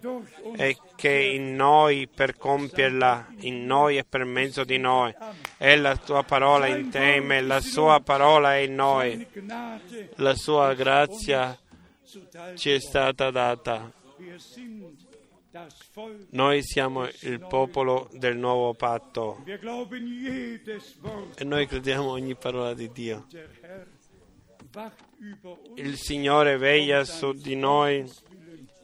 e 0.56 0.78
che 0.94 1.10
in 1.10 1.56
noi 1.56 2.06
per 2.06 2.36
compierla, 2.36 3.26
in 3.40 3.66
noi 3.66 3.96
e 3.96 4.04
per 4.04 4.24
mezzo 4.24 4.62
di 4.62 4.78
noi. 4.78 5.12
È 5.56 5.74
la 5.74 5.96
tua 5.96 6.22
parola 6.22 6.66
in 6.66 6.90
te, 6.90 7.40
la 7.40 7.60
sua 7.60 8.00
parola 8.00 8.54
è 8.54 8.58
in 8.58 8.74
noi. 8.74 9.26
La 10.16 10.34
sua 10.36 10.74
grazia 10.74 11.58
ci 12.54 12.70
è 12.70 12.78
stata 12.78 13.30
data. 13.30 13.90
Noi 16.30 16.62
siamo 16.62 17.06
il 17.20 17.46
popolo 17.46 18.08
del 18.12 18.38
nuovo 18.38 18.72
patto 18.72 19.44
e 21.34 21.44
noi 21.44 21.66
crediamo 21.66 22.08
ogni 22.08 22.34
parola 22.34 22.72
di 22.72 22.90
Dio. 22.90 23.26
Il 25.74 25.98
Signore 25.98 26.56
veglia 26.56 27.04
su 27.04 27.32
di 27.32 27.54
noi 27.54 28.10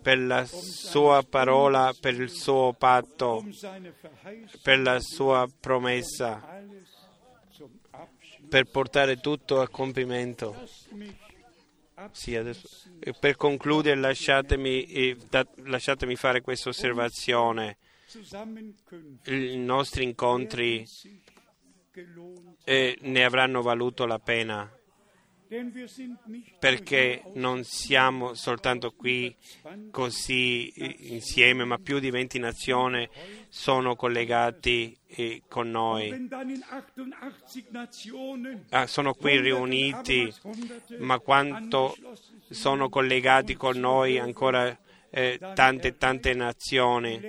per 0.03 0.19
la 0.19 0.45
sua 0.45 1.23
parola, 1.23 1.95
per 1.99 2.21
il 2.21 2.31
suo 2.31 2.75
patto, 2.75 3.47
per 4.63 4.81
la 4.81 5.01
sua 5.01 5.49
promessa, 5.59 6.63
per 8.47 8.65
portare 8.71 9.21
tutto 9.21 9.61
a 9.63 9.69
compimento. 9.69 10.55
Sì, 12.13 12.37
adesso, 12.37 12.69
per 13.19 13.37
concludere 13.37 13.99
lasciatemi, 13.99 14.85
eh, 14.85 15.17
lasciatemi 15.65 16.17
fare 16.17 16.41
questa 16.41 16.69
osservazione. 16.69 17.79
I 19.27 19.57
nostri 19.57 20.05
incontri 20.05 20.87
eh, 22.65 22.99
ne 23.01 23.25
avranno 23.25 23.63
valuto 23.63 24.07
la 24.07 24.19
pena 24.19 24.78
perché 26.59 27.23
non 27.35 27.65
siamo 27.65 28.35
soltanto 28.35 28.93
qui 28.93 29.35
così 29.91 30.73
insieme, 31.13 31.65
ma 31.65 31.79
più 31.79 31.99
di 31.99 32.11
20 32.11 32.39
nazioni 32.39 33.09
sono 33.49 33.97
collegati 33.97 34.97
eh, 35.07 35.43
con 35.49 35.71
noi. 35.71 36.29
Ah, 38.71 38.87
sono 38.87 39.15
qui 39.15 39.41
riuniti, 39.41 40.33
ma 40.99 41.19
quanto 41.19 41.97
sono 42.51 42.89
collegati 42.91 43.55
con 43.55 43.79
noi 43.79 44.19
ancora 44.19 44.77
eh, 45.11 45.39
tante 45.55 45.97
tante 45.97 46.35
nazioni. 46.35 47.21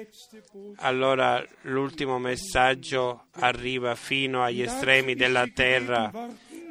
Allora 0.78 1.42
l'ultimo 1.62 2.20
messaggio 2.20 3.28
arriva 3.32 3.96
fino 3.96 4.44
agli 4.44 4.62
estremi 4.62 5.16
della 5.16 5.48
terra 5.48 6.12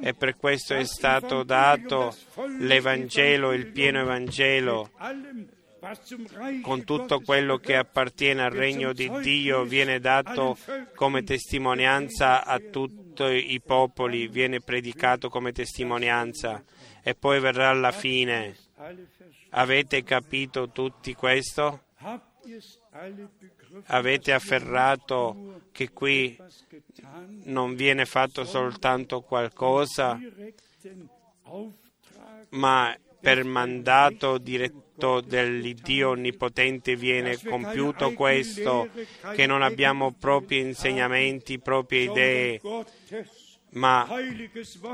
e 0.01 0.14
per 0.14 0.36
questo 0.36 0.74
è 0.74 0.84
stato 0.84 1.42
dato 1.42 2.14
l'Evangelo, 2.59 3.53
il 3.53 3.66
pieno 3.68 4.01
Evangelo. 4.01 4.90
Con 6.62 6.84
tutto 6.84 7.20
quello 7.20 7.59
che 7.59 7.76
appartiene 7.76 8.42
al 8.42 8.51
regno 8.51 8.92
di 8.92 9.11
Dio 9.20 9.64
viene 9.64 10.01
dato 10.01 10.57
come 10.94 11.22
testimonianza 11.22 12.44
a 12.44 12.59
tutti 12.59 13.53
i 13.53 13.61
popoli, 13.61 14.26
viene 14.28 14.61
predicato 14.61 15.28
come 15.28 15.53
testimonianza 15.53 16.62
e 17.03 17.14
poi 17.14 17.40
verrà 17.40 17.72
la 17.72 17.92
fine. 17.92 18.57
Avete 19.51 20.03
capito 20.03 20.70
tutti 20.70 21.14
questo? 21.14 21.84
Avete 23.86 24.32
afferrato 24.32 25.62
che 25.72 25.90
qui 25.92 26.36
non 27.44 27.74
viene 27.74 28.04
fatto 28.04 28.44
soltanto 28.44 29.20
qualcosa, 29.20 30.18
ma 32.50 32.96
per 33.20 33.44
mandato 33.44 34.38
diretto 34.38 35.20
dell'Iddio 35.20 36.10
Onnipotente 36.10 36.96
viene 36.96 37.36
compiuto 37.36 38.12
questo, 38.12 38.88
che 39.34 39.46
non 39.46 39.62
abbiamo 39.62 40.12
propri 40.12 40.60
insegnamenti, 40.60 41.58
proprie 41.58 42.02
idee, 42.02 42.60
ma 43.70 44.08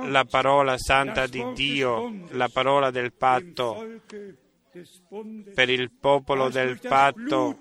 la 0.06 0.24
parola 0.24 0.76
santa 0.78 1.26
di 1.26 1.44
Dio, 1.54 2.12
la 2.30 2.48
parola 2.48 2.90
del 2.90 3.12
patto, 3.12 4.00
per 5.54 5.70
il 5.70 5.90
popolo 5.92 6.48
del 6.48 6.78
patto, 6.80 7.56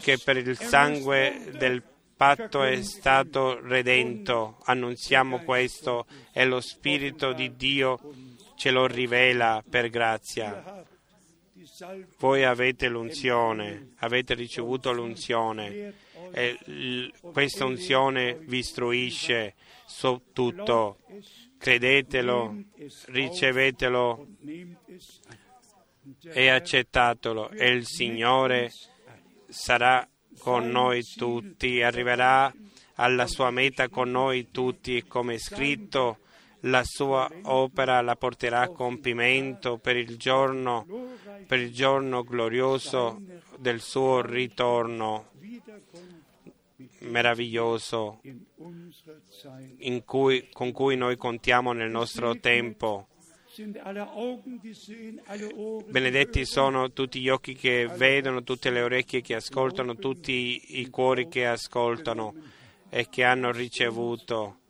che 0.00 0.18
per 0.18 0.36
il 0.36 0.56
sangue 0.56 1.50
del 1.58 1.82
patto 2.16 2.62
è 2.62 2.82
stato 2.82 3.60
redento. 3.60 4.58
Annunziamo 4.64 5.40
questo 5.40 6.06
e 6.32 6.44
lo 6.44 6.60
Spirito 6.60 7.32
di 7.32 7.54
Dio 7.56 7.98
ce 8.56 8.70
lo 8.70 8.86
rivela 8.86 9.62
per 9.68 9.88
grazia. 9.88 10.84
Voi 12.18 12.44
avete 12.44 12.88
l'unzione, 12.88 13.92
avete 13.98 14.34
ricevuto 14.34 14.92
l'unzione 14.92 15.94
e 16.32 17.12
questa 17.20 17.64
unzione 17.64 18.34
vi 18.34 18.58
istruisce 18.58 19.54
su 19.86 20.20
tutto. 20.32 20.98
Credetelo, 21.56 22.56
ricevetelo 23.06 24.26
e 26.32 26.48
accettatelo 26.48 27.50
e 27.50 27.68
il 27.68 27.86
Signore 27.86 28.70
sarà 29.48 30.06
con 30.38 30.68
noi 30.68 31.02
tutti, 31.02 31.82
arriverà 31.82 32.52
alla 32.94 33.26
sua 33.26 33.50
meta 33.50 33.88
con 33.88 34.10
noi 34.10 34.50
tutti, 34.50 35.04
come 35.06 35.34
è 35.34 35.38
scritto, 35.38 36.18
la 36.62 36.82
sua 36.84 37.30
opera 37.42 38.00
la 38.00 38.16
porterà 38.16 38.62
a 38.62 38.68
compimento 38.68 39.78
per 39.78 39.96
il 39.96 40.16
giorno, 40.16 40.86
per 41.46 41.60
il 41.60 41.72
giorno 41.72 42.22
glorioso 42.24 43.20
del 43.58 43.80
suo 43.80 44.20
ritorno 44.20 45.30
meraviglioso 47.00 48.20
cui, 50.04 50.48
con 50.52 50.72
cui 50.72 50.96
noi 50.96 51.16
contiamo 51.16 51.72
nel 51.72 51.90
nostro 51.90 52.38
tempo. 52.38 53.08
Benedetti 55.88 56.44
sono 56.44 56.92
tutti 56.92 57.20
gli 57.20 57.28
occhi 57.28 57.54
che 57.54 57.86
vedono, 57.86 58.42
tutte 58.42 58.70
le 58.70 58.82
orecchie 58.82 59.20
che 59.20 59.34
ascoltano, 59.34 59.96
tutti 59.96 60.80
i 60.80 60.88
cuori 60.88 61.28
che 61.28 61.46
ascoltano 61.46 62.34
e 62.88 63.08
che 63.08 63.24
hanno 63.24 63.50
ricevuto. 63.50 64.60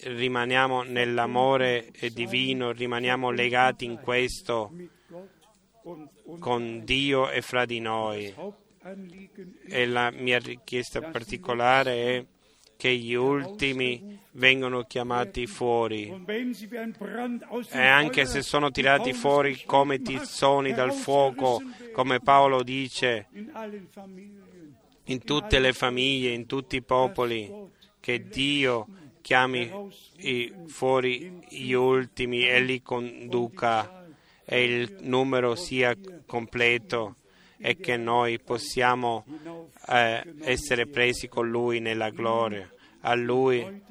Rimaniamo 0.00 0.82
nell'amore 0.82 1.92
divino, 2.12 2.72
rimaniamo 2.72 3.30
legati 3.30 3.84
in 3.84 4.00
questo 4.00 4.72
con 6.38 6.84
Dio 6.84 7.30
e 7.30 7.40
fra 7.40 7.64
di 7.64 7.78
noi. 7.78 8.34
E 9.68 9.86
la 9.86 10.10
mia 10.10 10.38
richiesta 10.38 11.00
particolare 11.00 11.92
è 12.16 12.26
che 12.76 12.94
gli 12.96 13.14
ultimi 13.14 14.18
vengono 14.34 14.82
chiamati 14.82 15.46
fuori 15.46 16.12
e 17.70 17.80
anche 17.80 18.26
se 18.26 18.42
sono 18.42 18.70
tirati 18.70 19.12
fuori 19.12 19.62
come 19.64 20.00
tizzoni 20.00 20.72
dal 20.72 20.92
fuoco, 20.92 21.60
come 21.92 22.20
Paolo 22.20 22.62
dice, 22.62 23.28
in 25.04 25.22
tutte 25.24 25.58
le 25.58 25.72
famiglie, 25.72 26.30
in 26.30 26.46
tutti 26.46 26.76
i 26.76 26.82
popoli, 26.82 27.50
che 28.00 28.26
Dio 28.26 28.88
chiami 29.20 29.70
fuori 30.66 31.40
gli 31.48 31.72
ultimi 31.72 32.46
e 32.46 32.60
li 32.60 32.82
conduca 32.82 34.04
e 34.44 34.64
il 34.64 34.96
numero 35.00 35.54
sia 35.54 35.96
completo 36.26 37.16
e 37.56 37.76
che 37.76 37.96
noi 37.96 38.40
possiamo 38.40 39.24
eh, 39.88 40.22
essere 40.40 40.86
presi 40.86 41.28
con 41.28 41.48
Lui 41.48 41.80
nella 41.80 42.10
gloria. 42.10 42.68
A 43.06 43.14
Lui, 43.14 43.82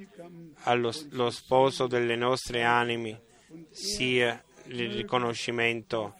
allo 0.63 0.91
lo 1.11 1.29
sposo 1.29 1.85
delle 1.85 2.15
nostre 2.15 2.63
anime, 2.63 3.21
sia 3.69 4.43
il 4.65 4.91
riconoscimento 4.91 6.15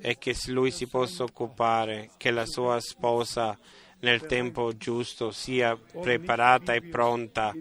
e 0.00 0.16
che 0.16 0.34
Lui 0.46 0.70
si 0.70 0.86
possa 0.86 1.24
occupare, 1.24 2.10
che 2.16 2.30
la 2.30 2.46
sua 2.46 2.80
sposa 2.80 3.58
nel 4.00 4.26
tempo 4.26 4.76
giusto 4.76 5.30
sia 5.32 5.76
preparata 5.76 6.74
e 6.74 6.82
pronta 6.82 7.54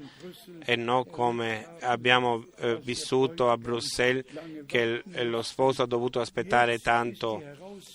e 0.63 0.75
non 0.75 1.09
come 1.09 1.77
abbiamo 1.79 2.45
eh, 2.57 2.77
vissuto 2.77 3.49
a 3.49 3.57
Bruxelles 3.57 4.25
che 4.65 5.01
lo 5.23 5.41
sposo 5.41 5.83
ha 5.83 5.87
dovuto 5.87 6.19
aspettare 6.19 6.79
tanto. 6.79 7.41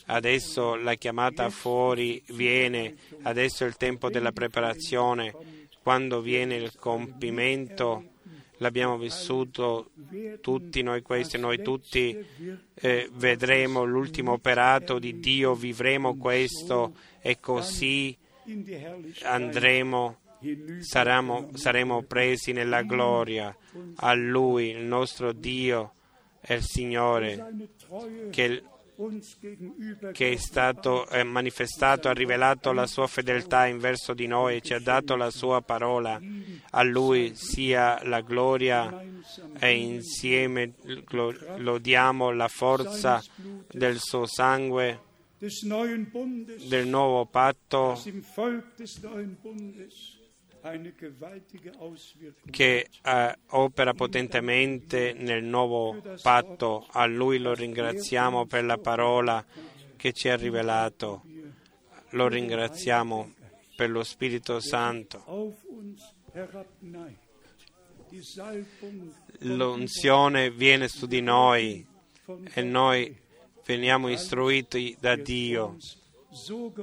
Adesso 0.07 0.77
la 0.77 0.95
chiamata 0.95 1.51
fuori 1.51 2.23
viene, 2.29 2.97
adesso 3.23 3.65
è 3.65 3.67
il 3.67 3.77
tempo 3.77 4.11
della 4.11 4.33
preparazione. 4.33 5.58
Quando 5.89 6.21
viene 6.21 6.57
il 6.57 6.77
compimento 6.77 8.11
l'abbiamo 8.59 8.99
vissuto 8.99 9.93
tutti 10.43 10.83
noi 10.83 11.01
questi, 11.01 11.39
noi 11.39 11.63
tutti 11.63 12.15
eh, 12.75 13.09
vedremo 13.15 13.85
l'ultimo 13.85 14.33
operato 14.33 14.99
di 14.99 15.19
Dio, 15.19 15.55
vivremo 15.55 16.19
questo 16.19 16.93
e 17.23 17.41
così 17.41 18.15
andremo, 19.23 20.19
saremo, 20.81 21.49
saremo 21.55 22.03
presi 22.03 22.53
nella 22.53 22.83
gloria 22.83 23.57
a 23.97 24.13
Lui, 24.13 24.69
il 24.69 24.85
nostro 24.85 25.33
Dio 25.33 25.95
e 26.43 26.57
il 26.57 26.63
Signore, 26.65 27.51
che, 28.29 28.63
che 30.13 30.33
è 30.33 30.37
stato 30.37 31.07
è 31.07 31.23
manifestato, 31.23 32.09
ha 32.09 32.13
rivelato 32.13 32.73
la 32.73 32.87
sua 32.87 33.07
fedeltà 33.07 33.67
in 33.67 33.79
verso 33.79 34.13
di 34.13 34.27
noi 34.27 34.57
e 34.57 34.61
ci 34.61 34.75
ha 34.75 34.81
dato 34.81 35.15
la 35.15 35.31
sua 35.31 35.63
parola. 35.63 36.21
A 36.71 36.83
Lui 36.83 37.37
sia 37.37 38.01
la 38.05 38.21
gloria 38.23 39.01
e 39.59 39.71
insieme 39.71 40.75
lodiamo 41.59 42.33
la 42.33 42.49
forza 42.49 43.23
del 43.71 43.99
suo 44.01 44.27
sangue 44.27 45.07
del 45.39 46.89
nuovo 46.89 47.25
patto 47.27 47.97
che 52.51 52.89
eh, 53.03 53.39
opera 53.47 53.95
potentemente 53.95 55.13
nel 55.13 55.45
nuovo 55.45 56.01
patto. 56.23 56.87
A 56.91 57.07
Lui 57.07 57.39
lo 57.39 57.55
ringraziamo 57.55 58.47
per 58.47 58.65
la 58.65 58.79
parola 58.79 59.45
che 59.97 60.13
ci 60.13 60.29
ha 60.29 60.37
rivelato. 60.37 61.23
Lo 62.11 62.29
ringraziamo 62.29 63.35
per 63.77 63.91
lo 63.91 64.03
Spirito 64.03 64.61
Santo. 64.61 65.55
L'unzione 69.41 70.51
viene 70.51 70.89
su 70.89 71.07
di 71.07 71.21
noi 71.21 71.87
e 72.55 72.63
noi 72.63 73.17
veniamo 73.65 74.09
istruiti 74.09 74.97
da 74.99 75.15
Dio 75.17 75.77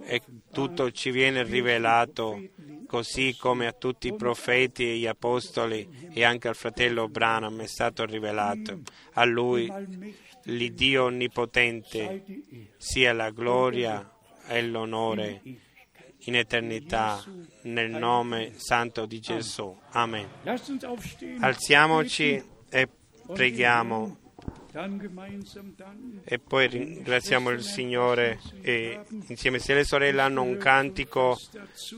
e 0.04 0.22
tutto 0.52 0.92
ci 0.92 1.12
viene 1.12 1.44
rivelato, 1.44 2.42
così 2.88 3.36
come 3.38 3.68
a 3.68 3.72
tutti 3.72 4.08
i 4.08 4.16
profeti 4.16 4.84
e 4.90 4.98
gli 4.98 5.08
apostoli 5.08 6.10
e 6.14 6.24
anche 6.24 6.48
al 6.48 6.56
fratello 6.56 7.08
Branham 7.08 7.62
è 7.62 7.68
stato 7.68 8.06
rivelato. 8.06 8.82
A 9.14 9.26
lui, 9.26 9.72
l'Iddio 10.44 11.06
Onnipotente, 11.06 12.24
sia 12.78 13.14
la 13.14 13.30
gloria 13.32 14.12
e 14.48 14.62
l'onore 14.64 15.42
in 16.28 16.36
eternità, 16.36 17.24
nel 17.64 17.92
nome 17.92 18.54
santo 18.56 19.06
di 19.06 19.20
Gesù. 19.20 19.76
Amen. 19.92 20.28
Alziamoci 21.40 22.44
e 22.70 22.88
preghiamo. 23.28 24.25
E 26.26 26.40
poi 26.40 26.68
ringraziamo 26.68 27.50
il 27.50 27.62
Signore 27.62 28.40
e 28.62 29.00
insieme 29.30 29.58
se 29.60 29.74
le 29.74 29.86
sorelle 29.86 30.22
hanno 30.22 30.42
un 30.42 30.58
cantico 30.58 31.40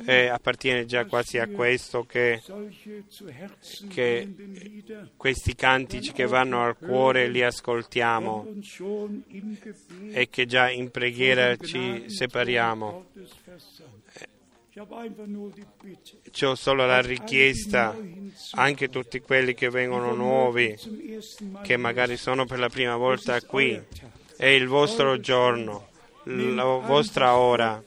eh, 0.05 0.27
appartiene 0.27 0.85
già 0.85 1.05
quasi 1.05 1.39
a 1.39 1.47
questo 1.47 2.03
che, 2.03 2.39
che 3.89 4.35
questi 5.17 5.55
cantici 5.55 6.11
che 6.11 6.27
vanno 6.27 6.63
al 6.63 6.77
cuore 6.77 7.27
li 7.29 7.41
ascoltiamo 7.41 8.47
e 10.11 10.29
che 10.29 10.45
già 10.45 10.69
in 10.69 10.91
preghiera 10.91 11.55
ci 11.57 12.09
separiamo. 12.09 13.05
C'ho 16.31 16.55
solo 16.55 16.85
la 16.85 17.01
richiesta, 17.01 17.97
anche 18.51 18.89
tutti 18.89 19.19
quelli 19.21 19.55
che 19.55 19.69
vengono 19.69 20.13
nuovi, 20.13 20.77
che 21.63 21.77
magari 21.77 22.15
sono 22.15 22.45
per 22.45 22.59
la 22.59 22.69
prima 22.69 22.95
volta 22.95 23.41
qui, 23.41 23.81
è 24.35 24.45
il 24.45 24.67
vostro 24.67 25.19
giorno, 25.19 25.87
la 26.25 26.63
vostra 26.63 27.37
ora, 27.37 27.83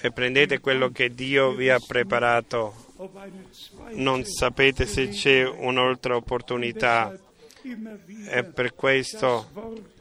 e 0.00 0.10
prendete 0.12 0.60
quello 0.60 0.88
che 0.90 1.14
Dio 1.14 1.52
vi 1.52 1.68
ha 1.68 1.78
preparato. 1.78 2.86
Non 3.90 4.24
sapete 4.24 4.86
se 4.86 5.08
c'è 5.08 5.46
un'altra 5.46 6.16
opportunità. 6.16 7.14
E 8.28 8.44
per 8.44 8.74
questo 8.74 9.91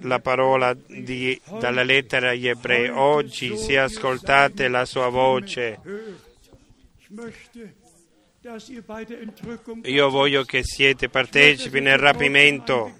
la 0.00 0.20
parola 0.20 0.74
di, 0.74 1.40
dalla 1.58 1.82
lettera 1.82 2.30
agli 2.30 2.48
ebrei. 2.48 2.88
Oggi 2.88 3.56
se 3.56 3.78
ascoltate 3.78 4.68
la 4.68 4.84
sua 4.84 5.08
voce, 5.08 5.80
io 9.82 10.10
voglio 10.10 10.44
che 10.44 10.62
siete 10.62 11.08
partecipi 11.08 11.80
nel 11.80 11.98
rapimento. 11.98 12.96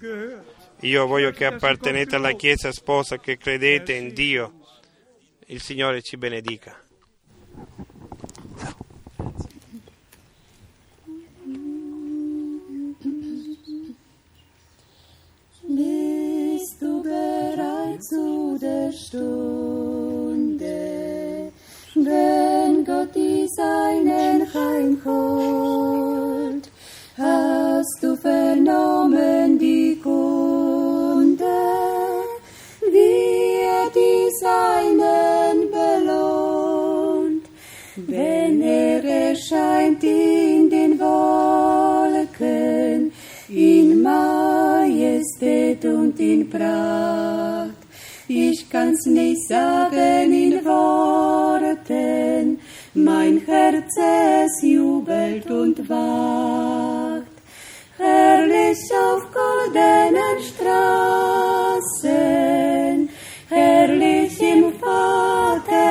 Io 0.81 1.07
voglio 1.07 1.31
che 1.31 1.45
appartenete 1.45 2.15
alla 2.15 2.31
Chiesa 2.33 2.71
sposa, 2.71 3.19
che 3.19 3.37
credete 3.37 3.93
in 3.93 4.13
Dio. 4.13 4.59
Il 5.47 5.61
Signore 5.61 6.01
ci 6.01 6.15
benedica. 6.15 6.88
Zu 17.97 18.57
der 18.61 18.91
Stunde, 18.91 20.67
wenn 21.95 22.85
Gott 22.85 23.15
die 23.15 23.47
Seinen 23.55 24.45
heimholt? 24.53 26.69
Hast 27.17 27.97
du 28.01 28.15
vernommen 28.15 29.57
die 29.59 29.99
Kunde, 30.01 31.45
wie 32.91 33.61
er 33.63 33.89
die 33.93 34.29
Seinen 34.39 35.69
belohnt, 35.69 37.45
wenn 37.95 38.61
er 38.61 39.03
erscheint 39.03 40.01
in 40.03 40.69
den 40.69 40.99
Wolken, 40.99 43.11
in 43.49 44.01
Majestät 44.01 45.83
und 45.83 46.17
in 46.19 46.49
Pracht. 46.49 47.58
Ich 48.31 48.69
kann's 48.69 49.07
nicht 49.07 49.47
sagen 49.47 50.31
in 50.31 50.63
Worten, 50.63 52.59
mein 52.93 53.41
Herz 53.43 53.97
es 53.97 54.61
jubelt 54.61 55.49
und 55.49 55.89
wacht. 55.89 57.23
Herrlich 57.97 58.77
auf 58.93 59.25
goldenen 59.33 60.39
Straßen, 61.97 63.09
herrlich 63.49 64.39
im 64.39 64.73
Vaterland, 64.79 65.89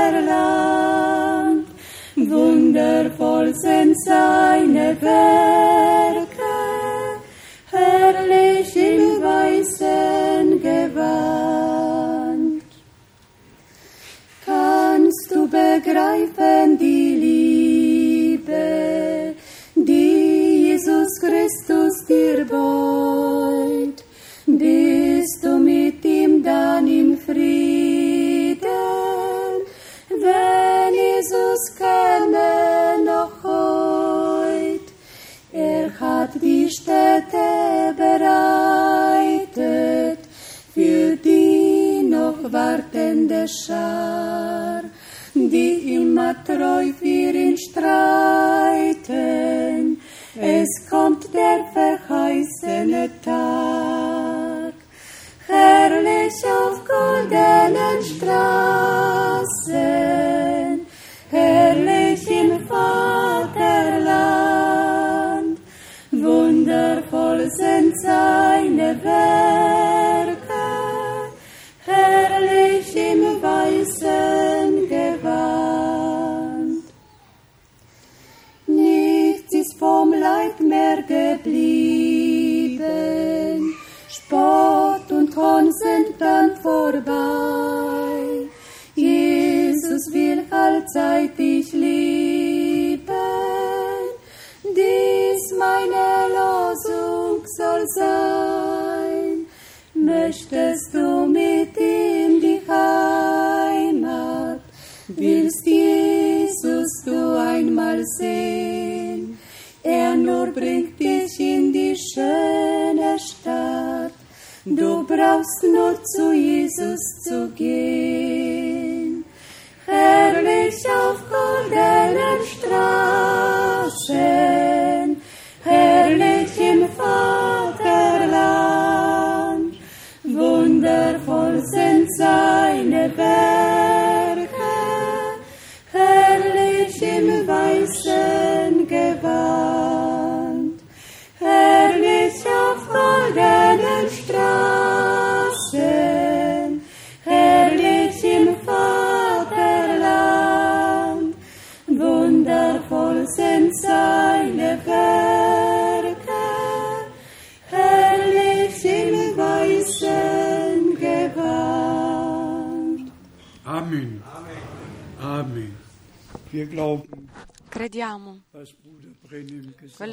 Wundervoll 2.14 3.52
sind 3.56 3.96
seine 4.04 4.96
Werke, 5.00 5.07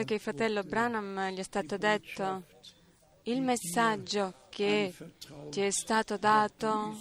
che 0.06 0.14
il 0.14 0.20
fratello 0.20 0.64
Branham 0.64 1.30
gli 1.30 1.40
è 1.40 1.44
stato 1.44 1.78
detto, 1.78 2.44
il 3.24 3.42
messaggio 3.42 4.34
che 4.50 4.94
ti 5.50 5.62
è 5.62 5.72
stato 5.72 6.18
dato 6.18 6.96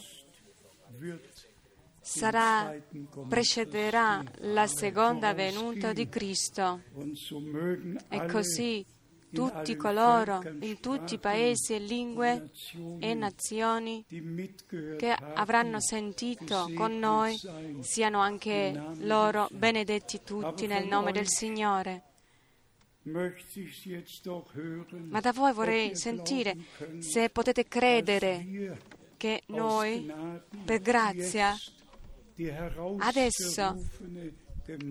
sarà, 2.00 2.74
precederà 3.28 4.22
la 4.40 4.66
seconda 4.66 5.34
venuta 5.34 5.92
di 5.92 6.08
Cristo 6.08 6.82
e 8.08 8.26
così 8.26 8.84
tutti 9.34 9.74
coloro 9.76 10.40
in 10.60 10.80
tutti 10.80 11.14
i 11.14 11.18
paesi 11.18 11.74
e 11.74 11.78
lingue 11.80 12.50
e 13.00 13.14
nazioni 13.14 14.04
che 14.06 15.10
avranno 15.10 15.80
sentito 15.80 16.70
con 16.74 16.98
noi 16.98 17.36
siano 17.80 18.20
anche 18.20 18.72
loro 18.98 19.48
benedetti 19.50 20.22
tutti 20.22 20.66
nel 20.66 20.86
nome 20.86 21.12
del 21.12 21.28
Signore. 21.28 22.13
Ma 25.08 25.20
da 25.20 25.32
voi 25.32 25.52
vorrei 25.52 25.94
sentire 25.94 26.56
se 26.98 27.28
potete 27.28 27.66
credere 27.66 28.78
che 29.16 29.42
noi, 29.46 30.10
per 30.64 30.80
grazia, 30.80 31.54
adesso 32.98 33.76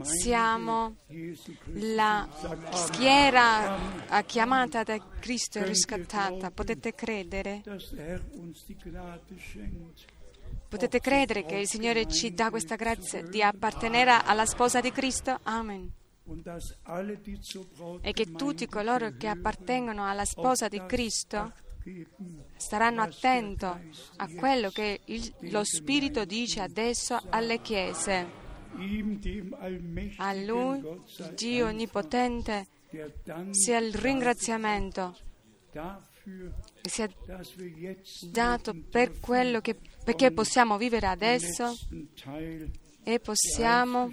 siamo 0.04 0.98
la 1.66 2.30
schiera 2.72 4.24
chiamata 4.26 4.84
da 4.84 5.04
Cristo 5.20 5.58
e 5.58 5.66
riscattata. 5.66 6.52
Potete 6.52 6.94
credere? 6.94 7.64
Potete 10.70 11.00
credere 11.00 11.46
che 11.46 11.56
il 11.58 11.68
Signore 11.68 12.08
ci 12.08 12.34
dà 12.34 12.52
questa 12.52 12.76
grazia 12.76 13.24
di 13.24 13.42
appartenere 13.42 14.12
alla 14.24 14.46
sposa 14.46 14.80
di 14.82 14.92
Cristo? 14.92 15.40
Amen. 15.44 16.02
E 18.02 18.14
che 18.14 18.32
tutti 18.32 18.68
coloro 18.68 19.12
che 19.18 19.28
appartengono 19.28 20.06
alla 20.08 20.26
sposa 20.26 20.68
di 20.68 20.82
Cristo 20.86 21.52
staranno 22.56 23.02
attenti 23.02 23.66
a 23.66 24.28
quello 24.38 24.70
che 24.70 25.02
il- 25.06 25.34
lo 25.52 25.64
Spirito 25.66 26.24
dice 26.24 26.62
adesso 26.62 27.20
alle 27.30 27.60
chiese. 27.62 28.42
A 30.18 30.34
Lui, 30.34 30.82
Dio 31.36 31.68
Onnipotente, 31.68 32.68
sia 33.52 33.78
il 33.80 33.94
ringraziamento 33.94 35.16
che 36.82 36.90
sia 36.90 37.10
dato 38.32 38.74
per 38.90 39.20
quello 39.20 39.60
che, 39.60 39.76
perché 40.06 40.32
possiamo 40.32 40.78
vivere 40.78 41.08
adesso 41.08 41.76
e 43.04 43.20
possiamo 43.20 44.10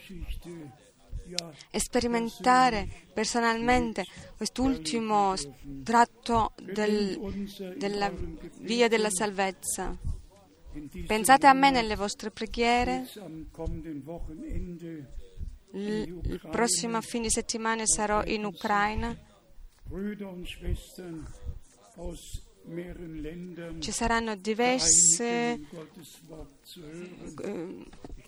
Ja, 1.30 1.52
sperimentare 1.78 2.88
personalmente 3.12 4.04
quest'ultimo 4.36 5.34
tratto 5.84 6.52
del- 6.60 7.18
della 7.76 8.12
via 8.58 8.88
della 8.88 9.10
salvezza. 9.10 9.96
Pensate 11.06 11.46
a 11.46 11.52
me 11.52 11.70
nelle 11.70 11.94
vostre 11.96 12.30
preghiere. 12.30 13.06
Il, 15.72 16.40
prossimo 16.50 17.00
fine 17.00 17.28
settimana 17.30 17.86
sarò 17.86 18.24
in 18.24 18.44
Ucraina. 18.44 19.16
Ci 23.80 23.92
saranno 23.92 24.34
diverse 24.36 25.58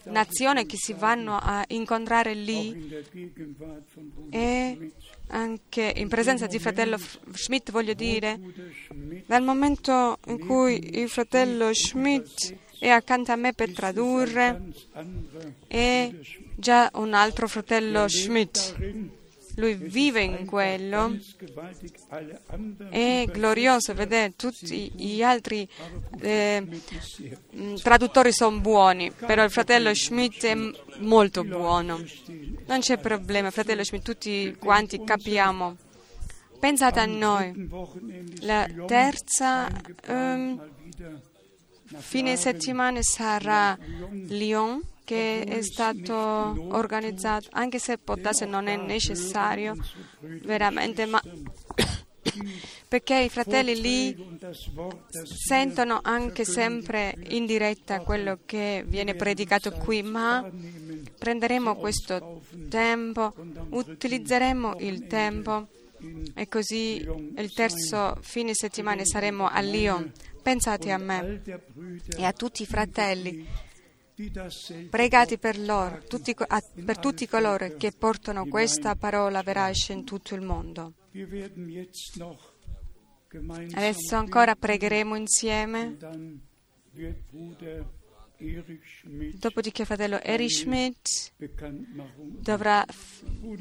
nazioni 0.05 0.66
che 0.66 0.77
si 0.77 0.93
vanno 0.93 1.37
a 1.37 1.65
incontrare 1.69 2.35
lì 2.35 3.05
e 4.31 4.93
anche 5.29 5.93
in 5.97 6.09
presenza 6.09 6.47
di 6.47 6.59
fratello 6.59 6.99
Schmidt, 7.33 7.70
voglio 7.70 7.95
dire, 7.95 8.39
dal 9.27 9.43
momento 9.43 10.19
in 10.27 10.39
cui 10.47 10.99
il 11.01 11.09
fratello 11.09 11.73
Schmidt 11.73 12.57
è 12.79 12.89
accanto 12.89 13.33
a 13.33 13.37
me 13.37 13.53
per 13.53 13.73
tradurre 13.73 14.61
e 15.69 16.20
già 16.57 16.91
un 16.95 17.15
altro 17.15 17.49
fratello 17.49 18.09
Schmidt. 18.09 19.20
Lui 19.57 19.74
vive 19.74 20.23
in 20.23 20.47
quello. 20.47 21.16
È 22.89 23.24
glorioso 23.31 23.95
vedere 23.95 24.35
tutti 24.37 24.91
gli 24.95 25.23
altri 25.23 25.69
eh, 26.20 26.66
mh, 27.51 27.74
traduttori 27.77 28.33
sono 28.33 28.61
buoni, 28.61 29.11
però 29.12 29.45
il 29.45 29.51
fratello 29.51 29.95
Schmidt 29.95 30.45
è 30.45 30.57
molto 30.99 31.45
buono. 31.45 32.03
Non 32.66 32.81
c'è 32.81 32.99
problema, 32.99 33.51
fratello 33.51 33.85
Schmidt, 33.85 34.05
tutti 34.05 34.57
quanti 34.59 35.03
capiamo. 35.05 35.77
Pensate 36.59 37.01
a 37.01 37.07
noi. 37.07 37.69
La 38.41 38.69
terza 38.87 39.69
nach 39.69 40.70
fine 41.99 42.37
settimana 42.37 43.03
sarà 43.03 43.77
Lyon 44.29 44.81
che 45.05 45.43
è 45.43 45.62
stato 45.62 46.15
organizzato, 46.15 47.49
anche 47.53 47.79
se 47.79 47.99
darsi 48.20 48.47
non 48.47 48.66
è 48.66 48.77
necessario 48.77 49.74
veramente, 50.20 51.07
ma 51.07 51.20
perché 52.89 53.19
i 53.19 53.29
fratelli 53.29 53.81
lì 53.81 54.39
sentono 55.24 56.01
anche 56.03 56.45
sempre 56.45 57.16
in 57.31 57.47
diretta 57.47 58.01
quello 58.01 58.41
che 58.47 58.85
viene 58.87 59.15
predicato 59.15 59.73
qui, 59.73 60.03
ma 60.03 60.49
prenderemo 61.19 61.77
questo 61.77 62.43
tempo, 62.69 63.35
utilizzeremo 63.70 64.77
il 64.79 65.07
tempo 65.07 65.69
e 66.35 66.49
così 66.49 66.97
il 67.37 67.53
terzo 67.53 68.16
fine 68.20 68.55
settimana 68.55 69.05
saremo 69.05 69.49
a 69.49 69.61
Lyon. 69.61 70.11
Pensate 70.43 70.91
a 70.91 70.99
me 70.99 71.41
e 72.16 72.24
a 72.24 72.33
tutti 72.33 72.62
i 72.62 72.66
fratelli, 72.66 73.47
pregate 74.90 75.39
per 75.39 75.59
loro, 75.59 76.03
tutti 76.07 76.35
per 76.85 76.99
tutti 76.99 77.27
coloro 77.27 77.77
che 77.77 77.93
portano 77.93 78.47
questa 78.47 78.94
parola 78.94 79.43
verace 79.43 79.93
in 79.93 80.05
tutto 80.05 80.35
il 80.35 80.43
mondo. 80.43 80.94
Adesso 83.73 84.16
ancora 84.16 84.55
pregheremo 84.55 85.16
insieme, 85.16 85.97
dopodiché 89.35 89.85
fratello 89.85 90.20
Erich 90.20 90.51
Schmidt 90.51 91.32
dovrà 92.19 92.85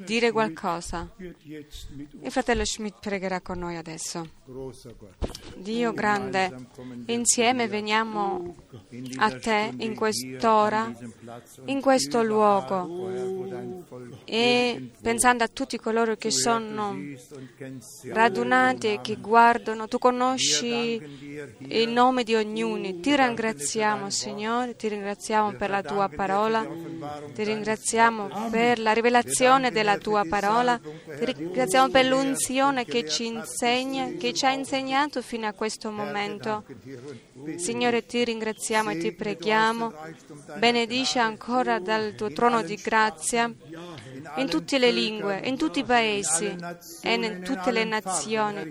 dire 0.06 0.32
qualcosa. 0.32 1.14
Il 1.18 2.32
fratello 2.32 2.66
Schmidt 2.66 3.00
pregherà 3.00 3.40
con 3.42 3.60
noi 3.60 3.78
adesso. 3.78 4.41
Dio 5.56 5.94
grande, 5.94 6.68
insieme 7.06 7.68
veniamo 7.68 8.56
a 9.18 9.32
te 9.40 9.72
in 9.78 9.95
quest'ora, 9.95 10.94
in 11.65 11.80
questo 11.80 12.22
luogo 12.22 13.10
e 14.26 14.91
pensando 15.02 15.45
a 15.45 15.48
tutti 15.48 15.78
coloro 15.78 16.15
che 16.15 16.32
sono 16.32 16.98
radunati 18.07 18.88
e 18.88 18.99
che 19.02 19.15
guardano, 19.18 19.88
tu 19.88 19.98
conosci 19.99 21.02
il 21.60 21.90
nome 21.90 22.23
di 22.23 22.36
ognuno. 22.36 22.99
Ti 22.99 23.15
ringraziamo, 23.15 24.10
Signore, 24.10 24.76
ti 24.76 24.90
ringraziamo 24.90 25.53
per 25.53 25.69
la 25.69 25.82
tua 25.82 26.10
parola, 26.10 26.68
ti 27.34 27.44
ringraziamo 27.44 28.49
per 28.49 28.80
la 28.80 28.91
rivelazione 28.91 29.72
della 29.72 29.98
tua 29.98 30.26
parola, 30.28 30.78
ti 30.80 31.26
ringraziamo 31.26 31.90
per 31.90 32.06
l'unzione 32.06 32.84
che 32.84 33.07
ci 33.07 33.28
insegna, 33.28 34.11
che 34.18 34.34
ci 34.34 34.41
ha 34.46 34.52
insegnato 34.52 35.22
fino 35.22 35.48
a 35.48 35.54
questo 35.54 35.92
momento. 35.92 36.64
Signore, 37.58 38.06
ti 38.06 38.24
ringraziamo 38.24 38.92
e 38.92 38.98
ti 38.98 39.12
preghiamo. 39.12 39.94
Benedice 40.58 41.20
ancora 41.20 41.80
dal 41.80 42.14
tuo 42.16 42.32
trono 42.32 42.62
di 42.62 42.76
grazia 42.76 43.52
in 44.38 44.48
tutte 44.50 44.78
le 44.78 44.92
lingue, 44.92 45.42
in 45.46 45.58
tutti 45.58 45.80
i 45.80 45.84
paesi 45.84 46.56
e 47.02 47.14
in 47.14 47.42
tutte 47.44 47.72
le 47.72 47.84
nazioni, 47.84 48.62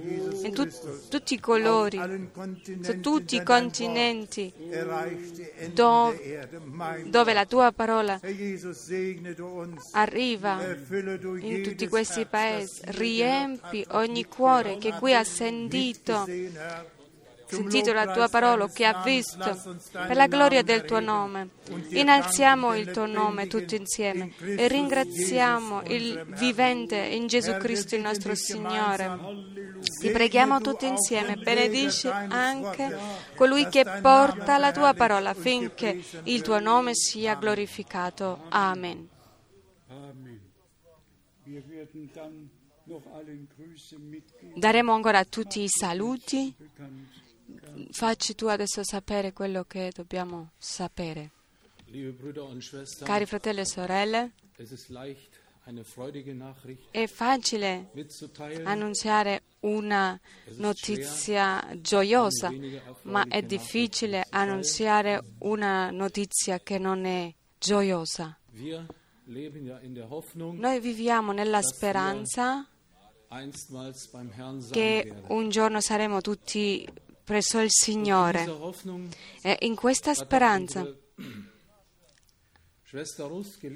in 0.42 0.52
tu- 0.54 0.68
tutti 1.08 1.34
i 1.34 1.40
colori, 1.40 1.98
su 2.80 3.00
tutti 3.00 3.36
i 3.36 3.42
continenti 3.42 4.52
do- 5.72 6.14
dove 7.06 7.32
la 7.32 7.46
tua 7.46 7.72
parola 7.72 8.20
arriva 9.92 10.58
in 11.40 11.62
tutti 11.62 11.88
questi 11.88 12.26
paesi. 12.26 12.80
Riempi 12.84 13.84
ogni 13.90 14.24
cuore 14.26 14.78
che 14.78 14.92
qui 14.92 15.14
ha 15.14 15.24
sentito, 15.68 16.24
sentito 17.46 17.92
la 17.92 18.12
tua 18.12 18.28
parola, 18.28 18.68
che 18.68 18.84
ha 18.84 19.02
visto, 19.02 19.80
per 19.90 20.16
la 20.16 20.26
gloria 20.26 20.62
del 20.62 20.84
tuo 20.84 21.00
nome. 21.00 21.50
Innalziamo 21.88 22.74
il 22.74 22.90
tuo 22.90 23.06
nome 23.06 23.46
tutti 23.46 23.76
insieme 23.76 24.32
e 24.38 24.68
ringraziamo 24.68 25.82
il 25.86 26.24
vivente 26.28 26.96
in 26.96 27.26
Gesù 27.26 27.56
Cristo 27.58 27.96
il 27.96 28.02
nostro 28.02 28.34
Signore. 28.34 29.18
Ti 30.00 30.10
preghiamo 30.10 30.60
tutti 30.60 30.86
insieme, 30.86 31.36
benedici 31.36 32.08
anche 32.08 32.96
colui 33.34 33.68
che 33.68 33.84
porta 34.00 34.58
la 34.58 34.72
tua 34.72 34.94
parola 34.94 35.30
affinché 35.30 36.02
il 36.24 36.42
tuo 36.42 36.60
nome 36.60 36.94
sia 36.94 37.34
glorificato. 37.34 38.44
Amen. 38.48 39.08
Amen. 39.88 40.40
Daremo 44.54 44.92
ancora 44.92 45.18
a 45.18 45.24
tutti 45.24 45.62
i 45.62 45.68
saluti. 45.68 46.54
Facci 47.90 48.34
tu 48.34 48.46
adesso 48.46 48.82
sapere 48.82 49.32
quello 49.32 49.64
che 49.64 49.92
dobbiamo 49.94 50.50
sapere. 50.58 51.30
Cari 53.02 53.26
fratelli 53.26 53.60
e 53.60 53.64
sorelle, 53.64 54.32
è 56.90 57.06
facile 57.06 57.90
annunciare 58.64 59.42
una 59.60 60.18
notizia 60.56 61.68
gioiosa, 61.80 62.52
ma 63.02 63.26
è 63.26 63.42
difficile 63.42 64.26
annunziare 64.30 65.22
una 65.38 65.90
notizia 65.90 66.60
che 66.60 66.78
non 66.78 67.04
è 67.04 67.32
gioiosa. 67.58 68.38
Noi 69.24 70.80
viviamo 70.80 71.32
nella 71.32 71.62
speranza 71.62 72.66
che 74.70 75.12
un 75.28 75.48
giorno 75.50 75.80
saremo 75.80 76.20
tutti 76.20 76.86
presso 77.22 77.60
il 77.60 77.70
Signore. 77.70 78.44
E 79.42 79.58
in 79.60 79.76
questa 79.76 80.14
speranza 80.14 80.86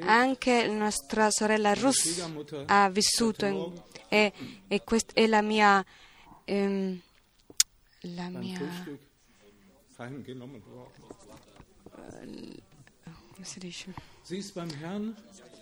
anche 0.00 0.66
nostra 0.66 1.30
sorella 1.30 1.72
Rus 1.74 2.20
ha 2.66 2.88
vissuto 2.90 3.46
in- 3.46 3.82
e, 4.08 4.32
e 4.66 4.82
questa 4.82 5.12
è 5.14 5.26
la 5.26 5.40
mia, 5.40 5.84
ehm, 6.44 7.00
la 8.00 8.28
mia 8.28 8.58
worden. 11.94 12.54
come 13.32 13.44
si 13.46 13.58
dice? 13.60 13.94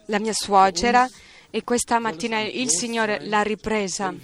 La 0.06 0.18
mia 0.18 0.32
suocera 0.32 1.08
e 1.50 1.64
questa 1.64 1.98
mattina 1.98 2.40
il 2.40 2.70
Signore 2.70 3.24
l'ha 3.26 3.42
ripresa 3.42 4.14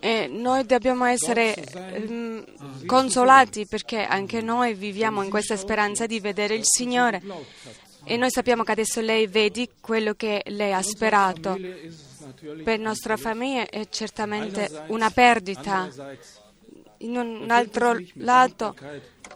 e 0.00 0.28
noi 0.28 0.64
dobbiamo 0.64 1.04
essere 1.06 1.54
ehm, 1.54 2.86
consolati 2.86 3.66
perché 3.66 4.04
anche 4.04 4.40
noi 4.40 4.74
viviamo 4.74 5.22
in 5.22 5.30
questa 5.30 5.56
speranza 5.56 6.06
di 6.06 6.20
vedere 6.20 6.54
il 6.54 6.64
Signore 6.64 7.20
e 8.04 8.16
noi 8.16 8.30
sappiamo 8.30 8.62
che 8.62 8.72
adesso 8.72 9.00
lei 9.00 9.26
vedi 9.26 9.68
quello 9.80 10.14
che 10.14 10.42
lei 10.46 10.72
ha 10.72 10.82
sperato. 10.82 11.58
Per 12.62 12.78
nostra 12.78 13.16
famiglia 13.16 13.66
è 13.68 13.88
certamente 13.88 14.84
una 14.86 15.10
perdita. 15.10 15.90
In 16.98 17.16
un 17.16 17.50
altro 17.50 17.96
lato 18.14 18.74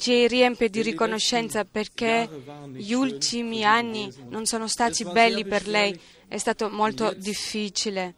ci 0.02 0.26
riempie 0.26 0.68
di 0.68 0.82
riconoscenza 0.82 1.64
perché 1.64 2.28
gli 2.72 2.92
ultimi 2.92 3.64
anni 3.64 4.12
non 4.28 4.46
sono 4.46 4.66
stati 4.66 5.04
belli 5.04 5.44
per 5.44 5.68
lei, 5.68 5.98
è 6.26 6.38
stato 6.38 6.68
molto 6.68 7.12
difficile. 7.16 8.14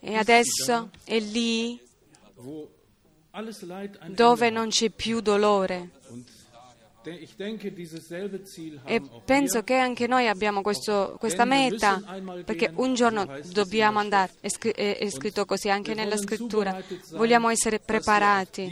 E 0.00 0.14
adesso 0.16 0.90
è 1.04 1.18
lì 1.18 1.78
dove 4.08 4.48
non 4.50 4.68
c'è 4.68 4.90
più 4.90 5.20
dolore. 5.20 5.90
E 8.86 9.02
penso 9.26 9.62
che 9.62 9.74
anche 9.74 10.06
noi 10.06 10.26
abbiamo 10.26 10.62
questo- 10.62 11.16
questa 11.18 11.44
meta, 11.44 12.02
perché 12.46 12.70
un 12.76 12.94
giorno 12.94 13.26
dobbiamo 13.52 13.98
andare, 13.98 14.32
è, 14.40 14.48
scr- 14.48 14.74
è- 14.74 15.10
scritto 15.10 15.44
così 15.44 15.68
anche 15.68 15.92
nella 15.92 16.16
scrittura, 16.16 16.82
vogliamo 17.10 17.50
essere 17.50 17.78
preparati. 17.78 18.62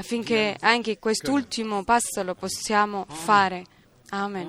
Affinché 0.00 0.56
anche 0.60 0.98
quest'ultimo 0.98 1.84
passo 1.84 2.22
lo 2.22 2.34
possiamo 2.34 3.04
fare. 3.08 3.64
Amen. 4.12 4.48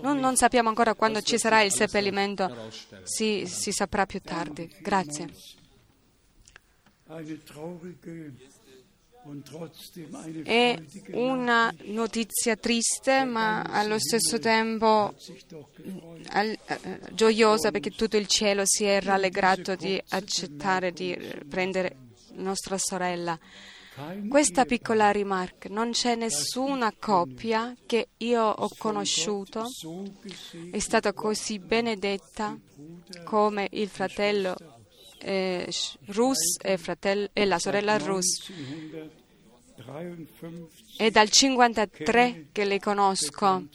Non, 0.00 0.18
non 0.18 0.36
sappiamo 0.36 0.68
ancora 0.70 0.94
quando 0.94 1.20
ci 1.20 1.36
sarà 1.38 1.60
il 1.62 1.72
seppellimento, 1.72 2.70
si, 3.02 3.44
si 3.46 3.72
saprà 3.72 4.06
più 4.06 4.20
tardi. 4.20 4.72
Grazie. 4.80 5.28
È 10.44 10.78
una 11.12 11.74
notizia 11.84 12.56
triste, 12.56 13.24
ma 13.24 13.62
allo 13.62 13.98
stesso 13.98 14.38
tempo 14.38 15.14
al- 16.28 16.58
eh, 16.64 17.00
gioiosa 17.12 17.70
perché 17.70 17.90
tutto 17.90 18.16
il 18.16 18.26
cielo 18.26 18.62
si 18.64 18.84
è 18.84 19.02
rallegrato 19.02 19.74
di 19.74 20.00
accettare 20.08 20.92
di 20.92 21.18
prendere 21.46 22.07
nostra 22.38 22.76
sorella. 22.78 23.38
Questa 24.28 24.64
piccola 24.64 25.10
rimarca, 25.10 25.68
non 25.68 25.90
c'è 25.90 26.14
nessuna 26.14 26.92
coppia 26.96 27.74
che 27.84 28.10
io 28.18 28.44
ho 28.44 28.70
conosciuto, 28.78 29.66
è 30.70 30.78
stata 30.78 31.12
così 31.12 31.58
benedetta 31.58 32.56
come 33.24 33.66
il 33.72 33.88
fratello 33.88 34.54
eh, 35.18 35.68
Rus 36.06 36.58
e, 36.62 36.76
fratel- 36.78 37.30
e 37.32 37.44
la 37.44 37.58
sorella 37.58 37.98
Rus. 37.98 38.48
1953 38.48 39.26
È 40.96 41.10
dal 41.10 41.28
53 41.28 42.48
che 42.52 42.64
le 42.64 42.78
conosco. 42.78 43.66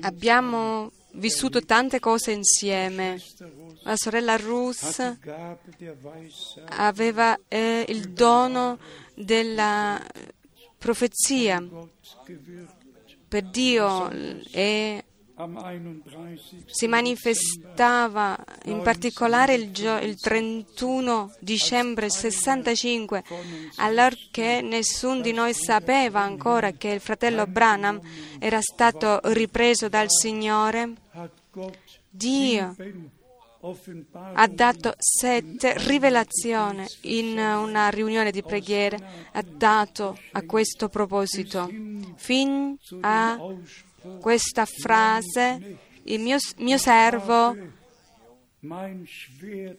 Abbiamo 0.00 0.90
vissuto 1.12 1.64
tante 1.64 2.00
cose 2.00 2.32
insieme. 2.32 3.20
La 3.82 3.96
sorella 3.96 4.36
Weissagung 4.36 5.18
aveva 6.70 7.38
eh, 7.46 7.84
il 7.88 8.10
dono 8.10 8.78
della 9.14 10.04
profezia 10.78 11.62
per 13.28 13.42
Dio 13.44 14.10
e 14.50 15.04
Am 15.04 15.04
31. 15.04 15.07
Si 16.66 16.86
manifestava 16.88 18.36
in 18.64 18.82
particolare 18.82 19.54
il, 19.54 19.70
gio- 19.70 19.98
il 19.98 20.18
31 20.18 21.34
dicembre 21.38 22.10
65, 22.10 23.22
allorché 23.76 24.60
nessuno 24.62 25.20
di 25.20 25.32
noi 25.32 25.54
sapeva 25.54 26.20
ancora 26.20 26.72
che 26.72 26.88
il 26.88 27.00
fratello 27.00 27.46
Branham 27.46 28.00
era 28.38 28.60
stato 28.60 29.20
ripreso 29.24 29.88
dal 29.88 30.10
Signore. 30.10 30.94
Dio 32.10 32.74
ha 34.34 34.46
dato 34.46 34.94
sette 34.98 35.74
rivelazioni 35.86 36.84
in 37.02 37.38
una 37.38 37.88
riunione 37.90 38.30
di 38.30 38.42
preghiere, 38.42 39.28
ha 39.32 39.42
dato 39.42 40.16
a 40.32 40.42
questo 40.42 40.88
proposito, 40.88 41.68
fin 42.16 42.76
a 43.00 43.36
questa 44.20 44.64
frase, 44.64 45.76
il 46.04 46.20
mio, 46.20 46.38
mio 46.58 46.78
servo 46.78 47.56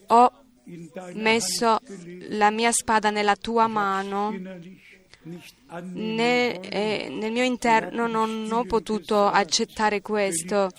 ho 0.06 0.32
messo 1.14 1.78
la 2.28 2.50
mia 2.50 2.72
spada 2.72 3.10
nella 3.10 3.36
tua 3.36 3.66
mano, 3.66 4.30
innerlich 4.32 4.88
nicht 5.24 5.54
annehmen 5.68 6.16
Ne- 6.16 6.52
wollen. 6.56 6.72
eh, 6.72 7.08
nel 7.10 7.32
mio 7.32 7.44
interno 7.44 8.06
non 8.06 8.48
ho 8.50 8.64
potuto 8.64 9.26
accettare 9.26 10.00
questo 10.00 10.70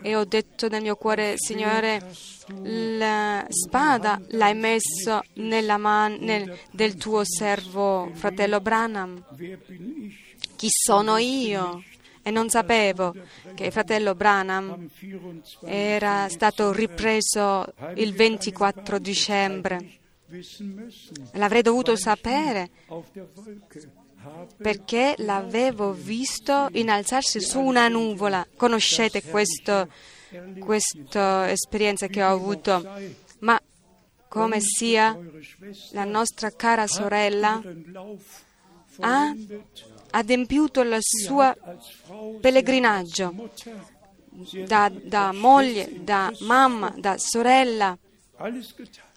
e 0.00 0.16
ho 0.16 0.24
detto 0.24 0.68
nel 0.68 0.80
mio 0.80 0.96
cuore, 0.96 1.34
Signore, 1.36 2.00
la 2.62 3.44
spada 3.50 4.18
l'hai 4.28 4.54
messo 4.54 5.22
nella 5.34 5.76
mano 5.76 6.16
del 6.70 6.96
tuo 6.96 7.22
servo 7.24 8.10
fratello 8.14 8.60
Branham. 8.60 9.22
Chi 10.56 10.68
sono 10.70 11.16
io? 11.18 11.82
E 12.30 12.32
non 12.32 12.48
sapevo 12.48 13.12
che 13.56 13.64
il 13.64 13.72
fratello 13.72 14.14
Branham 14.14 14.70
Am 14.70 14.88
24. 15.00 15.66
era 15.66 16.28
stato 16.28 16.70
ripreso 16.70 17.74
il 17.96 18.14
24 18.14 19.00
dicembre. 19.00 19.98
L'avrei 21.32 21.62
dovuto 21.62 21.96
sapere 21.96 22.70
perché 24.62 25.14
l'avevo 25.18 25.92
visto 25.92 26.68
innalzarsi 26.70 27.40
su 27.40 27.58
una 27.58 27.88
nuvola. 27.88 28.46
Conoscete 28.54 29.24
questo- 29.24 29.88
questa 30.60 31.50
esperienza 31.50 32.06
che 32.06 32.22
ho 32.22 32.30
avuto, 32.30 32.88
ma 33.40 33.60
come 34.28 34.60
sia, 34.60 35.18
la 35.90 36.04
nostra 36.04 36.50
cara 36.50 36.86
sorella 36.86 37.60
ha 39.00 39.34
vollendet. 39.34 39.98
Adempiuto 40.10 40.80
il 40.82 40.96
suo 41.00 41.54
pellegrinaggio. 42.40 43.50
da, 44.66 44.90
da 44.90 45.32
moglie, 45.32 46.02
da 46.02 46.32
mamma, 46.40 46.94
da 46.96 47.16
sorella. 47.18 47.96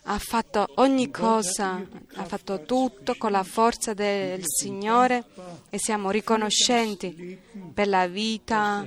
Ha 0.06 0.20
fatto 0.20 0.68
ogni 0.76 1.10
cosa, 1.10 1.82
ha 2.16 2.26
fatto 2.26 2.64
tutto 2.64 3.16
con 3.18 3.32
la 3.32 3.44
forza 3.44 3.94
del 3.94 4.42
Signore 4.44 5.24
e 5.70 5.78
siamo 5.80 6.12
riconoscenti 6.12 7.40
per 7.74 7.88
la 7.88 8.08
vita 8.08 8.86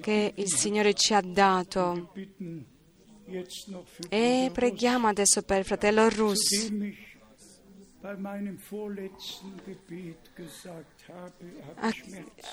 che 0.00 0.32
il 0.36 0.48
Signore 0.48 0.94
ci 0.94 1.14
ha 1.14 1.20
dato. 1.20 2.12
E 4.08 4.50
preghiamo 4.52 5.08
adesso 5.08 5.42
per 5.42 5.58
il 5.58 5.64
fratello 5.64 6.08
Rus. 6.10 6.70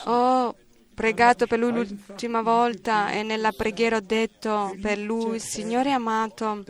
Ho 0.05 0.55
pregato 0.93 1.47
per 1.47 1.59
lui 1.59 1.71
l'ultima 1.71 2.41
volta 2.41 3.11
e 3.11 3.23
nella 3.23 3.51
preghiera 3.51 3.97
ho 3.97 4.01
detto 4.01 4.75
per 4.81 4.97
lui, 4.97 5.39
Signore 5.39 5.91
amato, 5.91 6.63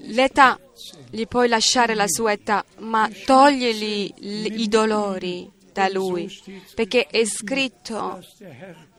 l'età 0.00 0.60
gli 1.10 1.26
puoi 1.26 1.48
lasciare 1.48 1.94
la 1.94 2.06
sua 2.06 2.32
età, 2.32 2.64
ma 2.78 3.08
togli 3.24 4.12
i 4.18 4.68
dolori 4.68 5.50
da 5.72 5.88
lui, 5.88 6.30
perché 6.74 7.06
è 7.06 7.24
scritto 7.24 8.20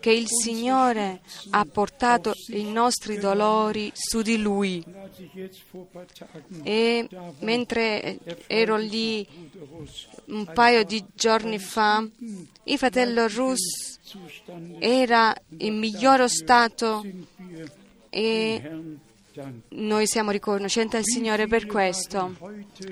che 0.04 0.12
il 0.12 0.28
Signore 0.28 1.22
ha 1.52 1.64
portato 1.64 2.34
i 2.48 2.70
nostri 2.70 3.18
dolori 3.18 3.90
su 3.94 4.22
di 4.22 4.38
lui. 4.38 4.84
E 6.62 7.08
mentre 7.40 8.20
ero 8.48 8.76
lì 8.76 9.26
un 10.26 10.46
paio 10.54 10.84
di 10.84 11.02
giorni 11.14 11.58
fa, 11.58 12.06
il 12.64 12.78
fratello 12.78 13.30
Rus 13.30 13.98
era 14.80 15.34
in 15.60 15.78
migliore 15.78 16.28
stato 16.28 17.02
e. 18.10 19.00
noi 19.70 20.08
siamo 20.08 20.32
riconoscenti 20.32 20.96
al 20.96 21.04
Signore 21.04 21.48
per 21.48 21.66
questo. 21.66 22.36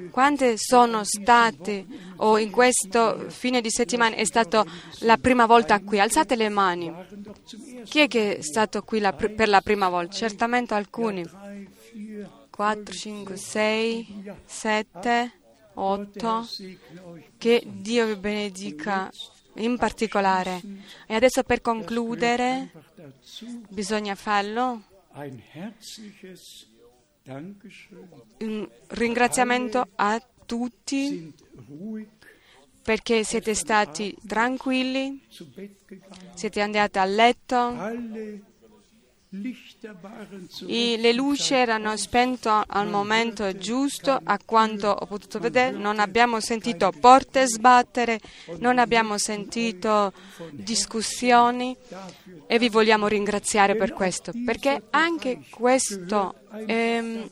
Quante 0.09 0.57
sono 0.57 1.03
state 1.03 1.85
o 2.18 2.38
in 2.38 2.51
questo 2.51 3.30
fine 3.30 3.61
di 3.61 3.69
settimana 3.69 4.15
è 4.15 4.26
stata 4.26 4.65
la 4.99 5.18
prima 5.18 5.45
volta 5.45 5.80
qui? 5.81 5.99
Alzate 5.99 6.35
le 6.35 6.49
mani. 6.49 6.93
Chi 7.84 7.99
è 7.99 8.07
che 8.07 8.38
è 8.38 8.41
stato 8.41 8.81
qui 8.84 8.99
la 8.99 9.13
pr- 9.13 9.34
per 9.34 9.49
la 9.49 9.61
prima 9.61 9.89
volta? 9.89 10.13
Certamente 10.13 10.73
alcuni. 10.73 11.23
drei, 11.23 11.68
vier. 11.93 12.30
4, 12.49 12.93
5, 12.93 13.38
6, 13.38 14.34
7, 14.45 15.31
8. 15.73 16.43
Segne 16.43 16.77
euch 17.05 17.23
Che 17.38 17.63
Dio 17.65 18.05
vi 18.05 18.15
benedica 18.15 19.09
in 19.55 19.77
particolare. 19.77 20.61
E 21.07 21.15
adesso 21.15 21.43
per 21.43 21.61
concludere 21.61 22.72
bisogna 23.69 24.15
farlo. 24.15 24.84
Un 28.40 28.70
ringraziamento 28.88 29.88
a 29.96 30.22
tutti 30.46 31.34
perché 32.82 33.24
siete 33.24 33.54
stati 33.54 34.16
tranquilli, 34.26 35.22
siete 36.34 36.62
andati 36.62 36.98
a 36.98 37.06
letto, 37.06 37.78
I- 40.68 40.98
le 40.99 41.14
luci 41.14 41.53
erano 41.53 41.95
spente 41.95 42.49
al 42.68 42.90
momento 42.90 43.56
giusto, 43.58 44.20
a 44.22 44.38
quanto 44.44 44.90
ho 44.90 45.06
potuto 45.06 45.40
vedere, 45.40 45.72
non 45.78 45.99
abbiamo 45.99 46.41
sentito 46.41 46.91
porte 46.99 47.48
sbattere, 47.48 48.20
non 48.60 48.78
abbiamo 48.78 49.18
sentito 49.18 50.12
discussioni 50.52 51.76
e 52.45 52.60
vi 52.60 52.68
vogliamo 52.68 53.08
ringraziare 53.08 53.76
per 53.76 53.94
questo, 53.94 54.34
perché 54.45 54.84
anche 54.90 55.40
questo 55.49 56.36
ehm, 56.66 57.30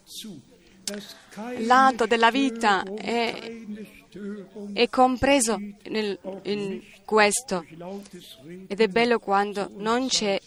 lato 1.60 2.06
della 2.06 2.32
vita 2.32 2.84
è, 2.96 3.52
è 4.74 4.90
compreso 4.90 5.60
nel- 5.90 6.18
in 6.44 6.82
questo. 7.04 7.66
Ed 8.68 8.80
è 8.80 8.88
bello 8.88 9.20
quando 9.20 9.70
non 9.76 10.08
c'è 10.08 10.40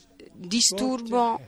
disturbo 0.46 1.40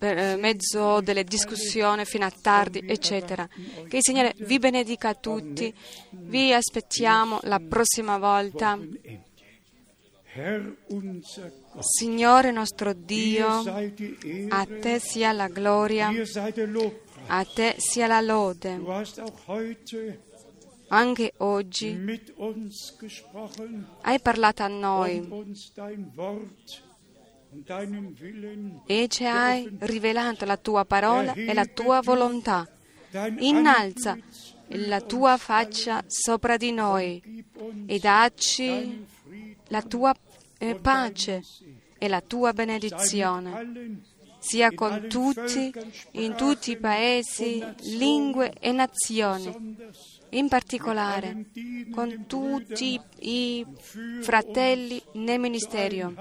per 0.00 0.16
eh, 0.16 0.36
mezzo 0.36 1.02
delle 1.02 1.24
discussioni 1.24 2.06
fino 2.06 2.24
a 2.24 2.30
tardi, 2.30 2.82
eccetera. 2.86 3.46
Che 3.46 3.96
il 3.98 4.02
Signore 4.02 4.34
vi 4.38 4.58
benedica 4.58 5.10
a 5.10 5.14
tutti, 5.14 5.72
vi 6.10 6.54
aspettiamo 6.54 7.38
la 7.42 7.60
prossima 7.60 8.16
volta. 8.16 8.78
Signore 11.80 12.50
nostro 12.50 12.94
Dio, 12.94 13.48
a 14.48 14.66
te 14.80 14.98
sia 15.00 15.32
la 15.32 15.48
gloria. 15.48 16.10
A 17.26 17.44
te 17.44 17.74
sia 17.76 18.06
la 18.06 18.20
lode. 18.22 18.80
Anche 20.88 21.34
oggi 21.36 22.20
hai 24.00 24.20
parlato 24.20 24.62
a 24.62 24.68
noi 24.68 25.28
e 28.86 29.08
ci 29.08 29.24
hai 29.24 29.68
rivelato 29.80 30.44
la 30.44 30.56
tua 30.56 30.84
parola 30.84 31.32
e 31.32 31.52
la 31.52 31.66
tua 31.66 32.00
volontà. 32.00 32.68
Innalza 33.38 34.16
la 34.74 35.00
tua 35.00 35.36
faccia 35.36 36.04
sopra 36.06 36.56
di 36.56 36.70
noi 36.70 37.44
e 37.86 37.98
dacci 37.98 39.04
la 39.68 39.82
tua 39.82 40.14
eh, 40.58 40.76
pace 40.76 41.42
e 41.98 42.08
la 42.08 42.20
tua 42.20 42.52
benedizione, 42.52 44.02
sia 44.38 44.72
con 44.72 45.06
tutti, 45.08 45.72
in 46.12 46.34
tutti 46.36 46.70
i 46.70 46.78
paesi, 46.78 47.62
lingue 47.98 48.52
e 48.58 48.72
nazioni, 48.72 49.76
in 50.30 50.48
particolare 50.48 51.46
con 51.90 52.24
tutti 52.26 53.00
i 53.18 53.66
fratelli 54.20 55.02
nel 55.14 55.40
ministero 55.40 56.14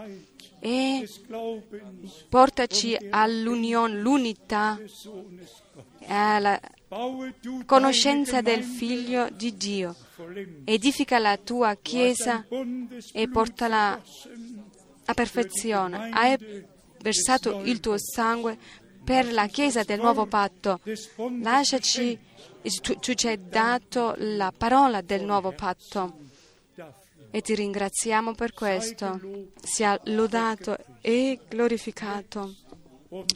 e 0.60 1.08
portaci 2.28 2.98
all'unione, 3.10 3.96
l'unità 3.96 4.78
des 4.80 4.92
Sohnes 4.92 5.64
Gottes. 5.74 6.10
e 6.10 6.14
alla 6.14 6.60
conoscenza 7.66 8.42
del 8.42 8.64
Figlio 8.64 9.30
di 9.30 9.56
Dio. 9.56 9.96
Edifica 10.66 11.18
la 11.20 11.38
tua 11.38 11.78
Chiesa 11.82 12.46
e 13.14 13.30
portala 13.30 14.02
a 15.06 15.14
perfezione. 15.14 16.10
Hai 16.12 16.66
versato 17.02 17.62
il 17.64 17.80
tuo 17.80 17.96
sangue 17.98 18.58
per 19.04 19.32
la 19.32 19.48
Chiesa 19.48 19.84
del 19.84 20.00
nuovo 20.00 20.26
patto. 20.26 20.80
Lasciaci, 21.42 22.20
tu, 22.82 22.96
tu 22.96 23.14
ci 23.14 23.28
hai 23.28 23.40
dato 23.48 24.16
la 24.18 24.54
parola 24.56 25.02
del 25.02 25.24
nuovo 25.24 25.52
patto. 25.52 26.28
E 27.32 27.42
ti 27.42 27.56
ringraziamo 27.56 28.34
per 28.34 28.54
questo. 28.54 29.20
Sia 29.62 30.00
lodato 30.06 30.78
e 31.02 31.40
glorificato 31.48 32.56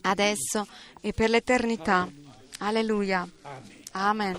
adesso 0.01 0.67
e 1.01 1.13
per 1.13 1.29
l'eternità. 1.29 2.09
Alleluia. 2.59 3.27
Amen. 3.91 4.37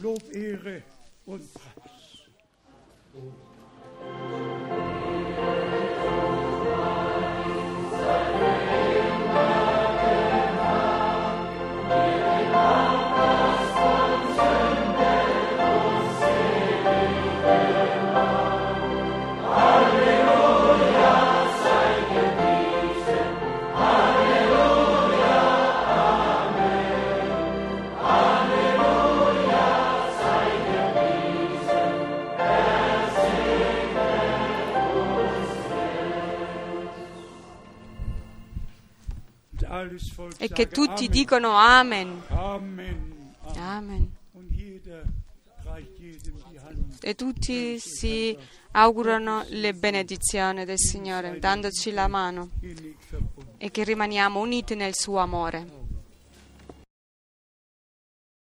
Lob, 0.00 0.20
Ehre 0.32 0.82
und 1.24 1.48
Preis. 1.52 1.82
E 40.38 40.48
che 40.48 40.68
tutti 40.68 41.08
dicono 41.08 41.52
Amen. 41.52 42.22
Amen. 43.56 44.10
E 47.00 47.14
tutti 47.14 47.78
si 47.78 48.36
augurano 48.72 49.44
le 49.48 49.74
benedizioni 49.74 50.64
del 50.64 50.78
Signore, 50.78 51.38
dandoci 51.38 51.90
la 51.90 52.08
mano 52.08 52.50
e 53.58 53.70
che 53.70 53.84
rimaniamo 53.84 54.40
uniti 54.40 54.74
nel 54.74 54.94
suo 54.94 55.18
amore. 55.18 55.81